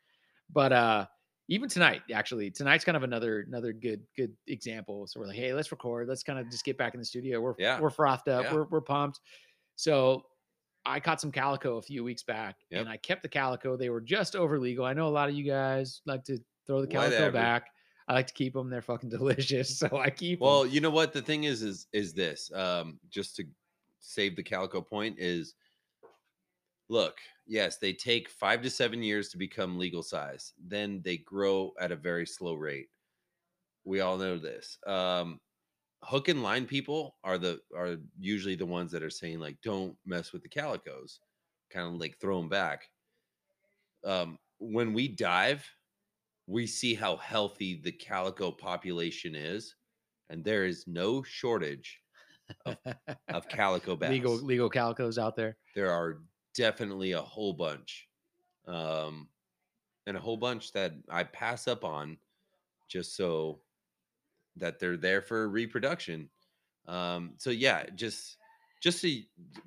But 0.52 0.72
uh 0.72 1.06
even 1.48 1.68
tonight, 1.68 2.02
actually, 2.12 2.50
tonight's 2.50 2.84
kind 2.84 2.96
of 2.96 3.02
another 3.04 3.40
another 3.46 3.72
good 3.72 4.02
good 4.16 4.32
example. 4.48 5.06
So 5.06 5.20
we're 5.20 5.26
like, 5.28 5.36
hey, 5.36 5.52
let's 5.52 5.70
record. 5.70 6.08
Let's 6.08 6.22
kind 6.22 6.38
of 6.38 6.50
just 6.50 6.64
get 6.64 6.76
back 6.76 6.94
in 6.94 7.00
the 7.00 7.06
studio. 7.06 7.40
We're 7.40 7.54
Yeah. 7.58 7.80
we're 7.80 7.90
frothed 7.90 8.28
up. 8.28 8.44
Yeah. 8.44 8.54
We're 8.54 8.64
we're 8.64 8.80
pumped. 8.80 9.20
So 9.76 10.24
I 10.84 11.00
caught 11.00 11.20
some 11.20 11.32
calico 11.32 11.76
a 11.78 11.82
few 11.82 12.04
weeks 12.04 12.22
back, 12.22 12.56
Yep. 12.70 12.80
and 12.80 12.88
I 12.88 12.96
kept 12.96 13.22
the 13.22 13.28
calico. 13.28 13.76
They 13.76 13.90
were 13.90 14.00
just 14.00 14.36
over 14.36 14.58
legal. 14.58 14.84
I 14.84 14.92
know 14.92 15.08
a 15.08 15.10
lot 15.10 15.28
of 15.28 15.34
you 15.34 15.44
guys 15.44 16.00
like 16.06 16.24
to 16.24 16.38
throw 16.66 16.80
the 16.80 16.86
calico 16.86 17.10
Whatever. 17.14 17.32
back. 17.32 17.66
I 18.08 18.14
like 18.14 18.28
to 18.28 18.34
keep 18.34 18.52
them. 18.54 18.70
They're 18.70 18.82
fucking 18.82 19.08
delicious, 19.18 19.78
so 19.78 19.96
I 19.98 20.10
keep 20.10 20.40
Well, 20.40 20.64
you 20.66 20.80
know 20.80 20.90
what 20.90 21.12
the 21.12 21.22
thing 21.22 21.44
is 21.44 21.62
is 21.62 21.86
is 21.92 22.12
this 22.14 22.50
um 22.54 22.98
just 23.10 23.36
to 23.36 23.44
save 24.00 24.36
the 24.36 24.42
calico 24.42 24.80
point 24.80 25.16
is 25.18 25.54
look, 26.88 27.18
yes, 27.46 27.78
they 27.78 27.92
take 27.92 28.28
5 28.28 28.62
to 28.62 28.70
7 28.70 29.02
years 29.02 29.28
to 29.30 29.38
become 29.38 29.78
legal 29.78 30.02
size. 30.02 30.52
Then 30.58 31.02
they 31.02 31.18
grow 31.18 31.72
at 31.80 31.92
a 31.92 31.96
very 31.96 32.26
slow 32.26 32.54
rate. 32.54 32.88
We 33.84 34.00
all 34.00 34.16
know 34.18 34.38
this. 34.38 34.78
Um 34.86 35.40
hook 36.02 36.28
and 36.28 36.42
line 36.42 36.66
people 36.66 37.16
are 37.24 37.38
the 37.38 37.60
are 37.76 37.96
usually 38.18 38.54
the 38.54 38.66
ones 38.66 38.92
that 38.92 39.02
are 39.02 39.10
saying 39.10 39.40
like 39.40 39.60
don't 39.62 39.96
mess 40.04 40.32
with 40.32 40.42
the 40.42 40.48
calicos. 40.48 41.20
Kind 41.70 41.86
of 41.94 42.00
like 42.00 42.18
throw 42.20 42.38
them 42.40 42.48
back. 42.48 42.90
Um 44.04 44.38
when 44.58 44.92
we 44.92 45.08
dive, 45.08 45.68
we 46.46 46.66
see 46.66 46.94
how 46.94 47.16
healthy 47.16 47.80
the 47.82 47.92
calico 47.92 48.50
population 48.52 49.34
is 49.34 49.76
and 50.30 50.44
there 50.44 50.66
is 50.66 50.86
no 50.86 51.22
shortage 51.22 52.00
of 53.32 53.48
calico 53.48 53.96
bass. 53.96 54.10
legal 54.10 54.34
legal 54.36 54.70
calicos 54.70 55.18
out 55.18 55.36
there. 55.36 55.56
There 55.74 55.90
are 55.90 56.22
definitely 56.56 57.12
a 57.12 57.22
whole 57.22 57.52
bunch, 57.52 58.08
um, 58.66 59.28
and 60.06 60.16
a 60.16 60.20
whole 60.20 60.36
bunch 60.36 60.72
that 60.72 60.94
I 61.10 61.24
pass 61.24 61.68
up 61.68 61.84
on, 61.84 62.18
just 62.88 63.16
so 63.16 63.62
that 64.56 64.78
they're 64.78 64.96
there 64.96 65.22
for 65.22 65.48
reproduction. 65.48 66.30
Um, 66.86 67.34
so 67.38 67.50
yeah, 67.50 67.86
just 67.94 68.38
just 68.80 69.00
so 69.00 69.08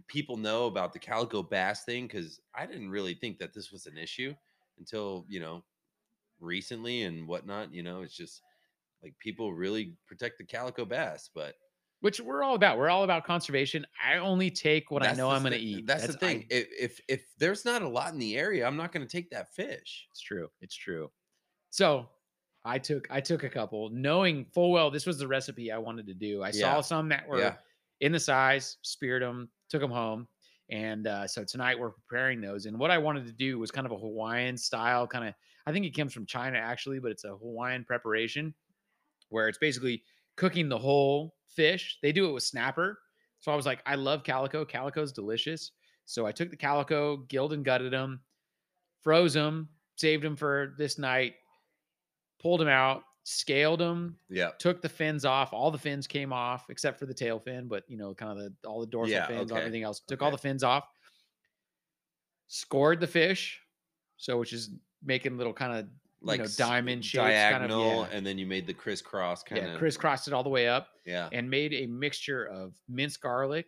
people 0.08 0.38
know 0.38 0.68
about 0.68 0.94
the 0.94 1.00
calico 1.00 1.44
bass 1.44 1.84
thing, 1.84 2.08
because 2.08 2.40
I 2.56 2.66
didn't 2.66 2.92
really 2.92 3.16
think 3.16 3.40
that 3.40 3.54
this 3.54 3.72
was 3.72 3.86
an 3.88 3.98
issue 3.98 4.36
until 4.78 5.26
you 5.30 5.40
know 5.40 5.64
recently 6.40 7.04
and 7.04 7.28
whatnot. 7.28 7.74
You 7.74 7.84
know, 7.84 8.02
it's 8.02 8.16
just 8.16 8.44
like 9.04 9.18
people 9.20 9.54
really 9.54 9.98
protect 10.08 10.38
the 10.38 10.46
calico 10.46 10.86
bass, 10.86 11.30
but 11.34 11.56
Which 12.02 12.22
we're 12.22 12.43
all 12.43 12.56
about. 12.56 12.78
We're 12.78 12.89
all 12.89 13.04
about 13.04 13.26
conservation. 13.26 13.86
I 14.02 14.18
only 14.18 14.50
take 14.50 14.89
what 14.89 15.06
I 15.06 15.12
know 15.14 15.30
I'm 15.30 15.41
going 15.41 15.52
to 15.52 15.60
eat. 15.60 15.86
That's, 15.86 16.08
the 16.08 16.14
thing. 16.14 16.45
if, 16.50 16.68
if 16.80 17.02
if 17.10 17.26
there's 17.38 17.66
not 17.66 17.82
a 17.82 17.88
lot 17.89 18.14
in 18.14 18.20
the 18.20 18.38
area, 18.38 18.66
I'm 18.66 18.78
not 18.78 18.93
going 18.93 19.06
to 19.06 19.12
take 19.12 19.30
that 19.32 19.54
fish. 19.54 20.08
It's 20.12 20.22
true. 20.22 20.50
It's 20.62 20.76
true. 20.76 21.12
So 21.72 22.08
I 22.64 22.80
took 22.80 23.08
I 23.12 23.20
took 23.20 23.43
a 23.43 23.50
couple, 23.50 23.89
knowing 23.89 24.45
full 24.45 24.72
well 24.72 24.89
this 24.89 25.06
was 25.06 25.18
the 25.18 25.28
recipe 25.28 25.72
I 25.74 25.78
wanted 25.78 26.08
to 26.08 26.14
do. 26.14 26.41
I 26.41 26.47
Yeah. 26.47 26.76
saw 26.76 26.82
some 26.82 27.10
that 27.10 27.28
were 27.28 27.39
Yeah. 27.39 27.56
in 28.00 28.14
the 28.14 28.20
size, 28.20 28.78
speared 28.82 29.22
them, 29.22 29.50
took 29.70 29.82
them 29.82 29.91
home, 29.91 30.28
and 30.70 31.06
uh, 31.06 31.28
so 31.28 31.43
tonight 31.43 31.78
we're 31.78 31.91
preparing 31.91 32.39
those. 32.39 32.66
And 32.66 32.80
what 32.80 32.91
I 32.91 32.97
wanted 32.97 33.26
to 33.26 33.34
do 33.34 33.60
was 33.60 33.72
kind 33.72 33.86
of 33.86 33.91
a 33.91 33.97
Hawaiian 33.97 34.58
style, 34.58 35.06
kind 35.06 35.28
of. 35.28 35.34
I 35.66 35.74
think 35.74 35.86
it 35.86 35.91
comes 35.95 36.14
from 36.14 36.26
China 36.26 36.58
actually, 36.60 37.00
but 37.00 37.12
it's 37.12 37.26
a 37.26 37.36
Hawaiian 37.36 37.84
preparation 37.84 38.54
where 39.28 39.47
it's 39.50 39.58
basically 39.58 40.04
cooking 40.40 40.70
the 40.70 40.78
whole 40.78 41.36
fish. 41.50 42.00
They 42.02 42.14
do 42.14 42.30
it 42.30 42.32
with 42.32 42.44
snapper. 42.44 42.98
So 43.42 43.52
I 43.52 43.56
was 43.56 43.66
like, 43.66 43.82
I 43.86 43.96
love 43.96 44.24
calico. 44.24 44.64
Calico's 44.64 45.12
delicious. 45.12 45.72
So 46.06 46.26
I 46.26 46.32
took 46.32 46.50
the 46.50 46.56
calico, 46.56 47.18
gilled 47.28 47.52
and 47.54 47.64
gutted 47.64 47.92
them, 47.92 48.22
froze 49.04 49.34
them, 49.34 49.68
saved 49.98 50.24
them 50.24 50.38
for 50.38 50.76
this 50.78 50.98
night, 50.98 51.36
pulled 52.42 52.62
them 52.62 52.70
out, 52.70 53.04
scaled 53.24 53.82
them, 53.82 54.18
Yeah. 54.30 54.52
took 54.60 54.82
the 54.82 54.90
fins 54.90 55.26
off. 55.26 55.52
All 55.52 55.72
the 55.72 55.78
fins 55.78 56.08
came 56.08 56.32
off 56.32 56.70
except 56.70 56.98
for 57.00 57.06
the 57.06 57.14
tail 57.14 57.38
fin, 57.38 57.68
but 57.68 57.84
you 57.90 57.98
know, 57.98 58.14
kind 58.14 58.32
of 58.32 58.38
the 58.38 58.68
all 58.68 58.80
the 58.80 58.88
dorsal 58.88 59.12
Yeah, 59.12 59.28
fins, 59.28 59.52
okay, 59.52 59.60
everything 59.60 59.84
else. 59.84 60.00
Took 60.00 60.22
all 60.22 60.32
the 60.32 60.38
fins 60.38 60.64
off, 60.64 60.86
scored 62.48 63.02
the 63.02 63.08
fish, 63.08 63.62
so 64.18 64.38
which 64.40 64.54
is 64.54 64.72
making 65.04 65.38
little 65.38 65.54
kind 65.54 65.78
of 65.78 65.88
Like 66.22 66.39
know, 66.39 66.43
s- 66.45 66.55
diamond 66.57 67.05
shapes, 67.05 67.34
kind 67.51 67.63
of, 67.63 67.70
yeah. 67.72 68.07
and 68.11 68.26
then 68.26 68.38
you 68.38 68.45
made 68.45 68.67
the 68.67 68.74
crisscross 68.74 69.41
kind 69.43 69.65
of 69.65 69.78
crisscrossed 69.80 70.28
it 70.28 70.34
all 70.34 70.43
the 70.43 70.49
way 70.49 70.67
up 70.67 70.89
Yeah. 71.05 71.30
and 71.32 71.49
made 71.49 71.74
a 71.74 71.86
mixture 71.88 72.43
of 72.45 72.76
minced 72.89 73.22
garlic, 73.22 73.67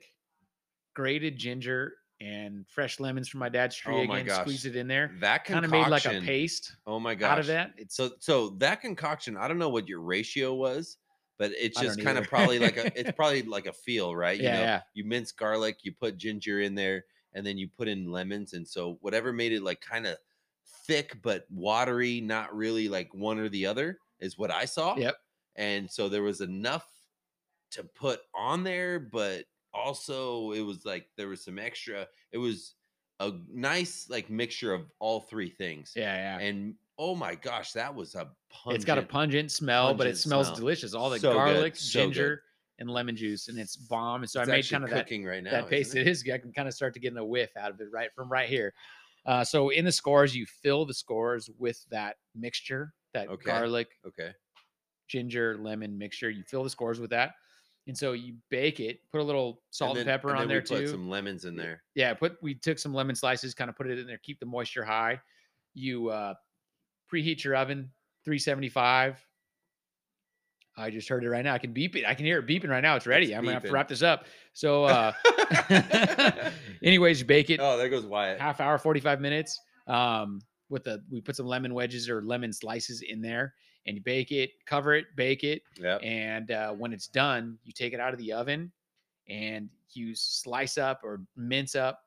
grated 0.94 1.38
ginger, 1.38 1.94
and 2.20 2.68
fresh 2.68 3.00
lemons 3.00 3.28
from 3.28 3.40
my 3.40 3.50
dad's 3.50 3.76
tree. 3.76 3.96
Oh 3.96 4.04
my 4.06 4.20
again, 4.20 4.28
gosh. 4.28 4.42
squeezed 4.42 4.66
it 4.66 4.76
in 4.76 4.88
there. 4.88 5.16
That 5.22 5.44
Kind 5.44 5.66
of 5.66 5.72
made 5.72 5.88
like 5.88 6.06
a 6.06 6.22
paste 6.22 6.76
Oh 6.86 7.00
my 7.00 7.16
god! 7.16 7.32
out 7.34 7.40
of 7.40 7.48
that. 7.48 7.74
It's 7.78 7.96
So 7.96 8.12
so 8.20 8.50
that 8.60 8.82
concoction, 8.82 9.38
I 9.38 9.48
don't 9.48 9.58
know 9.58 9.70
what 9.70 9.88
your 9.88 10.02
ratio 10.02 10.54
was, 10.54 10.98
but 11.40 11.52
it's 11.58 11.80
just 11.80 12.02
kind 12.04 12.18
of 12.20 12.28
probably 12.28 12.60
like 12.60 12.78
a 12.78 13.00
it's 13.00 13.12
probably 13.16 13.42
like 13.44 13.66
a 13.66 13.74
feel, 13.74 14.16
right? 14.16 14.38
You 14.38 14.44
Yeah, 14.44 14.56
know, 14.58 14.62
yeah. 14.62 14.82
you 14.94 15.04
mince 15.04 15.32
garlic, 15.32 15.78
you 15.84 15.94
put 15.94 16.18
ginger 16.18 16.60
in 16.62 16.76
there, 16.76 17.06
and 17.34 17.44
then 17.46 17.58
you 17.58 17.68
put 17.70 17.88
in 17.88 18.12
lemons. 18.12 18.54
And 18.54 18.68
so 18.68 18.98
whatever 19.02 19.34
made 19.34 19.52
it 19.54 19.64
like 19.64 19.82
kind 19.82 20.06
of 20.06 20.18
thick 20.86 21.18
but 21.22 21.46
watery, 21.50 22.22
not 22.22 22.56
really 22.56 22.88
like 22.88 23.14
one 23.14 23.40
or 23.40 23.50
the 23.50 23.66
other, 23.66 23.98
is 24.20 24.38
what 24.38 24.52
I 24.52 24.66
saw. 24.66 24.96
Yep. 24.96 25.16
And 25.56 25.90
so 25.90 26.10
there 26.10 26.24
was 26.24 26.42
enough 26.42 26.88
to 27.72 27.84
put 27.84 28.22
on 28.36 28.64
there, 28.64 29.00
but 29.00 29.46
also 29.74 30.52
it 30.52 30.62
was 30.62 30.86
like 30.86 31.08
there 31.18 31.28
was 31.28 31.44
some 31.44 31.60
extra. 31.60 32.08
It 32.32 32.38
was 32.38 32.76
a 33.20 33.34
nice 33.52 34.08
like 34.10 34.30
mixture 34.30 34.74
of 34.74 34.86
all 35.00 35.22
three 35.22 35.50
things. 35.50 35.94
Yeah, 35.96 36.16
yeah. 36.40 36.46
And 36.46 36.76
oh 36.98 37.16
my 37.16 37.36
gosh, 37.36 37.72
that 37.74 37.94
was 37.94 38.16
a 38.16 38.28
pungent. 38.50 38.76
it's 38.76 38.86
got 38.86 38.98
a 38.98 39.04
pungent 39.04 39.52
smell, 39.52 39.94
but 39.94 40.08
it 40.08 40.18
smells 40.18 40.48
smell. 40.48 40.58
delicious. 40.58 40.94
All 40.94 41.10
the 41.10 41.20
So 41.20 41.34
garlic, 41.34 41.76
so 41.76 42.00
good. 42.00 42.14
ginger, 42.14 42.44
and 42.80 42.90
lemon 42.90 43.16
juice, 43.16 43.48
and 43.48 43.60
it's 43.60 43.76
bomb. 43.76 44.22
And 44.22 44.30
so 44.30 44.42
it's 44.42 44.50
I 44.50 44.54
made 44.54 44.70
kind 44.70 44.84
of 44.84 44.90
that 44.90 45.06
cooking 45.06 45.24
right 45.24 45.44
now. 45.44 45.52
that 45.52 45.70
paste. 45.70 45.90
isn't 45.90 46.02
It 46.02 46.08
is. 46.08 46.24
I 46.34 46.38
can 46.40 46.52
kind 46.52 46.68
of 46.68 46.74
start 46.74 46.94
to 46.96 47.00
get 47.00 47.16
a 47.16 47.24
whiff 47.24 47.52
out 47.58 47.72
of 47.72 47.80
it 47.80 47.88
right 47.92 48.10
from 48.16 48.30
right 48.30 48.50
here. 48.50 48.74
Uh, 49.26 49.44
so 49.44 49.70
in 49.70 49.86
the 49.86 49.92
scores, 49.92 50.36
you 50.36 50.46
fill 50.46 50.86
the 50.86 50.94
scores 50.94 51.50
with 51.58 51.84
that 51.92 52.18
mixture, 52.36 52.94
that 53.14 53.28
Okay. 53.30 53.46
garlic, 53.46 53.88
Okay. 54.06 54.32
ginger, 55.08 55.58
lemon 55.58 55.98
mixture. 55.98 56.30
You 56.30 56.44
fill 56.44 56.64
the 56.64 56.70
scores 56.70 57.00
with 57.00 57.10
that, 57.12 57.36
and 57.88 57.98
so 57.98 58.14
you 58.14 58.36
bake 58.50 58.80
it. 58.80 59.00
Put 59.12 59.22
a 59.22 59.24
little 59.24 59.62
salt 59.70 59.92
and, 59.98 60.00
then- 60.00 60.06
pepper 60.14 60.32
on 60.32 60.40
then 60.40 60.48
there 60.48 60.58
we 60.58 60.62
put 60.68 60.80
too. 60.80 60.88
Some 60.88 61.10
lemons 61.10 61.46
in 61.46 61.56
there. 61.56 61.84
Yeah, 61.96 62.14
put 62.14 62.42
we 62.42 62.56
took 62.56 62.80
some 62.80 62.94
lemon 62.94 63.16
slices, 63.16 63.54
kind 63.54 63.70
of 63.70 63.76
put 63.76 63.88
it 63.88 64.00
in 64.00 64.08
there, 64.08 64.18
keep 64.20 64.40
the 64.40 64.46
moisture 64.46 64.84
high. 64.86 65.20
You 65.74 66.10
uh, 66.10 66.34
preheat 67.12 67.44
your 67.44 67.56
oven, 67.56 67.92
375. 68.26 69.24
I 70.82 70.90
just 70.90 71.08
heard 71.08 71.24
it 71.24 71.30
right 71.30 71.44
now. 71.44 71.54
I 71.54 71.58
can 71.58 71.74
beep 71.74 71.96
it. 71.96 72.06
I 72.06 72.14
can 72.14 72.26
hear 72.26 72.40
it 72.40 72.48
beeping 72.48 72.70
right 72.70 72.82
now. 72.82 72.96
It's 72.96 73.08
ready. 73.08 73.28
It's 73.28 73.36
I'm 73.36 73.44
gonna 73.44 73.54
have 73.54 73.64
to 73.64 73.72
wrap 73.72 73.88
this 73.88 74.02
up. 74.02 74.26
So, 74.54 74.84
uh, 74.86 75.14
anyways, 76.84 77.24
bake 77.24 77.50
it 77.50 77.60
oh, 77.62 77.78
there 77.78 77.90
goes 77.90 78.06
Wyatt. 78.06 78.40
half 78.40 78.60
hour, 78.60 78.78
45 78.78 79.22
minutes. 79.22 79.60
Um, 79.88 80.42
with 80.70 80.84
the 80.86 81.04
we 81.12 81.22
put 81.22 81.36
some 81.36 81.46
lemon 81.48 81.74
wedges 81.74 82.10
or 82.10 82.22
lemon 82.22 82.54
slices 82.54 83.02
in 83.02 83.22
there, 83.22 83.54
and 83.86 83.98
you 83.98 84.04
bake 84.04 84.32
it, 84.32 84.52
cover 84.66 84.96
it, 84.96 85.06
bake 85.16 85.44
it, 85.44 85.62
Yep. 85.80 86.02
and 86.04 86.52
uh, 86.52 86.72
when 86.72 86.94
it's 86.94 87.08
done, 87.08 87.58
you 87.64 87.74
take 87.74 87.94
it 87.94 88.00
out 88.00 88.14
of 88.14 88.20
the 88.20 88.32
oven 88.32 88.72
and 89.30 89.70
you 89.92 90.16
slice 90.16 90.78
up 90.78 91.02
or 91.04 91.22
mince 91.36 91.76
up 91.76 92.02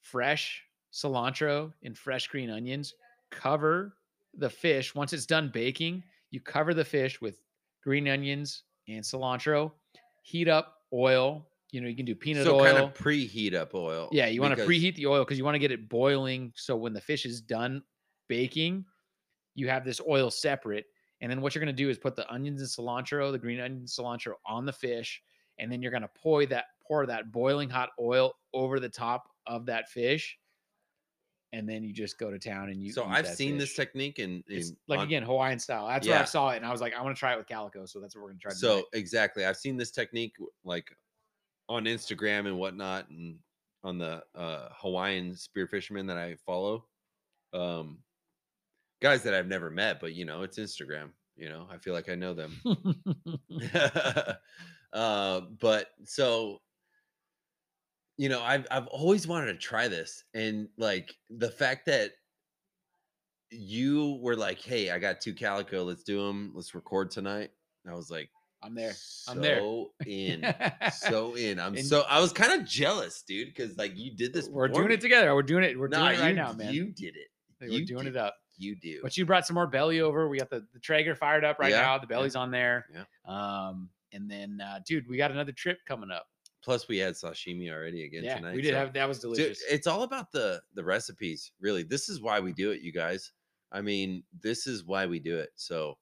fresh 0.00 0.62
cilantro 0.92 1.72
and 1.82 1.96
fresh 1.96 2.28
green 2.28 2.50
onions. 2.50 2.94
Cover 3.30 3.96
the 4.36 4.50
fish. 4.50 4.94
Once 4.94 5.12
it's 5.12 5.26
done 5.26 5.50
baking, 5.52 6.02
you 6.30 6.40
cover 6.40 6.74
the 6.74 6.84
fish 6.84 7.20
with 7.20 7.36
green 7.82 8.08
onions 8.08 8.62
and 8.88 9.04
cilantro. 9.04 9.72
Heat 10.22 10.48
up 10.48 10.76
oil. 10.92 11.46
You 11.70 11.80
know, 11.80 11.88
you 11.88 11.96
can 11.96 12.04
do 12.04 12.14
peanut 12.14 12.44
so 12.44 12.60
oil. 12.60 12.64
kind 12.64 12.78
of 12.78 12.94
preheat 12.94 13.54
up 13.54 13.74
oil. 13.74 14.08
Yeah, 14.12 14.26
you 14.26 14.42
want 14.42 14.56
to 14.56 14.64
preheat 14.64 14.94
the 14.96 15.06
oil 15.06 15.24
because 15.24 15.38
you 15.38 15.44
want 15.44 15.54
to 15.54 15.58
get 15.58 15.72
it 15.72 15.88
boiling. 15.88 16.52
So 16.54 16.76
when 16.76 16.92
the 16.92 17.00
fish 17.00 17.24
is 17.24 17.40
done 17.40 17.82
baking, 18.28 18.84
you 19.54 19.68
have 19.68 19.84
this 19.84 20.00
oil 20.06 20.30
separate. 20.30 20.84
And 21.20 21.30
then 21.30 21.40
what 21.40 21.54
you're 21.54 21.64
going 21.64 21.74
to 21.74 21.82
do 21.82 21.88
is 21.88 21.98
put 21.98 22.16
the 22.16 22.30
onions 22.30 22.60
and 22.60 22.68
cilantro, 22.68 23.32
the 23.32 23.38
green 23.38 23.60
onions 23.60 23.96
and 23.98 24.06
cilantro 24.06 24.32
on 24.44 24.66
the 24.66 24.72
fish. 24.72 25.22
And 25.58 25.70
then 25.70 25.80
you're 25.80 25.90
going 25.90 26.02
to 26.02 26.10
pour 26.20 26.44
that 26.46 26.64
pour 26.86 27.06
that 27.06 27.32
boiling 27.32 27.70
hot 27.70 27.90
oil 28.00 28.32
over 28.52 28.80
the 28.80 28.88
top 28.88 29.28
of 29.46 29.66
that 29.66 29.88
fish. 29.88 30.36
And 31.54 31.68
then 31.68 31.82
you 31.84 31.92
just 31.92 32.18
go 32.18 32.30
to 32.30 32.38
town 32.38 32.70
and 32.70 32.82
you. 32.82 32.92
So 32.92 33.04
I've 33.04 33.26
seen 33.26 33.58
this 33.58 33.74
technique 33.74 34.18
and 34.18 34.42
It's 34.48 34.72
like 34.88 35.00
on- 35.00 35.06
again 35.06 35.22
Hawaiian 35.22 35.58
style. 35.58 35.86
That's 35.86 36.08
where 36.08 36.18
I 36.18 36.24
saw 36.24 36.50
it, 36.50 36.56
and 36.56 36.66
I 36.66 36.70
was 36.72 36.80
like, 36.80 36.94
I 36.94 37.02
want 37.02 37.14
to 37.14 37.20
try 37.20 37.34
it 37.34 37.36
with 37.36 37.46
calico. 37.46 37.84
So 37.84 38.00
that's 38.00 38.16
what 38.16 38.22
we're 38.22 38.30
gonna 38.30 38.40
try. 38.40 38.52
To 38.52 38.56
So 38.56 38.84
exactly, 38.94 39.44
I've 39.44 39.58
seen 39.58 39.76
this 39.76 39.90
technique 39.90 40.34
like 40.64 40.88
on 41.68 41.84
Instagram 41.84 42.46
and 42.46 42.58
whatnot, 42.58 43.10
and 43.10 43.38
on 43.84 43.98
the 43.98 44.22
uh, 44.34 44.68
Hawaiian 44.72 45.34
spear 45.36 45.66
fishermen 45.66 46.06
that 46.06 46.16
I 46.16 46.36
follow. 46.46 46.86
Um, 47.52 47.98
guys 49.02 49.22
that 49.24 49.34
I've 49.34 49.48
never 49.48 49.70
met, 49.70 50.00
but 50.00 50.14
you 50.14 50.24
know, 50.24 50.42
it's 50.42 50.58
Instagram. 50.58 51.10
You 51.36 51.48
know, 51.48 51.66
I 51.70 51.78
feel 51.78 51.92
like 51.92 52.08
I 52.08 52.14
know 52.14 52.34
them. 52.34 52.58
uh, 54.92 55.40
but 55.60 55.88
so 56.04 56.60
you 58.18 58.28
know, 58.28 58.42
I've 58.42 58.66
I've 58.70 58.86
always 58.88 59.26
wanted 59.26 59.46
to 59.52 59.58
try 59.58 59.88
this, 59.88 60.24
and 60.34 60.68
like 60.76 61.14
the 61.30 61.50
fact 61.50 61.86
that 61.86 62.12
you 63.50 64.18
were 64.22 64.36
like, 64.36 64.60
"Hey, 64.60 64.90
I 64.90 64.98
got 64.98 65.20
two 65.20 65.34
calico. 65.34 65.82
Let's 65.84 66.02
do 66.02 66.26
them. 66.26 66.52
Let's 66.54 66.74
record 66.74 67.10
tonight." 67.10 67.50
I 67.88 67.94
was 67.94 68.10
like, 68.10 68.30
I'm 68.62 68.74
there. 68.74 68.92
I'm 69.28 69.40
there. 69.40 69.58
So 69.58 69.92
in, 70.06 70.54
so 70.92 71.34
in. 71.34 71.58
I'm 71.58 71.74
And- 71.74 71.84
so 71.84 72.02
I 72.08 72.20
was 72.20 72.32
kind 72.32 72.60
of 72.60 72.66
jealous, 72.66 73.22
dude, 73.26 73.48
because 73.48 73.76
like 73.76 73.92
you 73.96 74.14
did 74.14 74.32
this. 74.32 74.48
We're 74.48 74.68
doing 74.68 74.92
it 74.92 75.00
together. 75.00 75.34
We're 75.34 75.42
doing 75.42 75.64
it. 75.64 75.78
We're 75.78 75.88
Nah, 75.88 76.08
doing 76.08 76.18
it 76.20 76.22
right 76.22 76.28
you- 76.30 76.34
now, 76.36 76.52
man. 76.52 76.72
You 76.72 76.86
did 76.92 77.16
it. 77.16 77.28
We're 77.60 77.84
doing 77.84 78.04
did 78.04 78.14
it 78.14 78.16
up. 78.16 78.36
You 78.58 78.76
do. 78.76 79.00
But 79.02 79.16
you 79.16 79.26
brought 79.26 79.46
some 79.46 79.54
more 79.54 79.66
belly 79.66 80.00
over. 80.00 80.28
We 80.28 80.38
got 80.38 80.50
the, 80.50 80.64
the 80.72 80.78
Traeger 80.78 81.14
fired 81.16 81.44
up 81.44 81.58
right 81.58 81.70
Yeah, 81.70 81.80
now. 81.82 81.98
The 81.98 82.04
yeah, 82.04 82.16
belly's 82.16 82.36
on 82.36 82.50
there. 82.50 82.86
yeah. 82.92 83.04
Um, 83.26 83.88
and 84.12 84.30
then, 84.30 84.60
uh, 84.60 84.78
dude, 84.86 85.08
we 85.08 85.16
got 85.16 85.30
another 85.32 85.52
trip 85.52 85.78
coming 85.88 86.10
up. 86.10 86.26
Plus, 86.62 86.86
we 86.88 86.98
had 86.98 87.14
sashimi 87.14 87.70
already 87.72 88.04
again 88.04 88.22
yeah, 88.24 88.36
tonight. 88.36 88.54
we 88.54 88.62
did 88.62 88.72
so- 88.72 88.78
have 88.78 88.92
that 88.92 89.08
was 89.08 89.18
Dude, 89.18 89.34
delicious. 89.34 89.62
it's 89.68 89.86
all 89.86 90.02
about 90.04 90.30
the 90.32 90.62
the 90.74 90.84
recipes, 90.84 91.52
really. 91.60 91.82
This 91.82 92.08
is 92.08 92.20
why 92.20 92.40
we 92.40 92.52
do 92.52 92.70
it, 92.70 92.80
you 92.82 92.92
guys. 92.92 93.32
I 93.72 93.80
mean, 93.80 94.22
this 94.40 94.66
is 94.66 94.84
why 94.84 95.06
we 95.06 95.18
do 95.18 95.38
it. 95.38 95.50
So, 95.56 95.98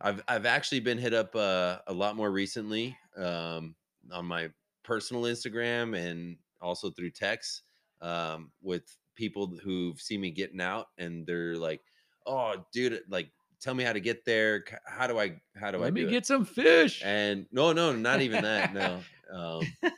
I've 0.00 0.22
I've 0.28 0.46
actually 0.46 0.80
been 0.80 0.98
hit 0.98 1.12
up 1.14 1.34
uh, 1.36 1.78
a 1.86 1.92
lot 1.92 2.16
more 2.16 2.30
recently 2.30 2.96
um, 3.16 3.74
on 4.12 4.24
my 4.26 4.50
personal 4.82 5.24
Instagram 5.24 5.96
and 5.96 6.36
also 6.60 6.90
through 6.90 7.10
text 7.10 7.62
um, 8.00 8.52
with 8.62 8.96
people 9.14 9.56
who've 9.62 10.00
seen 10.00 10.20
me 10.20 10.30
getting 10.30 10.60
out, 10.60 10.86
and 10.98 11.26
they're 11.26 11.56
like, 11.56 11.82
"Oh, 12.26 12.64
dude, 12.72 13.02
like, 13.08 13.30
tell 13.60 13.74
me 13.74 13.84
how 13.84 13.92
to 13.92 14.00
get 14.00 14.24
there. 14.24 14.64
How 14.86 15.06
do 15.06 15.18
I? 15.18 15.40
How 15.56 15.70
do 15.70 15.78
I 15.78 15.82
Let 15.82 15.94
me 15.94 16.02
do 16.02 16.08
it?" 16.08 16.10
get 16.10 16.26
some 16.26 16.44
fish. 16.44 17.02
And 17.04 17.46
no, 17.52 17.72
no, 17.72 17.94
not 17.94 18.20
even 18.20 18.42
that. 18.42 18.74
No, 18.74 19.00
um, 19.32 19.90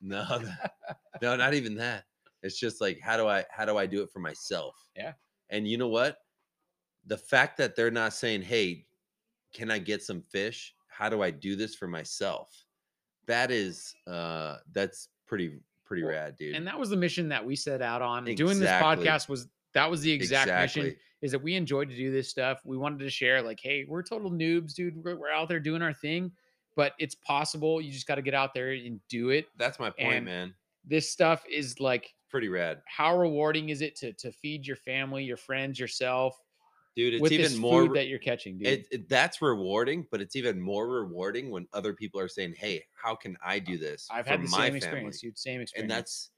no, 0.00 0.42
no, 1.22 1.36
not 1.36 1.54
even 1.54 1.74
that. 1.76 2.04
It's 2.42 2.58
just 2.58 2.80
like, 2.80 3.00
how 3.00 3.16
do 3.16 3.26
I, 3.26 3.44
how 3.50 3.64
do 3.64 3.78
I 3.78 3.86
do 3.86 4.02
it 4.02 4.10
for 4.10 4.18
myself? 4.18 4.74
Yeah. 4.94 5.12
And 5.48 5.66
you 5.66 5.78
know 5.78 5.88
what? 5.88 6.18
The 7.06 7.16
fact 7.16 7.56
that 7.58 7.74
they're 7.76 7.90
not 7.90 8.12
saying, 8.12 8.42
"Hey, 8.42 8.86
can 9.52 9.70
I 9.70 9.78
get 9.78 10.02
some 10.02 10.20
fish? 10.20 10.74
How 10.88 11.08
do 11.08 11.22
I 11.22 11.30
do 11.30 11.56
this 11.56 11.74
for 11.74 11.86
myself?" 11.86 12.64
That 13.26 13.50
is, 13.50 13.94
uh, 14.06 14.58
that's 14.72 15.08
pretty, 15.26 15.58
pretty 15.86 16.02
Well, 16.02 16.12
rad, 16.12 16.36
dude. 16.36 16.54
and 16.54 16.66
that 16.66 16.78
was 16.78 16.90
the 16.90 16.96
mission 16.96 17.28
that 17.30 17.44
we 17.44 17.56
set 17.56 17.80
out 17.80 18.02
on. 18.02 18.24
Doing 18.24 18.58
this 18.58 18.70
podcast 18.70 19.28
was 19.28 19.48
that 19.72 19.90
was 19.90 20.02
the 20.02 20.12
exact 20.12 20.50
mission. 20.50 20.96
Is 21.24 21.32
that 21.32 21.38
we 21.42 21.54
enjoy 21.54 21.86
to 21.86 21.96
do 21.96 22.12
this 22.12 22.28
stuff. 22.28 22.60
We 22.64 22.76
wanted 22.76 22.98
to 23.00 23.10
share, 23.10 23.42
like, 23.42 23.58
hey, 23.60 23.84
we're 23.88 24.02
total 24.02 24.30
noobs, 24.30 24.74
dude. 24.74 25.02
We're, 25.02 25.16
we're 25.16 25.30
out 25.30 25.48
there 25.48 25.58
doing 25.60 25.80
our 25.82 25.94
thing, 25.94 26.32
but 26.76 26.92
it's 26.98 27.14
possible. 27.14 27.80
You 27.80 27.90
just 27.90 28.06
got 28.06 28.16
to 28.16 28.22
get 28.22 28.34
out 28.34 28.52
there 28.54 28.72
and 28.72 29.00
do 29.08 29.30
it. 29.30 29.46
That's 29.56 29.78
my 29.78 29.90
point, 29.90 30.00
and 30.00 30.24
man. 30.26 30.54
This 30.84 31.10
stuff 31.10 31.44
is 31.48 31.80
like 31.80 32.14
Pretty 32.28 32.48
rad, 32.48 32.82
how 32.88 33.16
rewarding 33.16 33.68
is 33.68 33.80
it 33.80 33.94
to 33.96 34.12
to 34.14 34.32
feed 34.32 34.66
your 34.66 34.74
family, 34.76 35.22
your 35.22 35.36
friends, 35.36 35.78
yourself 35.78 36.36
dude. 36.96 37.14
It's 37.14 37.30
even 37.30 37.56
more. 37.56 37.94
that 37.94 38.08
you're 38.08 38.18
catching, 38.18 38.58
dude? 38.58 38.68
it, 38.68 38.86
it- 38.90 39.08
that's 39.08 39.40
rewarding, 39.40 40.06
but 40.10 40.20
it's 40.20 40.34
even 40.36 40.60
more 40.60 40.88
rewarding 40.88 41.50
when 41.50 41.68
other 41.72 41.94
people 41.94 42.20
are 42.20 42.28
saying, 42.28 42.54
"Hey, 42.58 42.84
how 42.94 43.14
can 43.14 43.36
I 43.42 43.60
do 43.60 43.78
this?" 43.78 44.08
I've 44.10 44.24
for 44.24 44.30
had 44.30 44.40
the 44.42 44.48
my 44.48 44.70
same 44.70 44.80
family?" 44.80 45.16
experience, 45.16 45.20
dude. 45.20 45.38
Same 45.38 45.60
experience. 45.60 45.92
and 45.92 45.96
that's, 45.96 46.30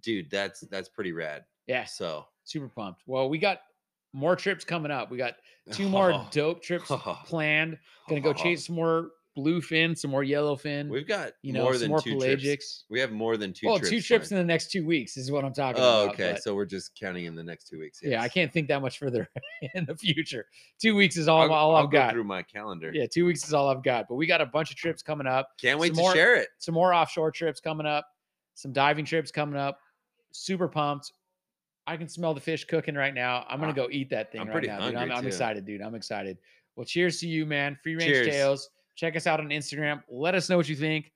dude, 0.00 0.30
that's 0.30 0.60
that's 0.62 0.88
pretty 0.88 1.12
rad. 1.12 1.44
yeah, 1.66 1.84
So 1.84 2.26
super 2.44 2.68
pumped. 2.68 3.02
Well, 3.06 3.28
we 3.28 3.38
got 3.38 3.60
more 4.12 4.36
trips 4.36 4.64
coming 4.64 4.90
up. 4.90 5.10
We 5.10 5.18
got 5.18 5.34
two 5.72 5.88
more 5.88 6.12
Oh, 6.12 6.26
dope 6.30 6.62
trips 6.62 6.90
planned. 7.26 7.78
Gonna 8.08 8.20
go 8.20 8.32
chase 8.32 8.66
some 8.66 8.76
more 8.76 9.10
bluefin, 9.36 9.96
some 9.96 10.10
more 10.10 10.24
yellowfin. 10.24 10.88
We've 10.88 11.06
got 11.06 11.30
you 11.42 11.52
know, 11.52 11.62
more 11.62 11.74
some 11.74 11.80
than 11.82 11.90
more 11.90 12.00
two 12.00 12.16
pelagics. 12.16 12.42
trips. 12.42 12.84
We 12.90 12.98
have 12.98 13.12
more 13.12 13.36
than 13.36 13.52
two. 13.52 13.68
well, 13.68 13.76
trips 13.78 13.90
two 13.90 14.00
trips 14.00 14.32
in 14.32 14.38
the 14.38 14.42
next 14.42 14.72
two 14.72 14.84
weeks 14.84 15.16
is 15.16 15.30
what 15.30 15.44
I'm 15.44 15.52
talking 15.52 15.80
Oh, 15.80 16.04
about. 16.04 16.14
okay. 16.14 16.36
So 16.40 16.56
we're 16.56 16.64
just 16.64 16.98
counting 16.98 17.26
in 17.26 17.36
the 17.36 17.44
next 17.44 17.68
two 17.68 17.78
weeks. 17.78 18.00
yeah, 18.02 18.20
I 18.20 18.28
can't 18.28 18.52
think 18.52 18.66
that 18.68 18.82
much 18.82 18.98
further 18.98 19.28
in 19.74 19.84
the 19.84 19.94
future. 19.96 20.46
Two 20.80 20.96
weeks 20.96 21.16
is 21.16 21.28
all, 21.28 21.42
I'll, 21.42 21.52
all 21.52 21.76
I'll 21.76 21.84
I've 21.84 21.92
go 21.92 21.98
got. 21.98 22.12
through 22.14 22.24
my 22.24 22.42
calendar. 22.42 22.90
Yeah, 22.92 23.06
two 23.06 23.26
weeks 23.26 23.46
is 23.46 23.54
all 23.54 23.68
I've 23.68 23.84
got. 23.84 24.06
But 24.08 24.16
we 24.16 24.26
got 24.26 24.40
a 24.40 24.46
bunch 24.46 24.70
of 24.72 24.76
trips 24.76 25.02
coming 25.02 25.28
up. 25.28 25.50
Can't 25.60 25.78
wait 25.78 25.88
Some 25.88 25.96
to 25.96 26.02
more- 26.02 26.14
share 26.14 26.34
it. 26.34 26.48
Some 26.58 26.74
more 26.74 26.92
offshore 26.92 27.30
trips 27.30 27.60
coming 27.60 27.86
up. 27.86 28.06
Some 28.54 28.72
diving 28.72 29.04
trips 29.04 29.30
coming 29.30 29.56
up. 29.60 29.78
Super 30.32 30.66
pumped. 30.66 31.12
I 31.88 31.96
can 31.96 32.06
smell 32.06 32.34
the 32.34 32.40
fish 32.40 32.66
cooking 32.66 32.94
right 32.94 33.14
now. 33.14 33.46
I'm 33.48 33.58
gonna 33.60 33.72
Ah, 33.72 33.74
go 33.74 33.88
eat 33.90 34.10
that 34.10 34.30
thing 34.30 34.42
I'm 34.42 34.48
right 34.48 34.62
now. 34.62 34.86
Dude. 34.86 34.94
I'm, 34.96 35.10
I'm 35.10 35.26
excited, 35.26 35.64
dude. 35.64 35.80
I'm 35.80 35.94
excited. 35.94 36.36
Well, 36.76 36.84
cheers 36.84 37.18
to 37.20 37.26
you, 37.26 37.46
man. 37.46 37.78
Free 37.82 37.94
range 37.94 38.04
Cheers. 38.12 38.26
tales. 38.26 38.70
Check 38.94 39.16
us 39.16 39.26
out 39.26 39.40
on 39.40 39.48
Instagram. 39.48 40.02
Let 40.10 40.34
us 40.34 40.50
know 40.50 40.58
what 40.58 40.68
you 40.68 40.76
think. 40.76 41.10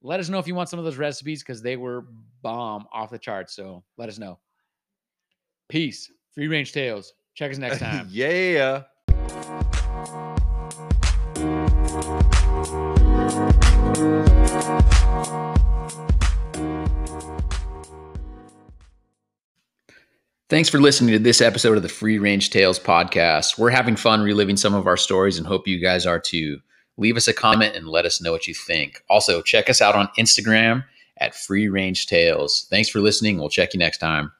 Let 0.00 0.18
us 0.18 0.30
know 0.30 0.38
if 0.38 0.46
you 0.46 0.54
want 0.54 0.70
some 0.70 0.78
of 0.78 0.86
those 0.86 0.96
recipes 0.96 1.42
because 1.42 1.60
they 1.60 1.76
were 1.76 2.06
bomb 2.40 2.86
off 2.90 3.10
the 3.10 3.18
charts. 3.18 3.54
So 3.54 3.84
let 3.98 4.08
us 4.08 4.18
know. 4.18 4.38
Peace. 5.68 6.10
Free 6.34 6.48
range 6.48 6.72
tales. 6.72 7.12
Check 7.34 7.50
us 7.52 7.58
next 7.58 7.78
time. 7.80 8.08
yeah. 8.10 8.84
Thanks 20.48 20.70
for 20.70 20.80
listening 20.80 21.12
to 21.12 21.18
this 21.18 21.42
episode 21.42 21.76
of 21.76 21.82
the 21.82 21.90
Free 21.90 22.18
Range 22.18 22.48
Tales 22.48 22.78
podcast. 22.78 23.58
We're 23.58 23.68
having 23.68 23.96
fun 23.96 24.22
reliving 24.22 24.56
some 24.56 24.72
of 24.72 24.86
our 24.86 24.96
stories 24.96 25.36
and 25.36 25.46
hope 25.46 25.68
you 25.68 25.78
guys 25.78 26.06
are 26.06 26.18
too. 26.18 26.60
Leave 26.96 27.18
us 27.18 27.28
a 27.28 27.34
comment 27.34 27.76
and 27.76 27.86
let 27.86 28.06
us 28.06 28.22
know 28.22 28.32
what 28.32 28.46
you 28.46 28.54
think. 28.54 29.02
Also, 29.10 29.42
check 29.42 29.68
us 29.68 29.82
out 29.82 29.94
on 29.94 30.08
Instagram 30.18 30.86
at 31.18 31.34
Free 31.34 31.68
Range 31.68 32.06
Tales. 32.06 32.66
Thanks 32.70 32.88
for 32.88 33.00
listening. 33.00 33.36
We'll 33.36 33.50
check 33.50 33.74
you 33.74 33.78
next 33.78 33.98
time. 33.98 34.32